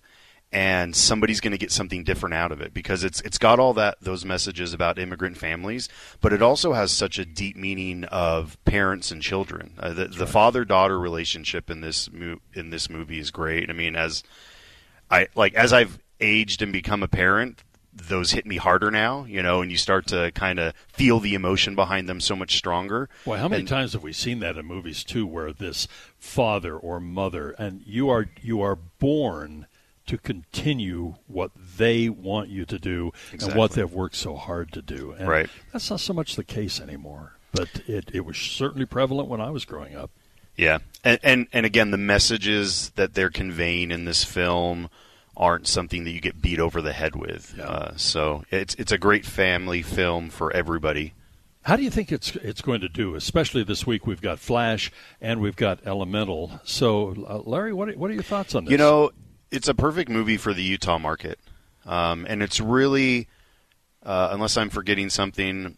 [0.52, 3.74] and somebody's going to get something different out of it because it's it's got all
[3.74, 5.90] that those messages about immigrant families
[6.22, 9.74] but it also has such a deep meaning of parents and children.
[9.78, 13.70] Uh, the, the father daughter relationship in this mo- in this movie is great.
[13.70, 14.24] I mean as
[15.12, 17.64] I like as I've aged and become a parent,
[17.98, 21.34] those hit me harder now, you know, and you start to kind of feel the
[21.36, 23.10] emotion behind them so much stronger.
[23.26, 25.88] Well, how many And- times have we seen that in movies too, where this
[26.20, 29.68] father or mother, and you are you are born
[30.06, 34.82] to continue what they want you to do and what they've worked so hard to
[34.82, 35.12] do.
[35.12, 35.50] And Right.
[35.74, 39.50] That's not so much the case anymore, but it, it was certainly prevalent when I
[39.50, 40.10] was growing up.
[40.56, 44.90] Yeah, and, and and again, the messages that they're conveying in this film
[45.38, 47.58] aren't something that you get beat over the head with.
[47.60, 51.14] Uh, so it's it's a great family film for everybody.
[51.62, 53.16] How do you think it's it's going to do?
[53.16, 54.92] Especially this week, we've got Flash
[55.22, 56.60] and we've got Elemental.
[56.64, 58.72] So, uh, Larry, what are, what are your thoughts on this?
[58.72, 59.12] You know,
[59.52, 61.40] it's a perfect movie for the Utah market,
[61.86, 63.28] um, and it's really,
[64.02, 65.78] uh, unless I'm forgetting something,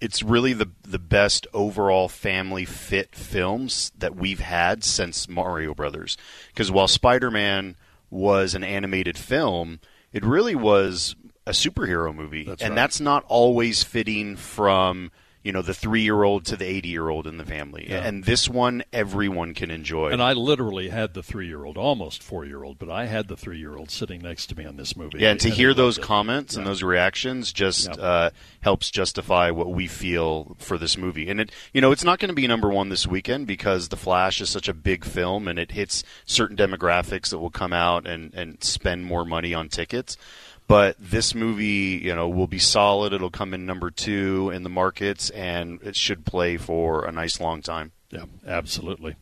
[0.00, 6.16] it's really the the best overall family fit films that we've had since Mario Brothers.
[6.48, 7.76] Because while Spider-Man
[8.12, 9.80] was an animated film,
[10.12, 11.16] it really was
[11.46, 12.76] a superhero movie, That's and right.
[12.76, 15.10] that's not always fitting from.
[15.42, 18.04] You know, the three-year-old to the eighty-year-old in the family, Yeah.
[18.06, 20.10] and this one everyone can enjoy.
[20.10, 23.26] And I literally had the three year old, almost four year old, but I had
[23.28, 25.18] the three year old sitting next to me on this movie.
[25.18, 29.72] Yeah, and to I hear those comments and those reactions just uh, helps justify what
[29.72, 31.28] we feel for this movie.
[31.28, 33.96] And it, you know, it's not going to be number one this weekend because The
[33.96, 38.06] Flash is such a big film and it hits certain demographics that will come out
[38.06, 40.16] and and spend more money on tickets.
[40.72, 43.12] But this movie, you know, will be solid.
[43.12, 47.38] It'll come in number two in the markets, and it should play for a nice
[47.42, 47.92] long time.
[48.10, 49.16] Yeah, absolutely.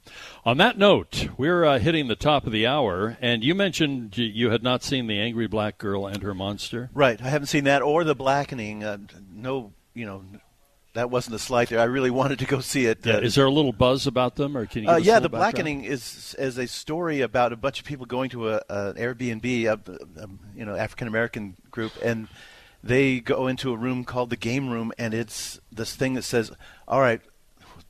[0.44, 4.26] On that note, we're uh, hitting the top of the hour, and you mentioned you-
[4.26, 6.88] you had not seen The Angry Black Girl and Her Monster.
[6.94, 7.20] Right.
[7.20, 8.84] I haven't seen that or the blackening.
[8.84, 8.98] Uh,
[9.34, 10.22] no, you know,
[10.94, 11.78] that wasn't a slight there.
[11.80, 13.04] I really wanted to go see it.
[13.04, 14.88] Yeah, Uh, is there a little buzz about them, or can you?
[14.90, 15.30] Uh, yeah, the background?
[15.54, 19.44] blackening is is a story about a bunch of people going to a, an Airbnb,
[19.66, 22.28] a, a, you know, African American group, and
[22.82, 26.50] they go into a room called the game room, and it's this thing that says,
[26.88, 27.20] "All right."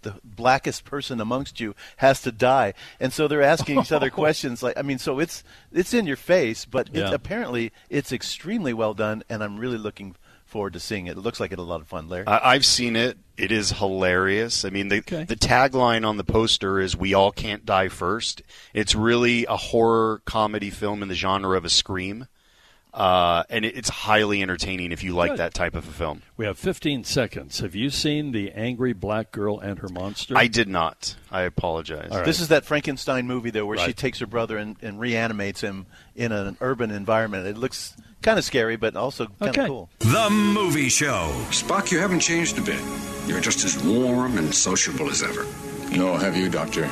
[0.02, 4.62] The blackest person amongst you has to die, and so they're asking each other questions.
[4.62, 7.02] Like, I mean, so it's it's in your face, but Yeah.
[7.02, 10.16] it's, apparently it's extremely well done, and I'm really looking
[10.50, 11.12] forward to seeing it.
[11.16, 12.26] It looks like it's a lot of fun, Larry.
[12.26, 13.18] I, I've seen it.
[13.36, 14.64] It is hilarious.
[14.64, 18.42] I mean, the the tagline on the poster is "We all can't die first.
[18.74, 22.26] It's really a horror comedy film in the genre of a scream,
[22.92, 25.38] uh, and it, it's highly entertaining if you like Good.
[25.38, 26.22] that type of a film.
[26.36, 27.60] We have 15 seconds.
[27.60, 30.36] Have you seen The Angry Black Girl and Her Monster?
[30.36, 31.16] I did not.
[31.30, 32.10] I apologize.
[32.24, 35.86] This is that Frankenstein movie though, where she takes her brother and, and reanimates him
[36.16, 37.46] in an urban environment.
[37.46, 39.90] It looks kind of scary, but also kind of cool.
[39.98, 41.30] The Movie Show.
[41.50, 42.80] Spock, you haven't changed a bit.
[43.26, 45.46] You're just as warm and sociable as ever.
[45.96, 46.88] Nor have you, Doctor.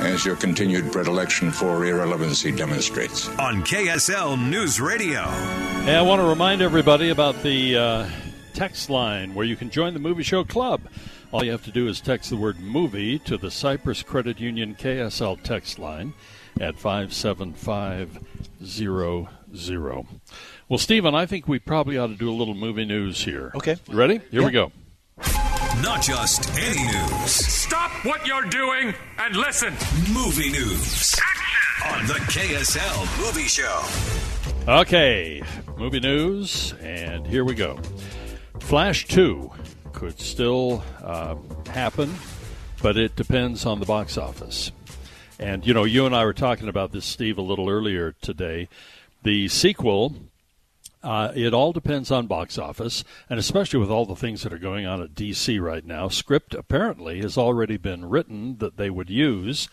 [0.00, 3.28] As your continued predilection for irrelevancy demonstrates.
[3.38, 5.22] On KSL News Radio.
[5.84, 8.08] Hey, I want to remind everybody about the uh,
[8.54, 10.80] text line where you can join the Movie Show Club.
[11.32, 14.74] All you have to do is text the word movie to the Cyprus Credit Union
[14.74, 16.12] KSL text line
[16.60, 19.28] at 57500.
[20.68, 23.52] Well, Stephen, I think we probably ought to do a little movie news here.
[23.54, 23.76] Okay.
[23.88, 24.20] You ready?
[24.30, 24.72] Here we go.
[25.82, 27.30] Not just any news.
[27.30, 29.72] Stop what you're doing and listen.
[30.12, 31.14] Movie news.
[31.86, 33.82] On the KSL Movie Show.
[34.68, 35.42] Okay,
[35.76, 37.78] movie news, and here we go.
[38.60, 39.50] Flash 2
[39.92, 41.34] could still uh,
[41.66, 42.14] happen
[42.82, 44.72] but it depends on the box office.
[45.38, 48.68] And you know, you and I were talking about this, Steve, a little earlier today.
[49.22, 50.16] The sequel
[51.02, 54.58] uh, it all depends on box office, and especially with all the things that are
[54.58, 56.08] going on at DC right now.
[56.08, 59.68] Script apparently has already been written that they would use,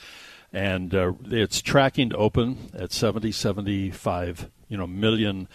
[0.51, 5.47] and uh, it's tracking to open at 70, 75, you know, million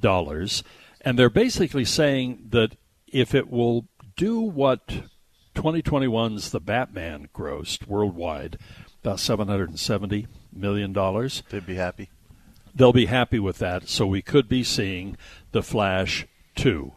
[0.00, 0.64] dollars.
[1.02, 3.86] And they're basically saying that if it will
[4.16, 4.88] do what
[5.54, 8.58] 2021's The Batman grossed worldwide,
[9.02, 12.10] about 770 million dollars, They'd be happy.
[12.74, 13.88] They'll be happy with that.
[13.88, 15.16] So we could be seeing
[15.52, 16.26] The Flash
[16.56, 16.92] 2.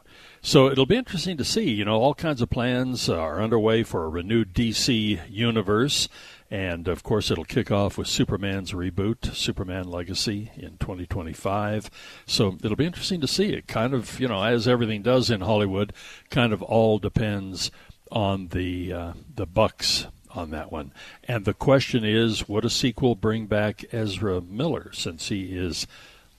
[0.46, 1.72] So it'll be interesting to see.
[1.72, 6.10] You know, all kinds of plans are underway for a renewed DC universe.
[6.52, 11.90] And of course, it'll kick off with Superman's reboot, Superman Legacy, in 2025.
[12.26, 13.54] So it'll be interesting to see.
[13.54, 15.94] It kind of, you know, as everything does in Hollywood,
[16.30, 17.72] kind of all depends
[18.12, 20.92] on the uh, the bucks on that one.
[21.26, 25.88] And the question is, would a sequel bring back Ezra Miller since he is,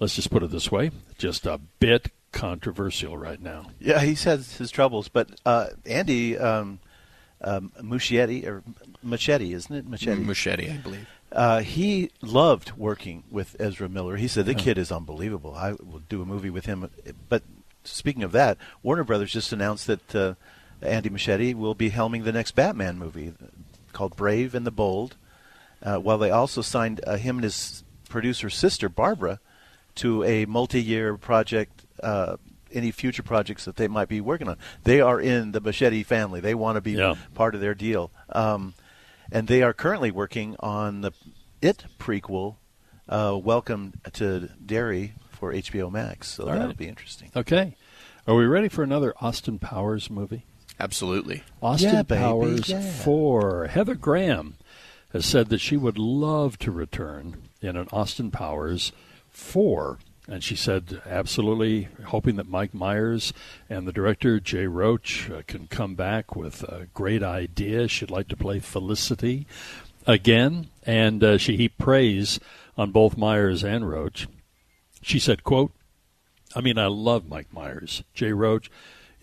[0.00, 3.66] let's just put it this way, just a bit controversial right now.
[3.78, 6.80] Yeah, he's had his troubles, but uh, Andy um,
[7.40, 8.62] um, Muschietti or
[9.02, 9.86] Machete, isn't it?
[9.86, 10.22] Machete.
[10.22, 11.06] Muschietti, I believe.
[11.30, 14.16] Uh, he loved working with Ezra Miller.
[14.16, 14.58] He said the Yeah.
[14.58, 15.54] kid is unbelievable.
[15.54, 16.88] I will do a movie with him.
[17.28, 17.42] But
[17.82, 20.34] speaking of that, Warner Brothers just announced that uh,
[20.80, 23.32] Andy Machete will be helming the next Batman movie
[23.94, 25.16] called Brave and the Bold.
[25.82, 29.40] Uh, while they also signed uh, him and his producer sister Barbara
[29.96, 31.84] to a multi-year project.
[32.02, 32.36] Uh,
[32.72, 36.40] any future projects that they might be working on, they are in the Machete family.
[36.40, 37.14] They want to be Yeah.
[37.32, 38.74] part of their deal, um,
[39.30, 41.12] and they are currently working on the
[41.62, 42.56] It prequel,
[43.08, 46.28] uh, Welcome to Derry for HBO Max.
[46.32, 46.76] So All that'll right.
[46.76, 47.30] be interesting.
[47.36, 47.76] Okay.
[48.26, 50.44] Are we ready for another Austin Powers movie?
[50.78, 51.42] Absolutely.
[51.62, 52.80] Austin Yeah, Powers yeah.
[52.80, 53.68] 4.
[53.68, 54.56] Heather Graham
[55.12, 58.92] has said that she would love to return in an Austin Powers
[59.30, 59.98] 4.
[60.26, 63.32] And she said, absolutely, hoping that Mike Myers
[63.68, 67.88] and the director, Jay Roach, uh, can come back with a great idea.
[67.88, 69.46] She'd like to play Felicity
[70.06, 70.68] again.
[70.86, 72.40] And uh, she heaped praise
[72.76, 74.26] on both Myers and Roach.
[75.02, 75.72] She said, quote,
[76.56, 78.02] I mean, I love Mike Myers.
[78.14, 78.70] Jay Roach,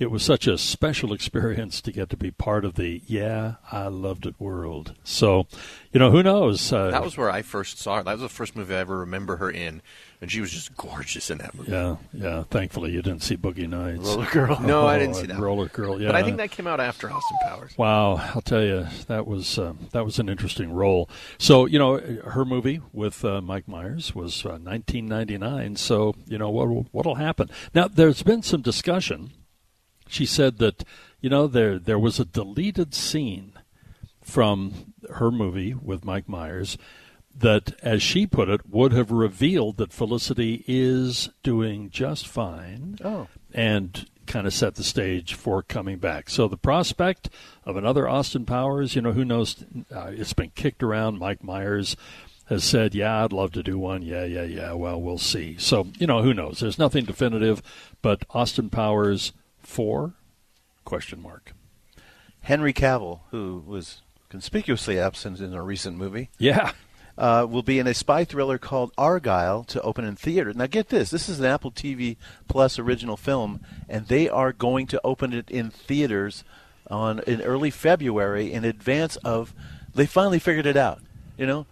[0.01, 3.87] it was such a special experience to get to be part of the Yeah, I
[3.87, 4.95] Loved It world.
[5.03, 5.45] So,
[5.93, 6.73] you know, who knows?
[6.73, 8.03] Uh, That was where I first saw her.
[8.03, 9.81] That was the first movie I ever remember her in,
[10.19, 11.71] and she was just gorgeous in that movie.
[11.71, 12.43] Yeah, yeah.
[12.49, 13.99] Thankfully, you didn't see Boogie Nights.
[14.07, 14.59] Roller Girl.
[14.61, 15.39] No, I didn't Oh, see that.
[15.39, 16.07] Roller Girl, yeah.
[16.07, 17.77] But I think that came out after Austin Powers.
[17.77, 21.09] Wow, I'll tell you, that was uh, that was an interesting role.
[21.37, 25.75] So you know, her movie with uh, Mike Myers was uh, 1999.
[25.75, 27.87] So you know what what'll happen now?
[27.87, 29.31] There's been some discussion.
[30.11, 30.83] She said that
[31.21, 33.53] you know there there was a deleted scene
[34.21, 36.77] from her movie with Mike Myers
[37.37, 43.27] that, as she put it, would have revealed that Felicity is doing just fine Oh.
[43.53, 46.29] and kind of set the stage for coming back.
[46.29, 47.29] So the prospect
[47.65, 49.63] of another Austin Powers, you know, who knows?
[49.93, 51.19] Uh, it's been kicked around.
[51.19, 51.95] Mike Myers
[52.47, 54.73] has said, "Yeah, I'd love to do one." Yeah, yeah, yeah.
[54.73, 55.55] Well, we'll see.
[55.57, 56.59] So you know, who knows?
[56.59, 57.61] There's nothing definitive,
[58.01, 59.31] but Austin Powers
[59.71, 60.13] four?
[60.85, 61.53] Question mark.
[62.41, 66.71] Henry Cavill, who was conspicuously absent in a recent movie, Yeah.
[67.17, 70.53] uh, will be in a spy thriller called Argylle to open in theater.
[70.53, 72.17] Now, get this: this is an Apple TV
[72.47, 76.43] Plus original film, and they are going to open it in theaters
[76.89, 79.53] on in early February in advance of.
[79.93, 81.01] They finally figured it out,
[81.37, 81.65] you know,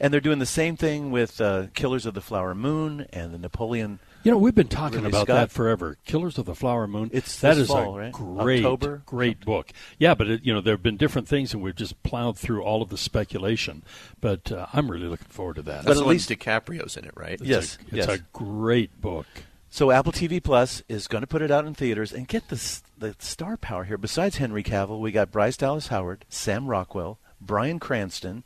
[0.00, 3.38] and they're doing the same thing with uh, Killers of the Flower Moon and the
[3.38, 3.98] Napoleon.
[4.26, 5.36] You know, we've been talking Ridley about Scott.
[5.36, 5.98] that forever.
[6.04, 7.10] Killers of the Flower Moon.
[7.12, 8.12] It's that this is fall, a right?
[8.12, 9.02] great, October?
[9.06, 9.70] great book.
[10.00, 12.64] Yeah, but it, you know there have been different things, and we've just plowed through
[12.64, 13.84] all of the speculation.
[14.20, 15.84] But uh, I'm really looking forward to that.
[15.84, 17.34] But the at one least- DiCaprio's in it, right?
[17.34, 18.08] It's Yes, a, it's yes.
[18.08, 19.26] a great book.
[19.70, 22.80] So Apple TV Plus is going to put it out in theaters and get the
[22.98, 23.96] the star power here.
[23.96, 28.42] Besides Henry Cavill, we got Bryce Dallas Howard, Sam Rockwell, Bryan Cranston,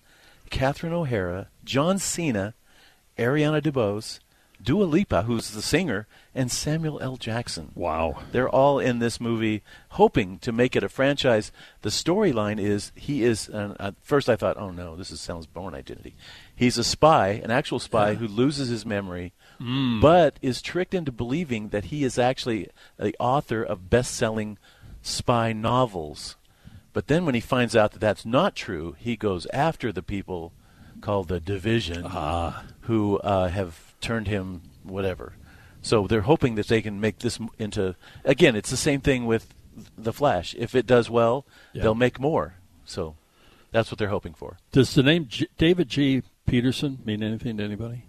[0.50, 2.52] Catherine O'Hara, John Cena,
[3.16, 4.18] Ariana DeBose,
[4.62, 7.16] Dua Lipa, who's the singer, and Samuel L.
[7.16, 7.72] Jackson.
[7.74, 8.22] Wow.
[8.30, 11.50] They're all in this movie, hoping to make it a franchise.
[11.82, 13.48] The storyline is he is.
[13.48, 16.14] Uh, at first, I thought, oh no, this is sounds Bourne Identity.
[16.54, 20.00] He's a spy, an actual spy who loses his memory, Mm.
[20.00, 24.56] but is tricked into believing that he is actually the author of best-selling
[25.02, 26.36] spy novels.
[26.94, 30.52] But then, when he finds out that that's not true, he goes after the people
[31.02, 32.06] called the Division,
[32.82, 35.34] who uh, have turned him whatever.
[35.82, 37.94] So they're hoping that they can make this into
[38.24, 38.54] again.
[38.56, 39.54] It's the same thing with
[39.96, 40.54] the Flash.
[40.58, 41.82] If it does well, Yeah.
[41.84, 42.54] they'll make more.
[42.84, 43.16] So
[43.72, 44.58] That's what they're hoping for.
[44.72, 46.22] Does the name G- David G.
[46.44, 48.04] Peterson mean anything to anybody?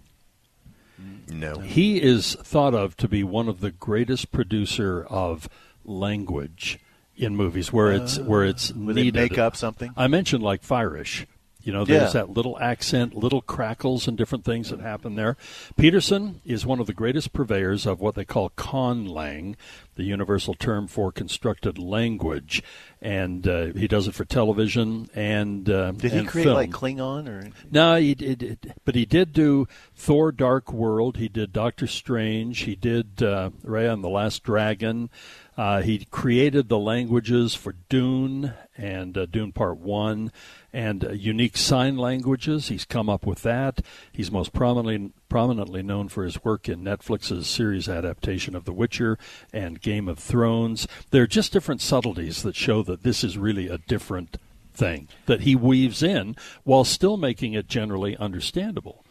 [1.28, 1.60] No.
[1.60, 5.48] He is thought of to be one of the greatest producer of
[5.84, 6.78] language
[7.16, 9.14] in movies where it's Uh, where it's where they needed.
[9.20, 9.92] make up something?
[9.96, 11.26] I mentioned like Firish.
[11.62, 12.22] You know, there's Yeah.
[12.22, 15.36] that little accent, little crackles, and different things that happen there.
[15.76, 19.54] Peterson is one of the greatest purveyors of what they call conlang,
[19.94, 22.62] the universal term for constructed language,
[23.00, 26.54] and uh, he does it for television and uh, Did he and create film.
[26.56, 27.50] like Klingon or?
[27.70, 31.18] No, he did, but he did do Thor: Dark World.
[31.18, 32.60] He did Doctor Strange.
[32.60, 35.10] He did uh, Raya and the Last Dragon.
[35.56, 40.32] Uh, he created the languages for Dune and uh, Dune Part One,
[40.72, 42.68] and uh, unique sign languages.
[42.68, 43.82] He's come up with that.
[44.10, 49.18] He's most prominently prominently known for his work in Netflix's series adaptation of The Witcher
[49.52, 50.88] and Game of Thrones.
[51.10, 54.36] There are just different subtleties that show that this is really a different
[54.74, 56.34] thing that he weaves in
[56.64, 59.04] while still making it generally understandable.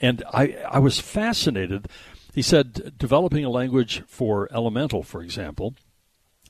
[0.00, 1.88] And I, I was fascinated.
[2.34, 5.74] He said developing a language for Elemental, for example,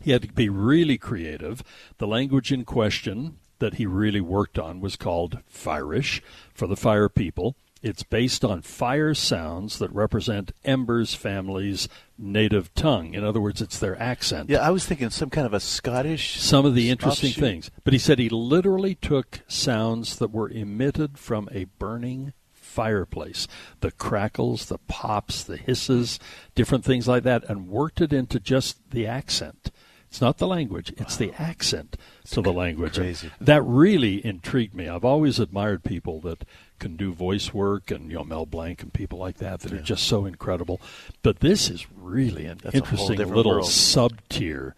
[0.03, 1.63] he had to be really creative.
[1.99, 6.21] The language in question that he really worked on was called Firish
[6.53, 7.57] for the fire people.
[7.81, 13.15] It's based on fire sounds that represent Ember's family's native tongue.
[13.15, 16.41] In other words, it's their accent Yeah, I was thinking some kind of a Scottish.
[16.41, 17.43] some of the interesting offshoot.
[17.43, 17.71] things.
[17.83, 23.47] But he said he literally took sounds that were emitted from a burning fireplace
[23.81, 26.19] the crackles, the pops, the hisses,
[26.55, 29.71] different things like that, and worked it into just the accent.
[30.13, 31.97] It's not the language, it's the accent
[32.33, 32.99] to the language.
[32.99, 33.31] And Crazy.
[33.41, 34.87] That really intrigued me.
[34.87, 36.45] I've always admired people that
[36.79, 39.81] can do voice work and you know Mel Blanc and people like that that are
[39.81, 40.83] just so incredible.
[41.23, 44.75] But this is really an That's interesting little sub tier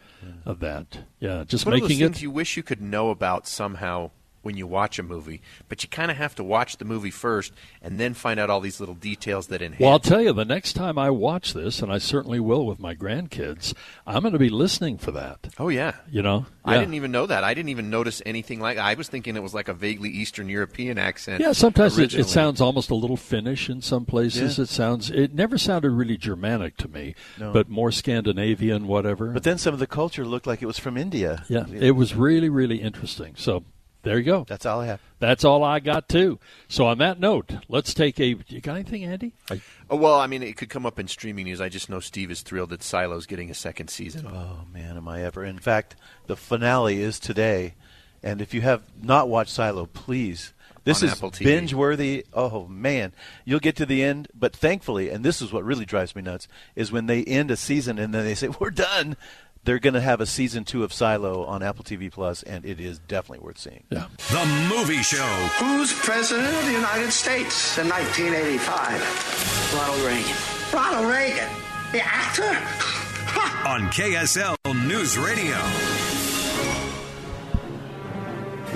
[0.47, 0.99] of that.
[1.19, 4.13] Yeah, just One of those making things it you wish you could know about somehow
[4.45, 7.53] when you watch a movie, but you kind of have to watch the movie first
[7.83, 9.81] and then find out all these little details that enhance.
[9.81, 12.79] Well, I'll tell you, the next time I watch this, and I certainly will with
[12.79, 13.75] my grandkids,
[14.07, 15.49] I'm going to be listening for that.
[15.59, 17.45] Oh yeah, You know, I didn't even know that.
[17.45, 18.79] I didn't even notice anything like.
[18.79, 21.41] I was thinking it was like a vaguely Eastern European accent.
[21.41, 24.59] Yeah, sometimes it, it sounds almost a little Finnish in some places.
[24.59, 24.65] Yeah.
[24.65, 25.11] It sounds.
[25.11, 27.53] It never sounded really Germanic to me, No.
[27.53, 29.29] but more Scandinavian, whatever.
[29.33, 31.45] But then some of the culture looked like it was from India.
[31.49, 33.35] yeah, it was really, really interesting.
[33.37, 33.65] So
[34.05, 34.45] there you go.
[34.47, 35.01] That's all I have.
[35.19, 36.39] That's all I got too.
[36.69, 38.37] So on that note, let's take a.
[38.47, 39.33] You got anything, Andy?
[39.51, 39.61] I,
[39.91, 41.61] Oh, well, I mean, it could come up in streaming news.
[41.61, 44.27] I just know Steve is thrilled that Silo's getting a second season.
[44.27, 45.45] Oh man, am I ever?
[45.45, 47.75] In fact, the finale is today,
[48.23, 50.53] and if you have not watched Silo, please.
[50.85, 52.27] This is binge worthy.
[52.35, 53.15] Oh man,
[53.47, 56.47] you'll get to the end, but thankfully, and this is what really drives me nuts,
[56.77, 59.17] is when they end a season and then they say we're done.
[59.65, 62.79] They're going to have a season two of Silo on Apple TV Plus, and it
[62.79, 63.83] is definitely worth seeing.
[63.91, 64.09] Yeah.
[64.31, 65.25] The Movie Show.
[65.59, 69.75] Who's president of the United States in 1985?
[69.75, 70.37] Ronald Reagan.
[70.73, 71.49] Ronald Reagan?
[71.93, 72.43] The actor?
[73.67, 75.57] On KSL News Radio.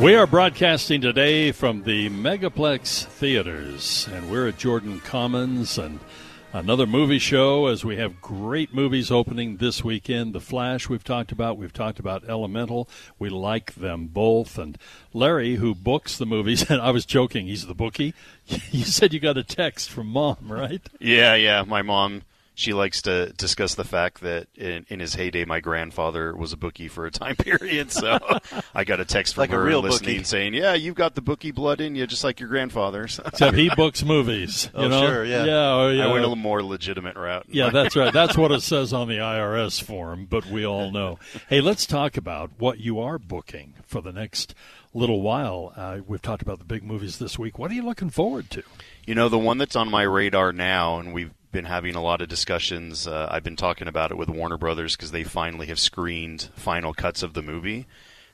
[0.02, 5.98] We are broadcasting today from the Megaplex Theaters, and we're at Jordan Commons and
[6.52, 10.32] another movie show as we have great movies opening this weekend.
[10.32, 11.58] The Flash, we've talked about.
[11.58, 12.88] We've talked about Elemental.
[13.18, 14.58] We like them both.
[14.58, 14.78] And
[15.12, 18.14] Larry, who books the movies, and I was joking, he's the bookie.
[18.70, 20.80] You said you got a text from mom, right?
[21.00, 21.64] Yeah, yeah.
[21.66, 22.22] My mom,
[22.58, 26.56] she likes to discuss the fact that in, in his heyday, my grandfather was a
[26.56, 27.92] bookie for a time period.
[27.92, 28.18] So
[28.74, 30.24] I got a text from Like a her real listening bookie.
[30.24, 33.56] saying, "Yeah, you've got the bookie blood in you, just like your grandfather." So- Except
[33.56, 34.70] he books movies.
[34.78, 35.06] You Oh, know?
[35.06, 35.44] sure, yeah.
[35.44, 36.02] Yeah, oh, yeah.
[36.04, 37.46] I went a little more legitimate route.
[37.48, 38.12] Yeah, that's right.
[38.12, 41.20] That's what it says on the IRS form, but we all know.
[41.48, 44.52] Hey, let's talk about what you are booking for the next
[44.94, 45.72] little while.
[45.76, 47.56] Uh, we've talked about the big movies this week.
[47.58, 48.62] What are you looking forward to?
[49.06, 52.20] You know, the one that's on my radar now, and we've been having a lot
[52.20, 53.06] of discussions.
[53.06, 56.92] Uh, I've been talking about it with Warner Brothers because they finally have screened final
[56.92, 57.86] cuts of the movie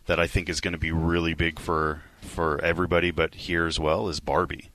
[0.07, 3.79] that I think is going to be really big for for everybody, but here as
[3.79, 4.71] well is Barbie.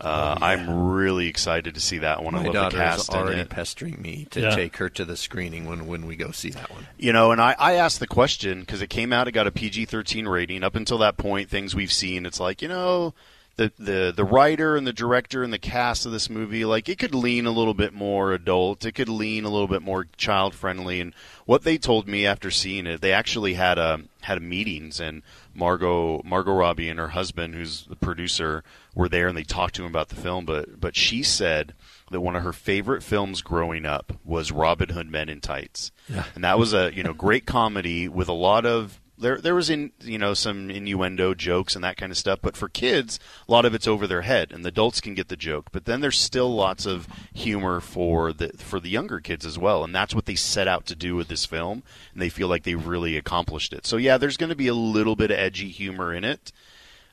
[0.00, 2.34] Uh, I'm really excited to see that one.
[2.34, 3.50] I My love daughter the is cast in already it.
[3.50, 4.54] pestering me to Yeah.
[4.56, 6.86] take her to the screening when, when we go see that one.
[6.98, 9.52] You know, and I, I asked the question because it came out, it got a
[9.52, 10.64] PG 13 rating.
[10.64, 13.12] Up until that point, things we've seen, it's like, you know,
[13.56, 16.98] the, the, the writer and the director and the cast of this movie, like, it
[16.98, 18.84] could lean a little bit more adult.
[18.84, 21.00] It could lean a little bit more child friendly.
[21.00, 21.14] And
[21.44, 25.22] what they told me after seeing it, they actually had a, had meetings and
[25.54, 28.64] Margot, Margot Robbie and her husband, who's the producer,
[28.94, 30.44] were there and they talked to him about the film.
[30.44, 31.74] But, but she said,
[32.12, 35.90] that one of her favorite films growing up was Robin Hood Men in Tights.
[36.08, 36.24] Yeah.
[36.34, 39.70] And that was a you know great comedy with a lot of there there was
[39.70, 43.52] in you know some innuendo jokes and that kind of stuff, but for kids, a
[43.52, 45.68] lot of it's over their head, and the adults can get the joke.
[45.72, 49.84] But then there's still lots of humor for the for the younger kids as well,
[49.84, 51.82] and that's what they set out to do with this film,
[52.12, 53.86] and they feel like they really accomplished it.
[53.86, 56.52] So yeah, there's going to be a little bit of edgy humor in it.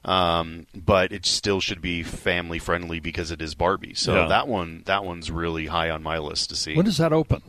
[0.05, 3.95] Um, but it still should be family friendly because it is Barbie.
[3.95, 4.27] So Yeah.
[4.29, 6.73] that one, that one's really high on my list to see.
[6.73, 7.41] When does that open?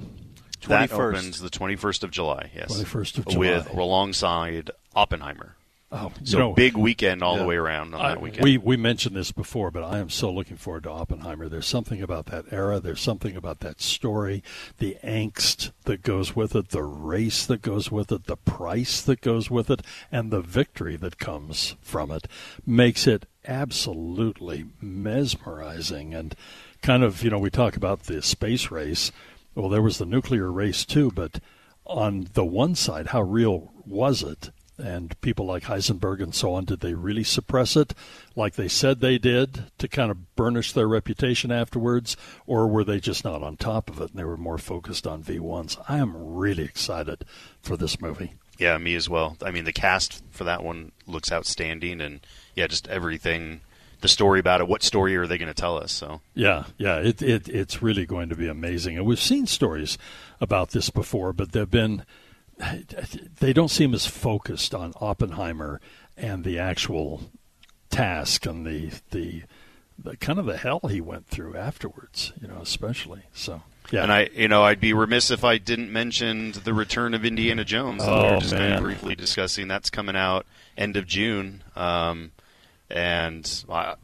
[0.68, 1.08] That 21st.
[1.18, 2.70] opens the 21st of July, yes.
[2.72, 5.56] 21st of With alongside Oppenheimer.
[5.92, 7.42] Oh, so know- big weekend all Yeah.
[7.42, 8.44] the way around on I- that weekend.
[8.44, 11.48] We we mentioned this before, but I am so looking forward to Oppenheimer.
[11.48, 12.78] There's something about that era.
[12.78, 14.44] There's something about that story,
[14.78, 19.20] the angst that goes with it, the race that goes with it, the price that
[19.20, 19.82] goes with it,
[20.12, 22.28] and the victory that comes from it
[22.64, 26.36] makes it absolutely mesmerizing and
[26.82, 29.10] kind of you know we talk about the space race.
[29.54, 31.40] Well, there was the nuclear race too, but
[31.86, 34.50] on the one side, how real was it?
[34.78, 37.92] And people like Heisenberg and so on, did they really suppress it
[38.34, 42.16] like they said they did to kind of burnish their reputation afterwards?
[42.46, 45.22] Or were they just not on top of it and they were more focused on
[45.22, 45.76] V1s?
[45.88, 47.24] I am really excited
[47.60, 48.34] for this movie.
[48.60, 49.36] Yeah, me as well.
[49.42, 52.20] I mean, the cast for that one looks outstanding, and
[52.54, 53.62] yeah, just everything.
[54.00, 54.68] The story about it.
[54.68, 55.92] What story are they going to tell us?
[55.92, 58.96] So Yeah, yeah, it, it it's really going to be amazing.
[58.96, 59.98] And we've seen stories
[60.40, 62.04] about this before, but they've been
[63.40, 65.80] they don't seem as focused on Oppenheimer
[66.16, 67.30] and the actual
[67.90, 69.42] task and the the,
[69.98, 73.22] the kind of the hell he went through afterwards, you know, especially.
[73.32, 74.02] So yeah.
[74.04, 77.64] And I, you know, I'd be remiss if I didn't mention the return of Indiana
[77.64, 78.04] Jones.
[78.04, 78.78] that we Oh, were just kind man.
[78.78, 79.66] of briefly discussing.
[79.68, 80.46] That's coming out
[80.76, 82.30] end of June, um,
[82.90, 83.94] and I,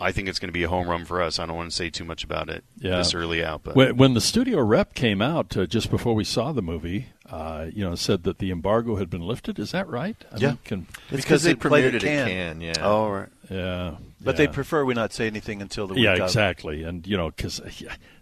[0.00, 1.38] I think it's going to be a home run for us.
[1.38, 2.98] I don't want to say too much about it yeah.
[2.98, 6.24] this early out, but when, when the studio rep came out uh, just before we
[6.24, 9.58] saw the movie, uh, you know, said that the embargo had been lifted.
[9.58, 10.16] Is that right?
[10.32, 10.48] I Yeah.
[10.50, 12.60] mean, can, It's because they played at Cannes.
[12.62, 12.74] yeah.
[12.80, 13.28] Oh, right.
[13.50, 16.20] Yeah, But they prefer we not say anything until the week yeah, of.
[16.20, 16.82] exactly.
[16.84, 17.60] And you know, because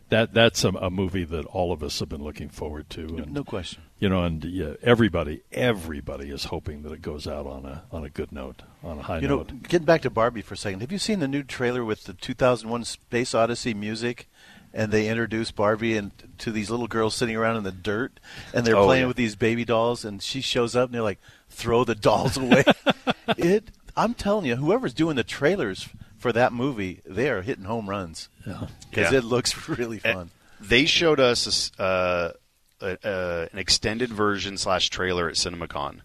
[0.09, 3.03] that that's a, a movie that all of us have been looking forward to.
[3.03, 3.83] And, No question.
[3.99, 8.05] You know, and yeah, everybody, everybody is hoping that it goes out on a on
[8.05, 9.23] a good note, on a high note.
[9.23, 11.85] You know, getting back to Barbie for a second, have you seen the new trailer
[11.85, 14.29] with the 2001 Space Odyssey music?
[14.75, 18.21] And they introduce Barbie and to these little girls sitting around in the dirt,
[18.53, 19.09] and they're Oh, playing yeah.
[19.09, 20.05] with these baby dolls.
[20.05, 22.63] And she shows up, and they're like, "Throw the dolls away."
[23.39, 27.89] it, I'm telling you, whoever's doing the trailers for that movie, they are hitting home
[27.91, 28.29] runs.
[28.45, 29.19] Because Yeah.
[29.19, 30.31] it looks really Eh, fun.
[30.61, 32.33] They showed us a s- uh,
[32.81, 36.01] a, a, an extended version slash trailer at CinemaCon,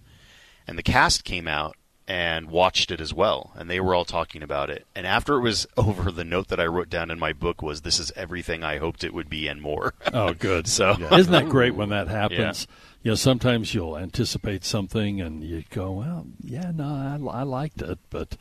[0.67, 1.75] and the cast came out
[2.07, 4.85] and watched it as well, and they were all talking about it.
[4.95, 7.81] And after it was over, the note that I wrote down in my book was,
[7.81, 10.67] "This is everything I hoped it would be and more." Oh, good.
[10.67, 11.15] so Yeah.
[11.15, 12.67] Isn't that great when that happens?
[13.03, 16.85] You know, sometimes you'll anticipate something and you go, "Well, yeah, no,
[17.31, 18.35] I, I liked it, but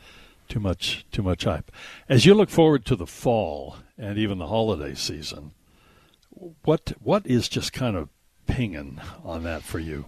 [0.51, 1.73] too much, too much hype."
[2.09, 5.53] As you look forward to the fall and even the holiday season,
[6.65, 8.09] what what is just kind of
[8.47, 10.07] pinging on that for you?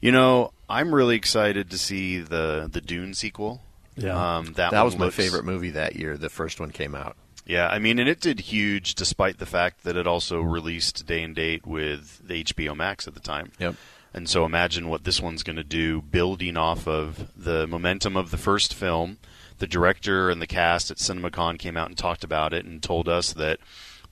[0.00, 3.62] You know, I'm really excited to see the the Dune sequel.
[3.96, 4.36] Yeah.
[4.38, 6.16] um, that, That, one was my favorite movie that year.
[6.16, 7.16] The first one came out.
[7.44, 11.22] Yeah, I mean, and it did huge, despite the fact that it also released day
[11.22, 13.50] and date with the HBO Max at the time.
[13.58, 13.74] Yep.
[14.14, 18.30] And so imagine what this one's going to do, building off of the momentum of
[18.30, 19.18] the first film.
[19.60, 23.08] The director and the cast at CinemaCon came out and talked about it and told
[23.08, 23.60] us that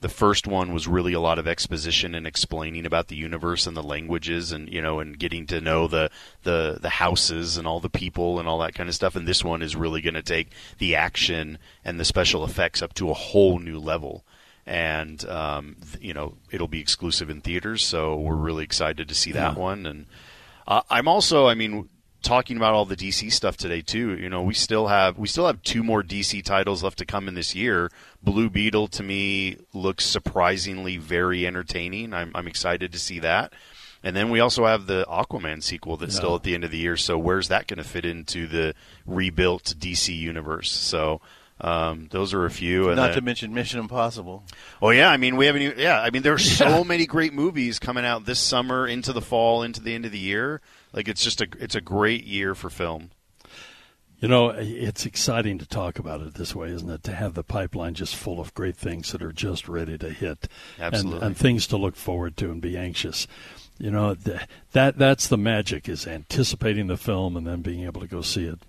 [0.01, 3.75] the first one was really a lot of exposition and explaining about the universe and
[3.75, 6.09] the languages and you know and getting to know the
[6.43, 9.17] the the houses and all the people and all that kind of stuff.
[9.17, 12.93] And this one is really going to take the action and the special effects up
[12.93, 14.23] to a whole new level.
[14.65, 19.15] And um, th- you know it'll be exclusive in theaters so we're really excited to
[19.15, 19.59] see that Yeah.
[19.59, 19.85] one.
[19.85, 20.05] And
[20.65, 21.89] uh, I'm also I mean
[22.21, 24.17] talking about all the DC stuff today too.
[24.17, 27.27] You know, we still have we still have two more DC titles left to come
[27.27, 27.91] in this year.
[28.23, 32.13] Blue Beetle to me looks surprisingly very entertaining.
[32.13, 33.53] I'm I'm excited to see that.
[34.01, 36.77] And then we also have the Aquaman sequel that's still at the end of the
[36.77, 36.95] year.
[36.95, 38.73] So where's that going to fit into the
[39.05, 40.71] rebuilt DC universe?
[40.71, 41.19] So
[41.59, 42.87] um, those are a few.
[42.87, 44.43] And Not then- to mention Mission Impossible.
[44.81, 45.61] Oh yeah, I mean we haven't.
[45.63, 49.11] Even, yeah, I mean there are so many great movies coming out this summer, into
[49.11, 50.61] the fall, into the end of the year.
[50.93, 53.11] Like it's just a it's a great year for film.
[54.19, 57.03] You know, it's exciting to talk about it this way, isn't it?
[57.03, 60.49] To have the pipeline just full of great things that are just ready to hit,
[60.77, 61.25] and, Absolutely.
[61.25, 63.27] and things to look forward to and be anxious.
[63.77, 64.41] You know, th-
[64.73, 68.43] that that's the magic is anticipating the film and then being able to go see
[68.43, 68.59] it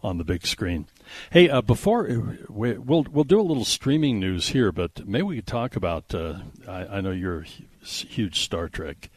[0.00, 0.86] on the big screen.
[1.32, 2.04] Hey, uh, before
[2.48, 6.14] we, we'll we'll do a little streaming news here, but maybe we could talk about.
[6.14, 6.38] Uh,
[6.68, 9.10] I, I know you're a huge Star Trek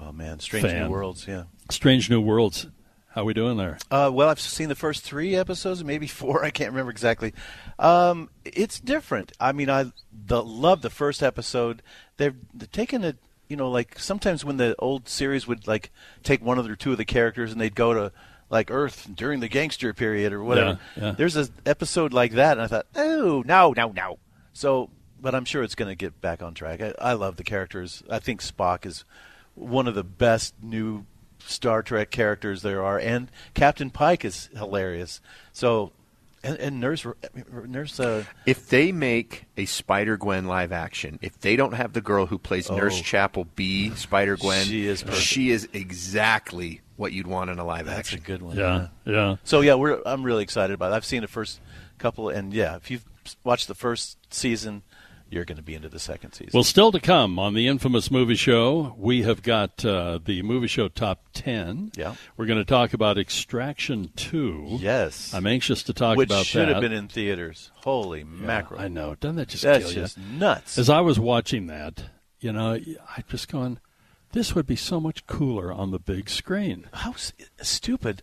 [0.00, 0.84] Oh man, Strange fan.
[0.84, 1.26] New Worlds.
[1.26, 1.44] Yeah.
[1.70, 2.66] Strange New Worlds.
[3.10, 3.78] How we doing there?
[3.90, 6.44] Uh, well, I've seen the first three episodes, maybe four.
[6.44, 7.32] I can't remember exactly.
[7.78, 9.32] Um, it's different.
[9.40, 11.82] I mean, I the, love the first episode.
[12.16, 13.16] They've, they're taking it.
[13.48, 15.90] You know, like sometimes when the old series would like
[16.22, 18.12] take one of or two of the characters and they'd go to
[18.50, 20.78] like Earth during the gangster period or whatever.
[20.96, 21.10] Yeah, yeah.
[21.12, 24.18] There's an episode like that, and I thought, oh no, no, no.
[24.52, 24.90] So,
[25.20, 26.82] but I'm sure it's going to get back on track.
[26.82, 28.02] I, I love the characters.
[28.10, 29.04] I think Spock is
[29.54, 31.06] one of the best new
[31.48, 35.20] Star Trek characters there are, and Captain Pike is hilarious.
[35.52, 35.92] So,
[36.44, 37.04] and, and Nurse
[37.66, 37.98] Nurse.
[37.98, 42.26] Uh, If they make a Spider Gwen live action, if they don't have the girl
[42.26, 43.02] who plays Nurse Oh.
[43.02, 45.22] Chapel be Spider Gwen, She is perfect.
[45.22, 48.18] she is exactly what you'd want in a live That's action.
[48.18, 48.56] a good one.
[48.56, 49.36] Yeah, yeah.
[49.44, 50.96] So yeah, we're I'm really excited about it.
[50.96, 51.60] I've seen the first
[51.98, 53.04] couple, and yeah, if you've
[53.44, 54.82] watched the first season,
[55.30, 56.50] you're going to be into the second season.
[56.54, 60.66] Well, still to come on the infamous movie show, we have got uh, the movie
[60.66, 61.92] show top 10.
[61.96, 62.14] Yeah.
[62.36, 64.78] We're going to talk about Extraction 2.
[64.80, 65.34] Yes.
[65.34, 66.74] I'm anxious to talk Which about should that.
[66.74, 67.70] have been in theaters.
[67.76, 68.80] Holy mackerel!
[68.80, 69.14] I know.
[69.14, 70.00] Doesn't that just That's kill you?
[70.00, 70.78] just nuts.
[70.78, 72.04] As I was watching that,
[72.40, 73.78] you know, I just going,
[74.32, 76.86] this would be so much cooler on the big screen.
[76.92, 77.14] How
[77.60, 78.22] stupid!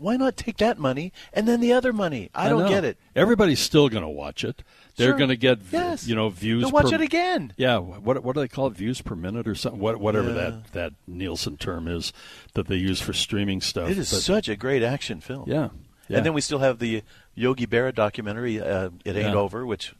[0.00, 2.30] Why not take that money and then the other money?
[2.34, 2.68] I, don't know.
[2.68, 2.96] get it.
[3.14, 4.62] Everybody's still going to watch it.
[4.96, 5.16] They're Sure.
[5.18, 6.06] going to get, Yes.
[6.06, 6.62] you know, views.
[6.62, 7.52] They'll watch per- it again.
[7.56, 7.78] Yeah.
[7.78, 8.74] What what do they call it?
[8.74, 9.80] Views per minute or something?
[9.80, 10.34] What, whatever Yeah.
[10.34, 12.12] that that Nielsen term is
[12.54, 13.88] that they use for streaming stuff.
[13.90, 15.44] It is But- such a great action film.
[15.48, 15.68] Yeah.
[16.08, 16.16] Yeah.
[16.18, 17.02] And then we still have the
[17.34, 19.34] Yogi Berra documentary, uh, "It Ain't Yeah.
[19.34, 19.94] Over," which,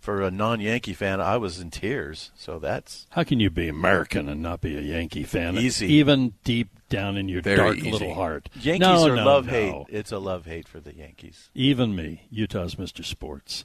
[0.00, 2.32] for a non-Yankee fan, I was in tears.
[2.34, 5.56] So that's How can you be American and not be a Yankee fan?
[5.56, 5.86] Easy.
[5.92, 7.90] Even deep down in your Very dark easy.
[7.90, 8.48] little heart.
[8.60, 9.52] Yankees no, are no, love no.
[9.52, 9.86] hate.
[9.88, 11.50] It's a love hate for the Yankees.
[11.54, 13.04] Even me, Utah's Mr.
[13.04, 13.64] Sports.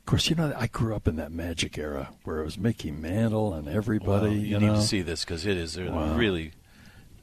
[0.00, 2.90] Of course, you know I grew up in that magic era where it was Mickey
[2.90, 4.26] Mantle and everybody.
[4.28, 4.74] Well, you, you need know?
[4.76, 6.16] to see this because it is really- Wow.
[6.16, 6.52] really.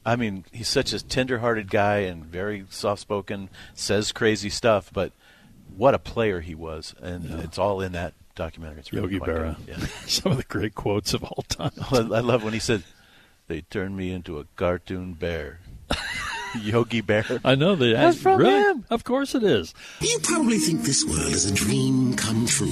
[0.06, 3.48] I mean, he's such a tender-hearted guy and very soft-spoken.
[3.72, 5.12] Says crazy stuff, but
[5.76, 8.80] what a player he was, and it's all in that documentary.
[8.80, 9.56] It's really Yogi Berra.
[9.64, 9.78] good.
[9.78, 9.86] Yeah.
[10.06, 11.70] Some of the great quotes of all time.
[11.90, 12.82] I love when he said,
[13.46, 15.60] "They turned me into a cartoon bear."
[16.62, 17.24] Yogi Bear.
[17.44, 18.52] I know the That's from really?
[18.62, 18.84] him.
[18.88, 19.74] Of course it is.
[20.00, 22.70] You probably think this world is a dream come true,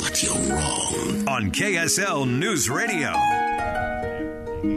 [0.00, 1.26] but you're wrong.
[1.28, 3.12] On KSL News Radio.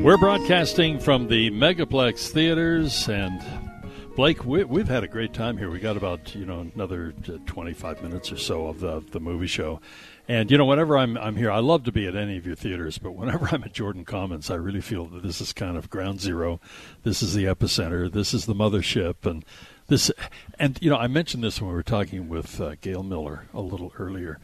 [0.02, 3.44] We're broadcasting from the Megaplex theaters, and
[4.16, 5.70] Blake, we, we've had a great time here.
[5.70, 9.20] We got about you know another uh, twenty-five minutes or so of the, of the
[9.20, 9.82] movie show,
[10.28, 12.56] and you know whenever I'm I'm here, I love to be at any of your
[12.56, 15.90] theaters, but whenever I'm at Jordan Commons, I really feel that this is kind of
[15.90, 16.60] ground zero.
[17.04, 18.12] This is the epicenter.
[18.12, 19.46] This is the mothership, and
[19.88, 20.12] this
[20.58, 23.62] and you know I mentioned this when we were talking with uh, Gail Miller a
[23.62, 24.40] little earlier.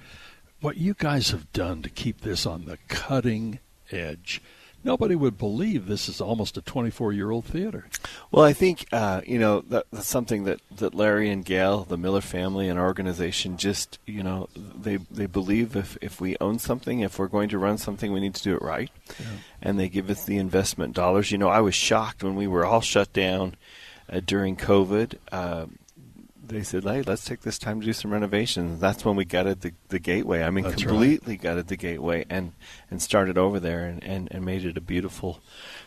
[0.60, 3.60] What you guys have done to keep this on the cutting
[3.92, 4.42] edge
[4.84, 7.88] nobody would believe this is almost a 24 year old theater.
[8.32, 11.98] Well, I think uh, you know that, that's something that, that Larry and Gail, the
[11.98, 16.60] Miller family and our organization, just you know they they believe if if we own
[16.60, 18.92] something, if we're going to run something, we need to do it right,
[19.62, 21.32] and they give us the investment dollars.
[21.32, 23.56] You know, I was shocked when we were all shut down
[24.10, 25.16] uh, during COVID.
[25.32, 25.66] Uh,
[26.52, 29.62] they said, "Hey, let's take this time to do some renovations." That's when we gutted
[29.62, 30.44] the, the gateway.
[30.44, 30.90] I mean, That's right.
[30.90, 32.54] completely gutted the gateway and
[32.90, 35.40] and started over there and, and, and made it a beautiful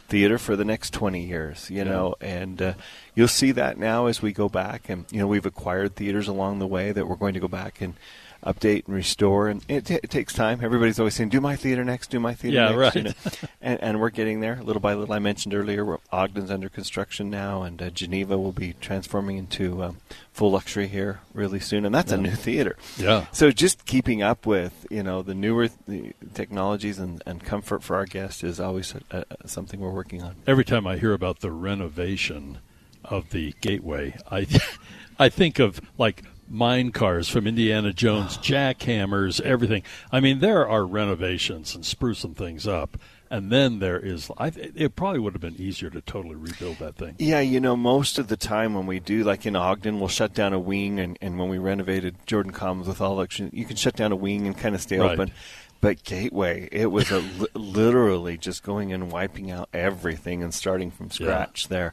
[0.08, 1.84] theater for the next 20 years you Yeah.
[1.84, 2.74] know and uh,
[3.14, 6.58] you'll see that now as we go back and you know we've acquired theaters along
[6.58, 7.94] the way that we're going to go back and
[8.44, 11.82] update and restore and it, t- it takes time everybody's always saying do my theater
[11.84, 13.04] next do my theater Yeah, next you right.
[13.04, 13.48] know.
[13.62, 17.62] and, and we're getting there little by little i mentioned earlier ogden's under construction now
[17.62, 19.96] and uh, geneva will be transforming into um,
[20.32, 23.26] full luxury here really soon and that's a new theater Yeah.
[23.32, 27.96] so just keeping up with you know the newer the technologies and, and comfort for
[27.96, 30.34] our guests is always uh uh something we're working on.
[30.46, 32.58] Every time I hear about the renovation
[33.04, 34.46] of the gateway, I
[35.18, 39.82] I think of like mine cars from Indiana Jones, jackhammers, everything.
[40.12, 42.96] I mean, there are renovations and sprucing things up,
[43.30, 44.30] and then there is.
[44.38, 47.14] I, it probably would have been easier to totally rebuild that thing.
[47.18, 50.34] Yeah, you know, most of the time when we do, like in Ogden, we'll shut
[50.34, 53.76] down a wing, and, and when we renovated Jordan Commons with all election, you can
[53.76, 55.12] shut down a wing and kind of stay Right.
[55.12, 55.32] open.
[55.80, 57.22] But Gateway, it was a
[57.52, 61.92] literally just going and wiping out everything and starting from scratch there.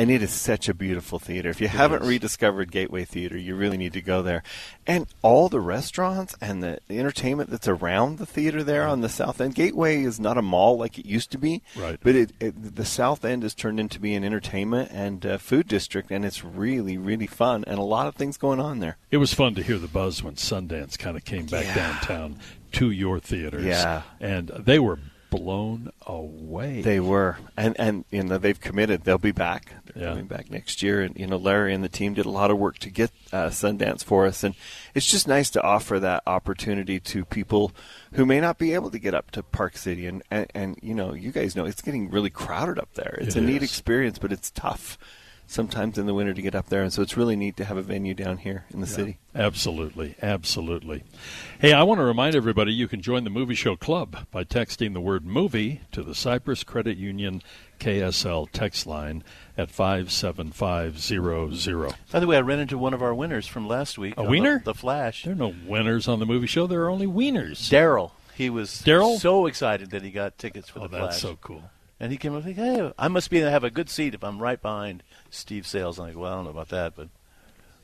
[0.00, 1.50] And it is such a beautiful theater.
[1.50, 2.08] If you haven't is.
[2.08, 4.42] rediscovered Gateway Theater, you really need to go there.
[4.86, 9.42] And all the restaurants and the, entertainment that's around the theater there on the south
[9.42, 9.54] end.
[9.54, 11.98] Gateway is not a mall like it used to be, Right.
[12.02, 15.68] but it, it the south end has turned into be an entertainment and uh, food
[15.68, 18.96] district, and it's really really fun and a lot of things going on there.
[19.10, 21.74] It was fun to hear the buzz when Sundance kind of came back Yeah.
[21.74, 22.38] downtown
[22.72, 23.66] to your theaters.
[23.66, 24.02] Yeah.
[24.18, 24.98] And they were
[25.30, 26.82] blown away.
[26.82, 29.04] They were, and and you know they've committed.
[29.04, 29.72] They'll be back.
[29.86, 30.08] They're Yeah.
[30.10, 32.58] coming back next year, and you know Larry and the team did a lot of
[32.58, 34.54] work to get uh, Sundance for us, and
[34.94, 37.72] it's just nice to offer that opportunity to people
[38.12, 40.94] who may not be able to get up to Park City, and and, and you
[40.94, 43.16] know you guys know it's getting really crowded up there.
[43.20, 44.98] It's It a neat experience, but it's tough
[45.50, 47.76] sometimes in the winter to get up there, and so it's really neat to have
[47.76, 49.18] a venue down here in the Yeah, city.
[49.34, 51.02] Absolutely, absolutely.
[51.58, 54.92] Hey, I want to remind everybody you can join the Movie Show Club by texting
[54.94, 57.42] the word movie to the Cyprus Credit Union
[57.80, 59.22] KSL text line
[59.58, 61.94] at 57500.
[62.12, 64.14] By the way, I ran into one of our winners from last week.
[64.16, 64.62] A on the- wiener?
[64.64, 65.24] The, Flash.
[65.24, 66.66] There are no winners on the movie show.
[66.66, 67.68] There are only wieners.
[67.70, 68.12] Daryl.
[68.34, 69.18] He was Daryl?
[69.18, 71.32] so excited that he got tickets for Oh, the that's Flash.
[71.32, 71.62] so cool.
[72.00, 74.24] And he came up and said, hey, I must be have a good seat if
[74.24, 75.98] I'm right behind Steve Salles.
[75.98, 77.08] I'm like, well, I don't know about that, but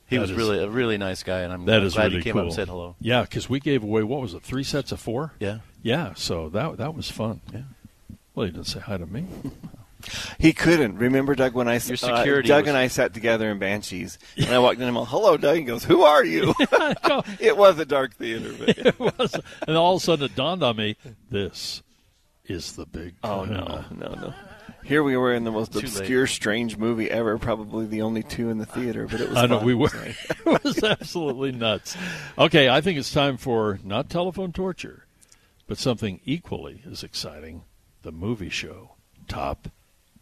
[0.07, 2.05] he That was is- really a really nice guy, and I'm That I'm is glad
[2.05, 2.41] really he came cool.
[2.41, 2.95] up and said hello.
[2.99, 5.33] Yeah, because we gave away what was it, three sets of four?
[5.39, 5.59] Yeah.
[5.83, 6.13] yeah.
[6.15, 7.41] So that that was fun.
[7.53, 7.61] Yeah.
[8.33, 9.25] Well, he didn't say hi to me.
[10.37, 10.99] He couldn't.
[10.99, 14.19] Remember, Doug, when I Your uh, security Doug was- and I sat together in Banshees,
[14.37, 16.53] and I walked in and I'm like, "Hello, Doug." He goes, "Who are you?"
[17.39, 19.35] it was a dark theater, but it was,
[19.67, 20.95] and all of a sudden it dawned on me:
[21.31, 21.81] this
[22.47, 23.15] is the big.
[23.23, 24.33] Oh no, uh, no, no!
[24.83, 25.87] Here we were in the most Too late.
[25.87, 27.37] obscure, strange movie ever.
[27.37, 29.37] Probably the only two in the theater, but it was.
[29.37, 29.89] I know we were.
[29.93, 31.97] it was absolutely nuts.
[32.37, 35.05] Okay, I think it's time for not telephone torture,
[35.67, 37.63] but something equally as exciting:
[38.03, 38.91] the movie show
[39.27, 39.67] top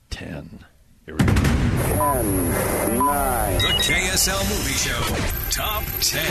[0.10, 0.65] ten.
[1.06, 1.34] Here we go.
[1.34, 2.49] Ten,
[2.97, 3.57] nine.
[3.60, 4.99] The KSL Movie Show
[5.52, 6.26] Top 10.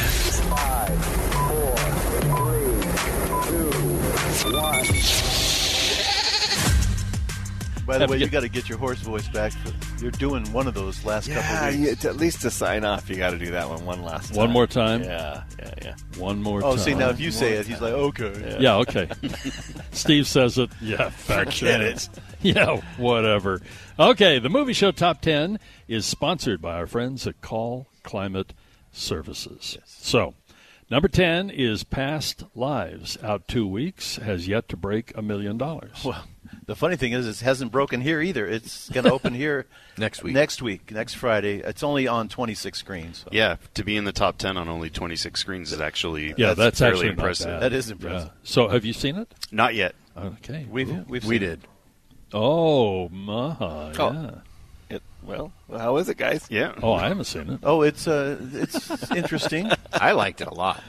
[7.86, 9.52] By the way, you- you got to get your horse voice back.
[10.00, 12.04] You're doing one of those last Yeah, couple of you, weeks.
[12.04, 14.36] at least to sign off, you got to do that one one last time.
[14.38, 15.02] One more time?
[15.02, 15.94] Yeah, yeah, yeah.
[16.18, 16.70] One more time.
[16.70, 16.84] Oh, time.
[16.84, 18.56] see, now if you One say more it, he's like, okay.
[18.60, 19.08] Yeah, okay.
[19.92, 20.70] Steve says it.
[20.80, 22.08] Yeah, back Forget it.
[22.42, 23.60] Yeah, whatever.
[23.98, 25.58] Okay, the movie show top 10
[25.88, 28.52] is sponsored by our friends at Call Climate
[28.92, 29.78] Services.
[29.86, 30.34] So,
[30.94, 33.18] number 10 is Past Lives.
[33.20, 36.04] Out two weeks, has yet to break a million dollars.
[36.04, 36.24] Well,
[36.66, 38.46] the funny thing is, it hasn't broken here either.
[38.46, 39.66] It's going to open here
[39.98, 40.34] Next week.
[40.34, 41.58] Next week, next Friday.
[41.58, 43.18] It's only on 26 screens.
[43.24, 43.28] so.
[43.32, 46.78] Yeah, to be in the top 10 on only 26 screens is actually Yeah, that's,
[46.78, 47.46] fairly actually not impressive.
[47.48, 47.62] bad.
[47.62, 48.28] That is impressive.
[48.28, 48.40] Yeah.
[48.44, 49.34] So, have you seen it?
[49.50, 49.96] Not yet.
[50.16, 50.64] Okay.
[50.70, 51.04] We've Ooh.
[51.08, 51.60] we've We seen did.
[52.32, 53.56] Oh, my.
[53.60, 53.92] Oh.
[53.98, 54.28] Yeah.
[54.30, 54.38] It,
[55.24, 56.46] well, how is it, guys?
[56.50, 56.72] Yeah.
[56.82, 57.60] Oh, I haven't seen it.
[57.62, 59.70] Oh, it's uh, it's interesting.
[59.92, 60.82] I liked it a lot.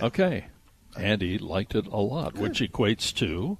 [0.00, 0.46] Okay.
[0.96, 3.58] Andy liked it a lot, which equates to.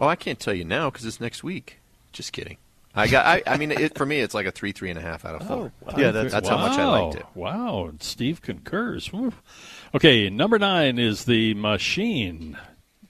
[0.00, 1.80] Oh, I can't tell you now because it's next week.
[2.12, 2.58] Just kidding.
[2.94, 3.24] I got.
[3.26, 5.40] I, I mean, it, for me, it's like a three, three and a half out
[5.40, 5.72] of four.
[5.80, 5.94] wow.
[5.96, 7.26] Yeah, that's- that's how much I liked it.
[7.34, 9.10] Wow, and Steve concurs.
[9.12, 9.32] Woo.
[9.94, 12.58] Okay, number nine is the Machine.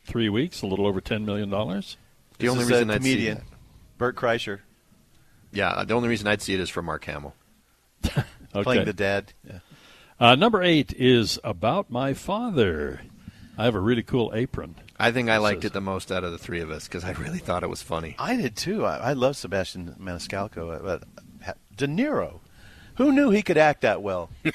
[0.05, 1.97] Three weeks, a little over ten million dollars.
[2.39, 3.45] The This only is reason a I'd see comedian, that.
[3.99, 4.61] Bert Kreischer,
[5.53, 7.35] Yeah, the only reason I'd see it is for Mark Hamill.
[8.55, 8.65] Okay.
[8.65, 9.33] playing the dad.
[9.49, 9.59] Yeah.
[10.21, 13.01] Uh, number eight is about my father.
[13.57, 14.75] I have a really cool apron.
[14.99, 17.03] I think I liked Says- it the most out of the three of us because
[17.03, 18.15] I really thought it was funny.
[18.19, 18.85] I did too.
[18.85, 21.05] I, I love Sebastian Maniscalco, but
[21.49, 22.41] uh, De Niro.
[22.97, 24.29] Who knew he could act that well?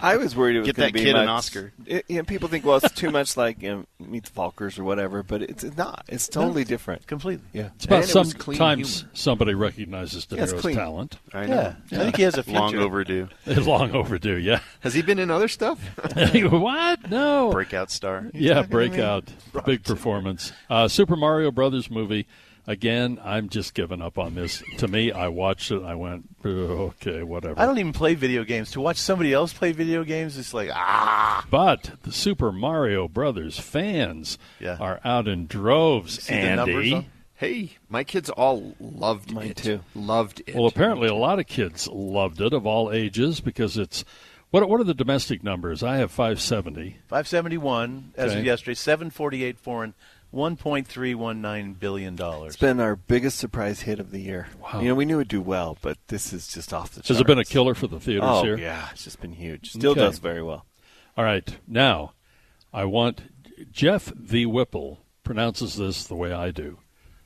[0.00, 1.72] I was worried it was Get gonna be kid an Oscar.
[1.86, 4.78] It, you know, people think, well, it's too much like you know, Meet the Fockers
[4.78, 6.04] or whatever, but it's not.
[6.08, 7.06] It's totally different.
[7.06, 7.44] Completely.
[7.52, 7.70] Yeah.
[7.76, 9.10] It's about And it sometimes humor.
[9.14, 10.76] somebody recognizes De Yeah, Niro's clean.
[10.76, 11.18] talent.
[11.32, 11.74] I know.
[11.90, 12.00] Yeah.
[12.00, 12.58] I think he has a future.
[12.60, 13.28] Long overdue.
[13.46, 14.36] It's long overdue.
[14.36, 14.60] Yeah.
[14.80, 15.78] Has he been in other stuff?
[16.34, 17.10] what?
[17.10, 17.50] No.
[17.50, 18.30] Breakout star.
[18.34, 19.24] Yeah, breakout,
[19.64, 20.52] big performance.
[20.68, 22.26] Uh, Super Mario Brothers movie.
[22.68, 24.62] Again, I'm just giving up on this.
[24.78, 25.76] To me, I watched it.
[25.78, 27.60] and I went, "Oh, okay, whatever.
[27.60, 28.72] I don't even play video games.
[28.72, 31.46] To watch somebody else play video games, it's like ah.
[31.48, 34.78] But the Super Mario Brothers fans Yeah.
[34.80, 36.24] are out in droves.
[36.24, 36.92] See Andy.
[36.94, 37.06] on-
[37.38, 39.58] Hey, my kids all loved Mine it.
[39.58, 39.80] too.
[39.94, 40.54] Loved it.
[40.56, 44.04] Well, apparently, a lot of kids loved it of all ages because it's.
[44.50, 45.82] What, what are the domestic numbers?
[45.82, 46.96] I have 570.
[47.08, 48.40] 571 as Okay.
[48.40, 48.74] of yesterday.
[48.74, 49.92] 748 foreign.
[50.34, 52.54] 1.319 billion dollars.
[52.54, 54.48] It's been our biggest surprise hit of the year.
[54.60, 54.80] Wow.
[54.80, 57.08] You know, we knew it'd do well, but this is just off the charts.
[57.08, 58.58] Has it been a killer for the theaters oh, here?
[58.58, 59.70] yeah, it's just been huge.
[59.70, 60.00] Still Okay.
[60.00, 60.66] does very well.
[61.16, 61.56] All right.
[61.66, 62.12] Now,
[62.72, 63.22] I want
[63.72, 66.78] Jeff the Whipple pronounces this the way I do.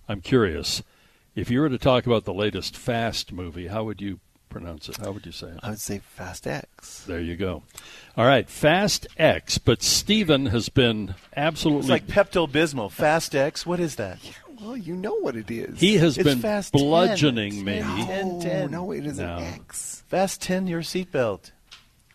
[0.09, 0.82] I'm curious.
[1.35, 4.20] If you were to talk about the latest Fast movie, how would you
[4.51, 4.97] pronounce it?
[4.98, 5.60] How would you say it?
[5.62, 7.05] I would say Fast X.
[7.06, 7.62] There you go.
[8.16, 9.56] All right, Fast X.
[9.59, 11.81] But Steven has been absolutely.
[11.81, 12.90] It's like Pepto Bismol.
[12.93, 13.64] Fast X.
[13.64, 14.18] What is that?
[14.22, 15.81] Yeah, Well, you know what it is.
[15.81, 16.82] he has It's been Fast 10.
[16.82, 17.78] bludgeoning me.
[17.81, 18.70] 10, Oh, 10.
[18.70, 19.36] no, it is No.
[19.39, 20.02] an X.
[20.09, 21.52] Fast 10 your seatbelt.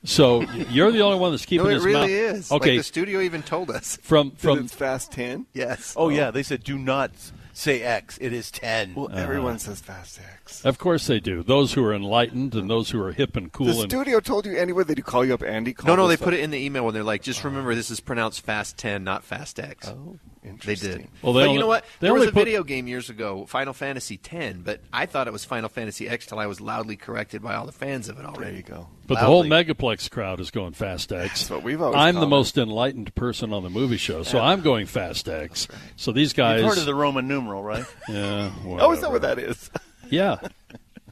[0.04, 2.10] So you're the only one that's keeping no, it his really mouth.
[2.10, 2.52] is.
[2.52, 3.98] Okay, Like the studio even told us.
[4.04, 5.48] from from it's Fast Ten.
[5.54, 5.96] Yes.
[5.98, 7.10] Oh, yeah, they said do not
[7.56, 8.18] say X.
[8.22, 8.94] It is ten.
[8.94, 9.18] Well, Uh-huh.
[9.18, 10.64] everyone says Fast X.
[10.66, 11.42] Of course they do.
[11.42, 14.46] Those who are enlightened and those who are hip and cool The and studio told
[14.46, 14.84] you anyway.
[14.84, 15.74] They call you up, Andy.
[15.74, 17.74] Call No, no, this they put it in the email when they're like, just remember
[17.74, 19.88] this is pronounced Fast 10, not Fast X.
[19.88, 20.20] Oh,
[20.66, 21.08] They did.
[21.22, 21.86] Well, they but only- you know what?
[22.00, 25.34] There was a put- video game years ago, Final Fantasy X, but I thought it
[25.34, 28.26] was Final Fantasy X till I was loudly corrected by all the fans of it
[28.26, 28.44] already.
[28.46, 28.88] There you go.
[29.08, 31.42] But the whole Megaplex crowd is going Fast X.
[31.42, 32.30] That's what we've always I'm the it.
[32.30, 35.68] most enlightened person on the movie show, so I'm going Fast X.
[35.96, 36.62] So these guys.
[36.62, 37.86] You've heard of the Roman numeral, right?
[38.10, 38.52] Yeah.
[38.66, 39.70] Oh, is that what that is?
[40.10, 40.38] Yeah.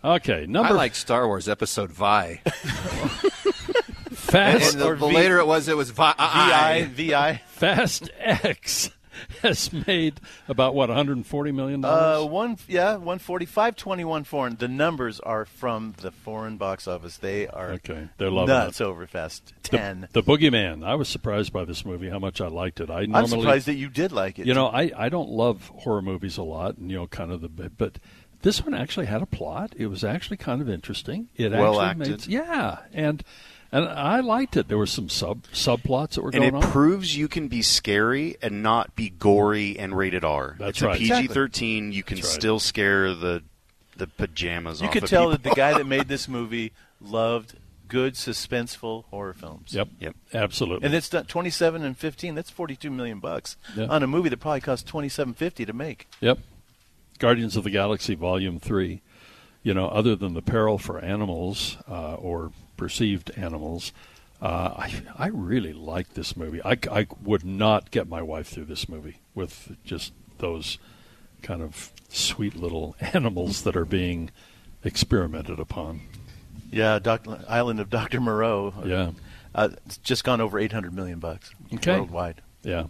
[0.03, 0.41] Okay.
[0.45, 0.59] Number.
[0.59, 2.41] I Number like Star Wars Episode Vi.
[4.13, 6.13] Fast and the, or the V- later it was, it was Vi.
[6.17, 7.41] VI, VI.
[7.47, 8.89] Fast X
[9.41, 12.23] has made about what 140 million dollars.
[12.23, 14.55] Uh, one, yeah, one forty-five, twenty-one foreign.
[14.55, 17.17] The numbers are from the foreign box office.
[17.17, 18.85] They are okay, they're loving nuts it.
[18.85, 20.07] over Fast The, Ten.
[20.13, 20.85] the Boogeyman.
[20.85, 22.09] I was surprised by this movie.
[22.09, 22.89] How much I liked it.
[22.89, 24.45] I I'm surprised that you did like it.
[24.47, 27.41] You know, I, I don't love horror movies a lot, and you know, kind of
[27.41, 27.99] the but
[28.41, 29.73] this one actually had a plot.
[29.77, 31.29] It was actually kind of interesting.
[31.35, 32.27] It Well actually acted.
[32.27, 33.23] made yeah, and
[33.73, 34.67] and I liked it.
[34.69, 36.47] There were some sub subplots that were going on.
[36.55, 36.71] and it on.
[36.71, 40.55] proves you can be scary and not be gory and rated R.
[40.57, 40.95] That's it's right.
[40.95, 41.91] a PG thirteen.
[41.91, 42.25] You can right.
[42.25, 43.43] still scare the
[43.97, 45.31] the pajamas you off could of tell people.
[45.31, 46.71] that the guy that made this movie
[47.01, 47.55] loved
[47.89, 49.73] good suspenseful horror films.
[49.73, 50.15] Yep, Yep.
[50.33, 50.85] absolutely.
[50.87, 52.33] And it's done 27 and 15.
[52.33, 53.85] That's 42 million bucks Yeah.
[53.85, 56.07] on a movie that probably cost 27.50 to make.
[56.19, 56.39] Yep.
[57.19, 59.01] Guardians of the Galaxy Volume 3.
[59.61, 63.91] You know, other than the peril for animals uh, or perceived animals,
[64.41, 66.61] uh, I, I really like this movie.
[66.63, 70.77] I, I would not get my wife through this movie with just those
[71.41, 74.31] kind of sweet little animals that are being
[74.83, 76.01] experimented upon.
[76.71, 78.19] Yeah, Doc, Island of Dr.
[78.19, 78.73] Moreau.
[78.85, 79.11] Yeah.
[79.55, 81.97] Uh, it's just gone over 800 million bucks Okay.
[81.97, 82.41] worldwide.
[82.63, 82.85] Yeah.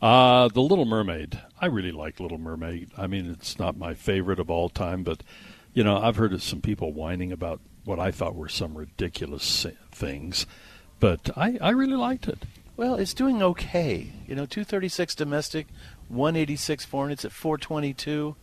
[0.00, 1.40] Uh, the Little Mermaid.
[1.60, 2.90] I really like Little Mermaid.
[2.96, 5.22] I mean, it's not my favorite of all time, but,
[5.72, 9.66] you know, I've heard of some people whining about what I thought were some ridiculous
[9.92, 10.46] things,
[11.00, 12.44] but I, I really liked it.
[12.76, 14.10] Well, it's doing okay.
[14.26, 15.66] You know, 236 domestic,
[16.08, 17.12] 186 foreign.
[17.12, 18.36] It's at 422.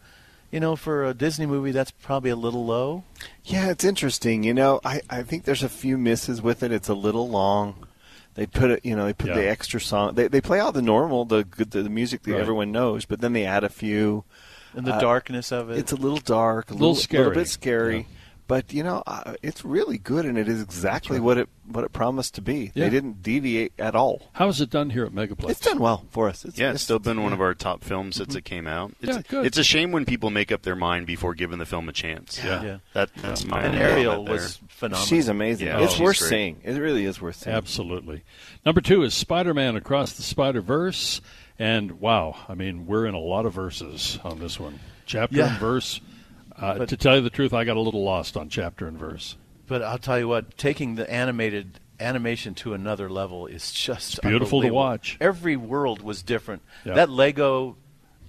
[0.52, 3.04] You know, for a Disney movie, that's probably a little low.
[3.46, 4.44] Yeah, it's interesting.
[4.44, 6.72] You know, I, I think there's a few misses with it.
[6.74, 7.88] It's a little long.
[8.36, 9.36] They put it, you know, they put Yeah.
[9.36, 10.16] the extra song.
[10.16, 12.42] They they play all the normal, the good, the, music that Right.
[12.42, 14.24] everyone knows, but then they add a few.
[14.74, 15.78] And the Uh, darkness of it.
[15.78, 17.24] It's a little dark, a Little little, scary.
[17.26, 17.98] little bit scary.
[17.98, 18.04] Yeah.
[18.52, 21.94] But you know, uh, it's really good, and it is exactly what it what it
[21.94, 22.74] promised to be.
[22.76, 22.84] Yeah.
[22.84, 24.28] They didn't deviate at all.
[24.34, 25.52] How is it done here at Megaplex?
[25.52, 26.44] It's done well for us.
[26.44, 28.92] It's, yeah, it's still been one of our top films since it came out.
[29.00, 29.46] It's, Yeah, good.
[29.46, 32.42] it's a shame when people make up their mind before giving the film a chance.
[32.44, 32.62] Yeah.
[32.62, 32.78] Yeah.
[32.92, 35.06] That, that's my and Ariel was phenomenal.
[35.08, 35.68] She's amazing.
[35.68, 36.30] Yeah, it's she's worth great.
[36.30, 36.62] seeing.
[36.66, 37.56] It really is worth seeing.
[37.56, 38.22] Absolutely.
[38.66, 41.22] Number two is Spider Man Across the Spider Verse.
[41.58, 44.82] And wow, I mean, we're in a lot of verses on this one.
[45.06, 45.52] Chapter Yeah.
[45.52, 46.02] and verse.
[46.56, 48.98] Uh, But- to tell you the truth, I got a little lost on chapter and
[48.98, 49.36] verse.
[49.68, 54.62] But I'll tell you what, taking the animated animation to another level is just beautiful
[54.62, 55.18] to watch.
[55.22, 56.62] Every world was different.
[56.84, 56.96] Yeah.
[56.96, 57.78] That Lego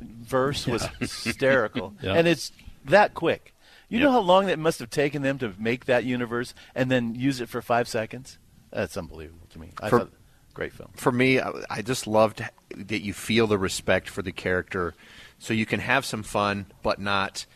[0.00, 2.14] verse was hysterical, Yeah.
[2.14, 2.52] and it's
[2.84, 3.54] that quick.
[3.88, 4.04] You Yep.
[4.06, 7.40] know how long that must have taken them to make that universe and then use
[7.40, 8.38] it for five seconds?
[8.70, 9.70] That's unbelievable to me.
[9.82, 10.10] I For- thought,
[10.54, 10.90] great film.
[10.94, 12.42] for me, I, I just loved
[12.76, 14.94] that you feel the respect for the character,
[15.38, 17.46] so you can have some fun, but not,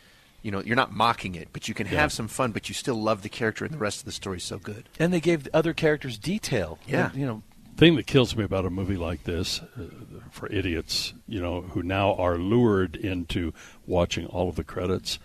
[0.41, 1.99] you know, you're not mocking it, but you can Yeah.
[1.99, 4.37] have some fun, but you still love the character, and the rest of the story
[4.37, 4.87] is so good.
[4.99, 6.79] And they gave the other characters detail.
[6.87, 7.11] Yeah.
[7.13, 7.43] you know,
[7.77, 9.83] thing that kills me about a movie like this uh,
[10.31, 13.53] for idiots you know who now are lured into
[13.85, 15.19] watching all of the credits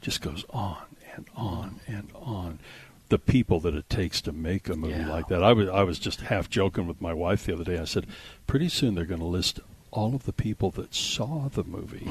[0.00, 0.78] just goes on
[1.14, 2.58] and on and on
[3.10, 5.10] the people that it takes to make a movie Yeah.
[5.12, 7.78] like that I was I was just half joking with my wife the other day
[7.78, 8.06] I said
[8.46, 12.08] pretty soon they're going to list all of the people that saw the movie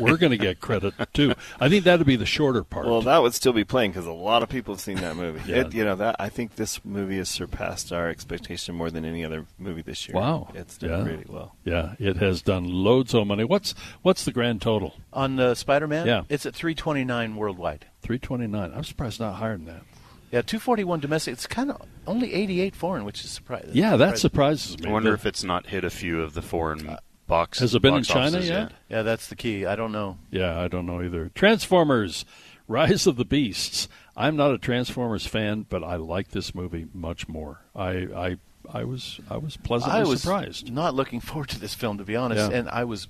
[0.00, 3.18] we're going to get credit too I think that'd be the shorter part Well, that
[3.22, 5.40] would still be playing because a lot of people have seen that movie.
[5.50, 5.60] Yeah.
[5.62, 9.24] It, you know that I think this movie has surpassed our expectation more than any
[9.24, 10.14] other movie this year.
[10.16, 11.04] wow it's done yeah.
[11.04, 11.54] really well.
[11.64, 16.06] yeah it has done loads of money what's what's the grand total on uh, Spider-Man,
[16.06, 16.22] Yeah.
[16.28, 17.86] it's at 329 worldwide.
[18.02, 19.82] 329 I'm surprised not higher than that
[20.30, 21.32] Yeah, 241 domestic.
[21.32, 23.70] It's kind of only 88 foreign, which is surprising.
[23.72, 24.88] Yeah, that surprises me.
[24.88, 26.96] I wonder if it's not hit a few of the foreign
[27.28, 27.60] box.
[27.60, 28.72] Has it been in China offices yet?
[28.88, 29.64] Yeah, that's the key.
[29.66, 30.18] I don't know.
[30.32, 31.30] Yeah, I don't know either.
[31.36, 32.24] Transformers:
[32.66, 33.86] Rise of the Beasts.
[34.16, 37.62] I'm not a Transformers fan, but I like this movie much more.
[37.76, 38.36] I I,
[38.72, 40.72] I was I was pleasantly I was surprised.
[40.72, 42.58] not looking forward to this film, to be honest, Yeah.
[42.58, 43.06] and I was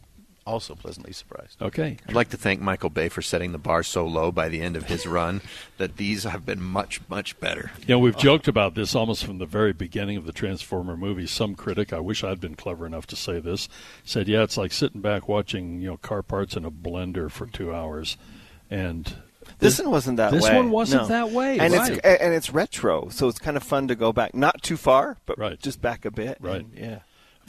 [0.48, 1.60] also pleasantly surprised.
[1.62, 1.98] Okay.
[2.08, 4.74] I'd like to thank Michael Bay for setting the bar so low by the end
[4.76, 5.40] of his run
[5.76, 7.70] that these have been much, much better.
[7.80, 11.26] You know, we've joked about this almost from the very beginning of the Transformer movie.
[11.26, 13.68] Some critic, I wish I'd been clever enough to say this,
[14.04, 17.46] said, "Yeah, it's like sitting back watching you know car parts in a blender for
[17.46, 18.16] two hours."
[18.70, 19.14] And
[19.60, 20.56] This one wasn't that this way.
[20.56, 21.08] one wasn't No.
[21.08, 21.92] that way, and right?
[21.92, 25.16] it's and it's retro, so it's kind of fun to go back, not too far,
[25.26, 25.58] but right.
[25.60, 26.36] just back a bit.
[26.40, 26.60] Right.
[26.60, 26.98] and, yeah.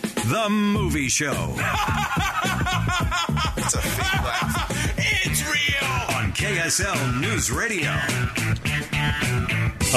[0.01, 1.55] The Movie Show.
[3.57, 4.95] It's a fake laugh.
[4.97, 7.91] It's real on KSL News Radio.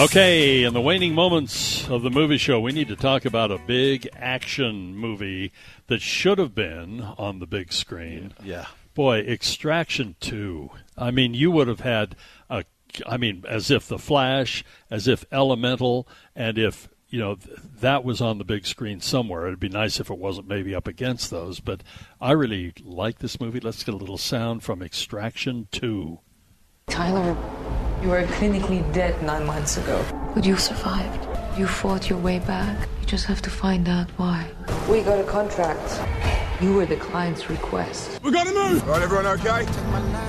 [0.05, 3.59] Okay, in the waning moments of the movie show, we need to talk about a
[3.59, 5.53] big action movie
[5.87, 8.35] that should have been on the big screen.
[8.43, 8.67] Yeah.
[8.95, 10.71] Boy, Extraction 2.
[10.99, 12.15] I mean, you would have had
[12.51, 12.65] a
[13.07, 16.07] I mean, as if The Flash, as if Elemental,
[16.37, 19.47] and if you know th- that was on the big screen somewhere.
[19.47, 21.83] It'd be nice if it wasn't maybe up against those, but
[22.21, 23.61] I really like this movie.
[23.61, 26.19] Let's get a little sound from Extraction 2.
[26.89, 27.37] Tyler,
[28.03, 30.03] you were clinically dead nine months ago.
[30.35, 31.29] But you survived.
[31.59, 32.89] You fought your way back.
[33.01, 34.51] You just have to find out why.
[34.89, 36.01] We got a contract.
[36.63, 38.23] You were the client's request.
[38.23, 38.83] We gotta move!
[38.85, 39.67] All right, everyone okay?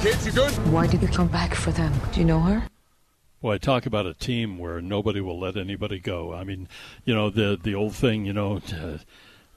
[0.02, 0.52] Kids, you good?
[0.72, 1.94] Why did you come back for them?
[2.12, 2.68] Do you know her?
[3.44, 6.34] Boy, talk about a team where nobody will let anybody go.
[6.34, 6.70] I mean,
[7.04, 8.26] you know the the old thing.
[8.26, 8.62] You know,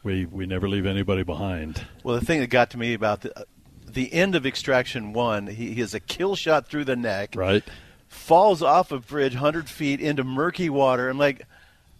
[0.02, 1.86] we we never leave anybody behind.
[2.02, 3.46] Well, the thing that got to me about the
[3.88, 7.62] the end of Extraction One, he, he has a kill shot through the neck, right?
[8.08, 11.08] Falls off a bridge, hundred feet into murky water.
[11.08, 11.46] I'm like,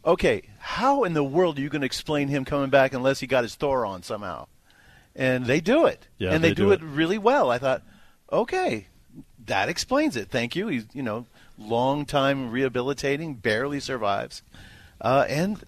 [0.04, 3.28] okay, how in the world are you going to explain him coming back unless he
[3.28, 4.48] got his Thor on somehow?
[5.14, 6.82] And they do it, Yeah, and they, they do, do it.
[6.82, 6.84] it.
[6.84, 7.48] really well.
[7.48, 7.82] I thought,
[8.32, 8.88] okay,
[9.46, 10.30] that explains it.
[10.30, 10.66] Thank you.
[10.66, 11.26] He's you know
[11.58, 14.42] long time rehabilitating, barely survives,
[15.00, 15.62] uh, and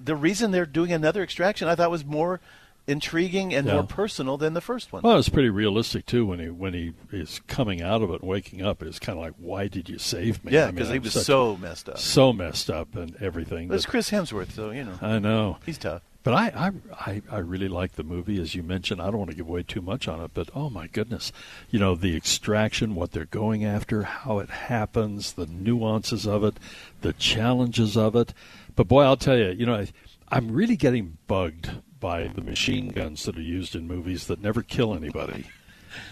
[0.00, 2.40] the reason they're doing another extraction, I thought, was more
[2.86, 3.74] intriguing and Yeah.
[3.74, 5.02] more personal than the first one.
[5.02, 8.28] Well, it's pretty realistic too when he when he is coming out of it and
[8.28, 8.82] waking up.
[8.82, 10.52] It's kind of like, why did you save me?
[10.52, 11.98] Yeah, I mean, he was so messed up.
[11.98, 13.72] so messed up and everything.
[13.72, 14.98] It's Chris Hemsworth, so you know.
[15.00, 16.02] I know he's tough.
[16.24, 19.00] But I, I, I, really like the movie, as you mentioned.
[19.00, 21.32] I don't want to give away too much on it, but oh my goodness,
[21.70, 26.56] you know the extraction, what they're going after, how it happens, the nuances of it,
[27.02, 28.32] the challenges of it.
[28.74, 29.88] But boy, I'll tell you, you know, I,
[30.30, 31.70] I'm really getting bugged
[32.00, 35.44] by the machine guns that are used in movies that never kill anybody.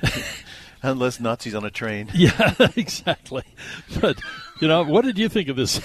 [0.82, 2.10] Unless Nazis on a train.
[2.14, 3.44] Yeah, exactly.
[3.98, 4.20] But
[4.60, 5.80] you know, what did you think of this?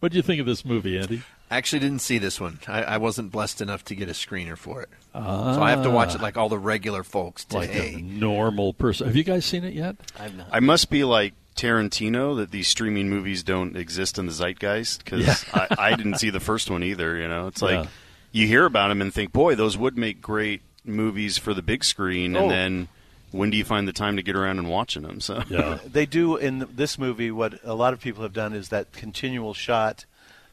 [0.00, 1.22] What did you think of this movie, Andy?
[1.50, 2.58] I actually didn't see this one.
[2.66, 4.88] I, I wasn't blessed enough to get a screener for it.
[5.14, 9.06] so I have to watch it like all the regular folks like a normal person.
[9.06, 9.96] Have you guys seen it yet?
[10.18, 10.48] I've not.
[10.50, 15.26] I must be like Tarantino that these streaming movies don't exist in the zeitgeist because
[15.26, 15.36] Yeah.
[15.54, 17.16] I, I didn't see the first one either.
[17.16, 17.90] You know, it's like Yeah.
[18.32, 21.82] you hear about them and think, boy, those would make great movies for the big
[21.84, 22.42] screen, Oh.
[22.42, 22.88] and then
[23.32, 25.20] when do you find the time to get around and watching them?
[25.20, 25.40] So
[25.86, 29.52] they do in this movie what a lot of people have done is that continual
[29.54, 30.04] shot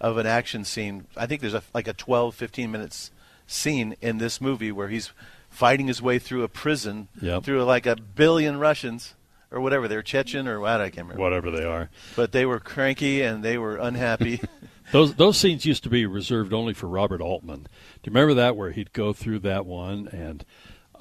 [0.04, 1.06] of an action scene.
[1.18, 3.10] I think there's a like a 12, 15 minutes
[3.48, 5.12] scene in this movie where he's
[5.50, 7.44] fighting his way through a prison Yep.
[7.44, 9.16] through like a billion Russians
[9.50, 11.22] or whatever they're Chechen or what I can't remember.
[11.22, 11.90] Whatever they are.
[12.16, 14.42] But they were cranky and they were unhappy.
[14.92, 17.62] Those those scenes used to be reserved only for Robert Altman.
[17.64, 17.68] Do
[18.04, 20.44] you remember that where he'd go through that one and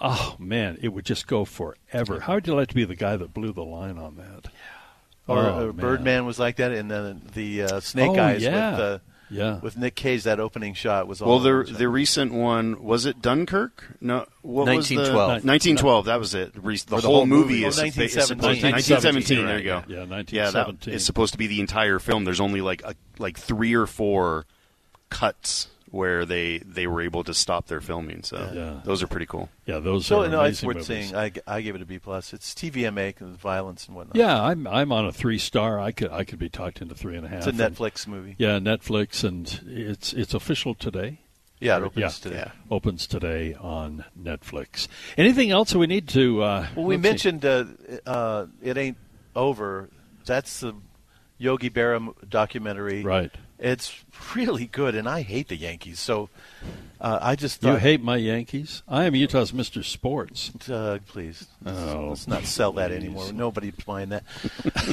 [0.00, 2.20] oh man, it would just go forever.
[2.20, 4.52] How would you like to be the guy that blew the line on that?
[5.28, 5.72] Or Oh, uh.
[5.72, 8.70] Birdman was like that, and then the uh, Snake Oh, Eyes yeah.
[8.72, 8.98] with uh,
[9.30, 9.60] Yeah.
[9.60, 10.24] with Nick Cage.
[10.24, 13.96] That opening shot was all Well, the the recent one was it Dunkirk?
[14.00, 15.44] No, what was the 1912.
[15.44, 16.04] 1912?
[16.06, 16.52] That was it.
[16.56, 17.64] Re- The, Or the whole, whole movie movie.
[17.64, 18.72] is Oh, is supposed- 1917.
[18.72, 19.46] 1917.
[19.46, 19.84] There you go.
[19.88, 20.94] Yeah, Yeah, that 1917.
[20.94, 22.24] is supposed to be the entire film.
[22.24, 24.44] There's only like a, like three or four
[25.08, 28.22] cuts where they they were able to stop their filming.
[28.24, 28.80] So Yeah.
[28.84, 29.50] those are pretty cool.
[29.66, 30.86] Yeah, those So are no, it's amazing worth movies.
[30.86, 31.14] seeing.
[31.14, 32.32] I, g- I give it a B plus.
[32.32, 34.16] It's TVMA and violence and whatnot.
[34.16, 35.78] Yeah, I'm I'm on a three star.
[35.78, 37.46] I could I could be talked into three and a half.
[37.46, 38.34] It's a And- Netflix movie.
[38.38, 41.18] Yeah, Netflix, and it's it's official today.
[41.60, 42.36] Yeah, it opens yeah, today.
[42.36, 44.88] yeah, opens today on Netflix.
[45.16, 46.42] Anything else we need to?
[46.42, 47.66] Uh, Well, we mentioned uh,
[48.04, 48.96] uh, it ain't
[49.36, 49.88] over.
[50.24, 50.74] That's the
[51.38, 53.02] Yogi Berra documentary.
[53.02, 53.30] Right.
[53.62, 56.00] It's really good, and I hate the Yankees.
[56.00, 56.28] So
[57.00, 58.82] uh, I just thought, You hate my Yankees?
[58.88, 59.84] I am Utah's Mr.
[59.84, 60.50] Sports.
[60.68, 62.96] Uh, please, Oh, let's not sell that please.
[62.96, 63.32] anymore.
[63.32, 64.24] Nobody's buying that.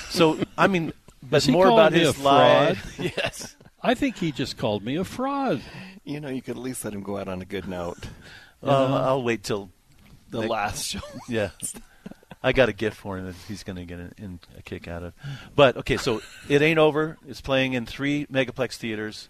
[0.09, 0.93] so I mean,
[1.23, 2.67] but Is he more about me his a fraud?
[2.67, 2.99] life.
[3.17, 3.55] yes.
[3.81, 5.61] I think he just called me a fraud.
[6.03, 7.97] You know, you could at least let him go out on a good note.
[8.61, 9.69] Well, I'll wait till
[10.29, 10.99] The last show.
[11.27, 11.49] Yeah.
[12.41, 14.87] I got a gift for him that he's going to get a, in, a kick
[14.87, 15.13] out of.
[15.55, 17.17] But okay, so it ain't over.
[17.27, 19.29] It's playing in three megaplex theaters.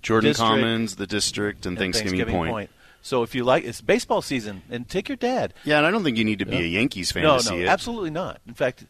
[0.00, 2.70] Jordan District Commons, The District, and, Thanksgiving, Point.
[3.02, 5.54] So if you like, it's baseball season, and take your dad.
[5.64, 7.56] Yeah, and I don't think you need to be a Yankees fan no, to see
[7.56, 7.68] no, it.
[7.68, 8.40] absolutely not.
[8.46, 8.86] In fact,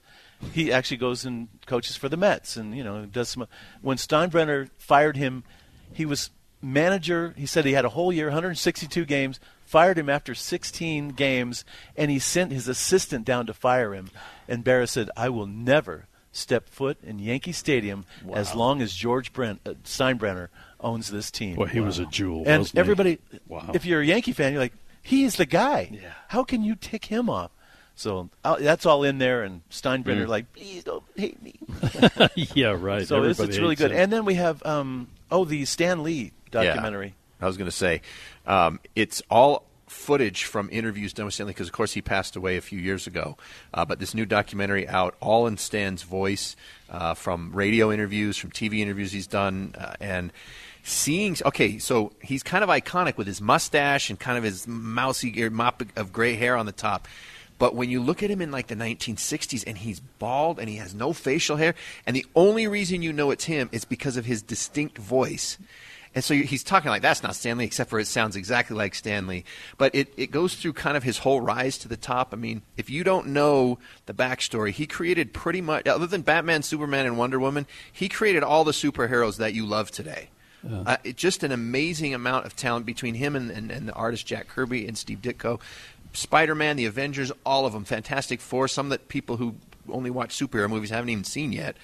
[0.53, 3.47] he actually goes and coaches for the Mets, and you know does some.
[3.81, 5.45] When Steinbrenner fired him,
[5.93, 7.35] he was manager.
[7.37, 9.41] He said he had a whole year, 162 games.
[9.73, 11.65] Fired him after 16 games,
[11.97, 14.11] and he sent his assistant down to fire him.
[14.47, 18.05] And Berra said, "I will never step foot in Yankee Stadium
[18.35, 22.43] as long as George Brent, uh, Steinbrenner owns this team." Boy, he was a jewel,
[22.47, 22.81] And wasn't he?
[22.81, 23.19] everybody,
[23.49, 23.71] Wow.
[23.73, 25.89] if you're a Yankee fan, you're like, "He is the guy.
[25.91, 26.13] Yeah.
[26.29, 27.51] How can you tick him off?"
[27.95, 30.29] So uh, that's all in there, and Steinbrenner Mm.
[30.29, 31.55] like, "Please don't hate me."
[32.55, 33.09] yeah, right.
[33.09, 33.91] So it's, Everybody it's really good.
[33.91, 33.97] him.
[34.01, 37.15] And then we have um, oh the Stan Lee documentary.
[37.45, 38.03] I was going to say,
[38.47, 42.35] um, it's all footage from interviews done with Stan Lee because, of course, he passed
[42.35, 43.37] away a few years ago.
[43.73, 46.57] Uh, but this new documentary out, all in Stan's voice,
[46.91, 50.33] uh, from radio interviews, from TV interviews he's done, uh, and
[50.83, 51.37] seeing.
[51.45, 55.83] Okay, so he's kind of iconic with his mustache and kind of his mousy mop
[55.97, 57.07] of gray hair on the top.
[57.59, 60.77] But when you look at him in like the 1960s and he's bald and he
[60.77, 61.75] has no facial hair,
[62.07, 65.59] and the only reason you know it's him is because of his distinct voice.
[66.15, 68.95] And so he's talking like that's not Stan Lee, except for it sounds exactly like
[68.95, 69.45] Stan Lee.
[69.79, 72.33] But it, it goes through kind of his whole rise to the top.
[72.33, 76.63] I mean, if you don't know the backstory, he created pretty much, other than Batman,
[76.63, 80.29] Superman, and Wonder Woman, he created all the superheroes that you love today.
[80.71, 84.27] Uh, it, just an amazing amount of talent between him and, and, and the artist
[84.27, 85.61] Jack Kirby and Steve Ditko.
[86.13, 87.85] Spider Man, the Avengers, all of them.
[87.85, 89.57] Fantastic Four, some that people who
[89.89, 91.77] only watch superhero movies haven't even seen yet.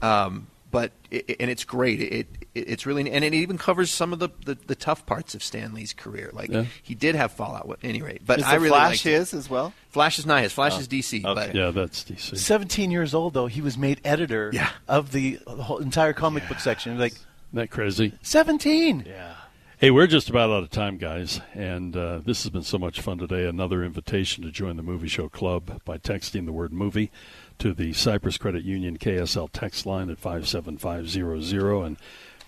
[0.00, 2.00] Um, but it, and it's great.
[2.00, 5.34] It, it it's really and it even covers some of the, the, the tough parts
[5.34, 6.30] of Stan Lee's career.
[6.32, 6.64] Like Yeah.
[6.82, 8.22] he did have Fallout at any rate.
[8.26, 9.10] But Is I the really Flash liked it.
[9.12, 9.72] his as well?
[9.90, 10.52] Flash is not his.
[10.52, 11.24] Flash Oh, is DC.
[11.24, 11.34] okay.
[11.34, 12.36] But Yeah, that's DC.
[12.36, 14.52] 17 years old though, he was made editor
[14.88, 16.98] of the whole entire comic book section.
[16.98, 17.22] Like Isn't
[17.52, 18.12] that crazy?
[18.22, 19.04] 17.
[19.06, 19.34] Yeah.
[19.78, 23.00] Hey, we're just about out of time, guys, and uh, this has been so much
[23.00, 23.46] fun today.
[23.48, 27.10] Another invitation to join the Movie Show Club by texting the word movie
[27.58, 31.82] to the Cyprus Credit Union KSL text line at 57500.
[31.84, 31.96] And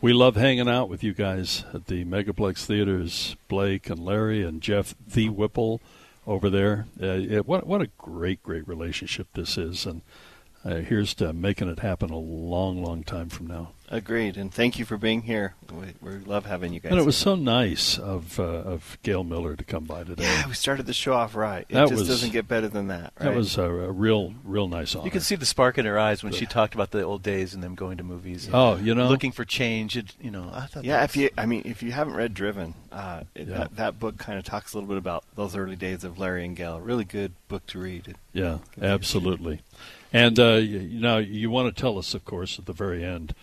[0.05, 4.61] we love hanging out with you guys at the Megaplex Theaters, Blake and Larry and
[4.61, 5.81] Jeff the Whipple
[6.27, 6.85] over there.
[7.03, 9.87] Uh, what, what a great, great relationship this is.
[9.87, 10.03] And
[10.65, 13.73] uh, here's to making it happen a long, long time from now.
[13.91, 15.55] Agreed, and thank you for being here.
[15.71, 16.91] We, we love having you guys.
[16.91, 20.25] And it was so nice of uh, of Gail Miller to come by today.
[20.25, 21.67] Yeah, we started the show off right.
[21.69, 23.13] It That just was- doesn't get better than that.
[23.21, 23.27] Right?
[23.27, 25.05] That was a, a real, real nice honor.
[25.05, 27.53] You can see the spark in her eyes when she talked about the old days
[27.53, 28.47] and them going to movies.
[28.47, 29.07] and Oh, you know?
[29.09, 29.99] looking for change.
[29.99, 32.73] It, you know, I thought Yeah, if you, I mean, if you haven't read Driven,
[32.91, 33.59] uh, it, Yeah.
[33.59, 36.47] that, that book kind of talks a little bit about those early days of Larry
[36.47, 36.81] and Gail.
[36.81, 38.15] Really good book to read.
[38.33, 39.61] Yeah, absolutely.
[40.15, 43.35] And uh, you, you you want to tell us, of course, at the very end,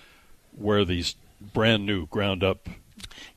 [0.56, 1.16] where these
[1.54, 2.68] brand new, ground up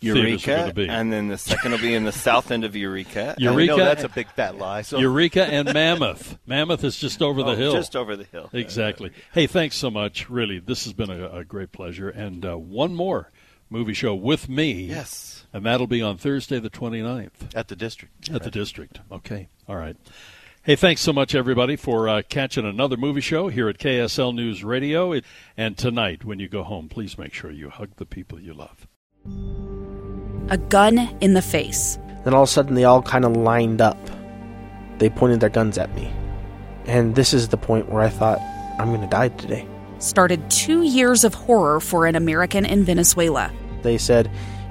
[0.01, 0.89] theaters are going Eureka, to be.
[0.89, 3.35] and then the second will be in the south end of Eureka.
[3.39, 4.82] Eureka, I know that's a big fat lie.
[4.82, 6.39] So Eureka and Mammoth.
[6.47, 7.73] Mammoth is just over the Oh, hill.
[7.73, 8.51] just over the hill.
[8.52, 9.11] Exactly.
[9.32, 10.31] Hey, thanks so much.
[10.31, 12.09] Really, this has been a, a great pleasure.
[12.09, 13.31] And uh, one more
[13.70, 14.73] movie show with me.
[14.85, 15.44] Yes.
[15.52, 17.55] And that'll be on Thursday, the 29th.
[17.55, 18.31] at the district.
[18.31, 19.01] At the district.
[19.11, 19.48] Okay.
[19.69, 19.97] All right.
[20.66, 24.64] Hey, thanks so much, everybody, for uh, catching another movie show here at KSL News
[24.64, 25.12] Radio.
[25.12, 25.26] It,
[25.58, 28.86] and tonight, when you go home, please make sure you hug the people you love.
[30.48, 31.98] A gun in the face.
[32.24, 33.98] Then all of a sudden, they all kind of lined up.
[34.96, 36.10] They pointed their guns at me.
[36.86, 38.40] And this is the point where I thought,
[38.78, 39.68] I'm going to die today.
[39.98, 43.52] Started two years of horror for an American in Venezuela.
[43.82, 44.30] They said,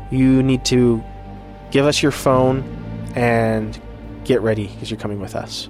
[0.10, 1.04] You need to
[1.70, 2.64] give us your phone
[3.14, 3.80] and
[4.24, 5.70] get ready because you're coming with us.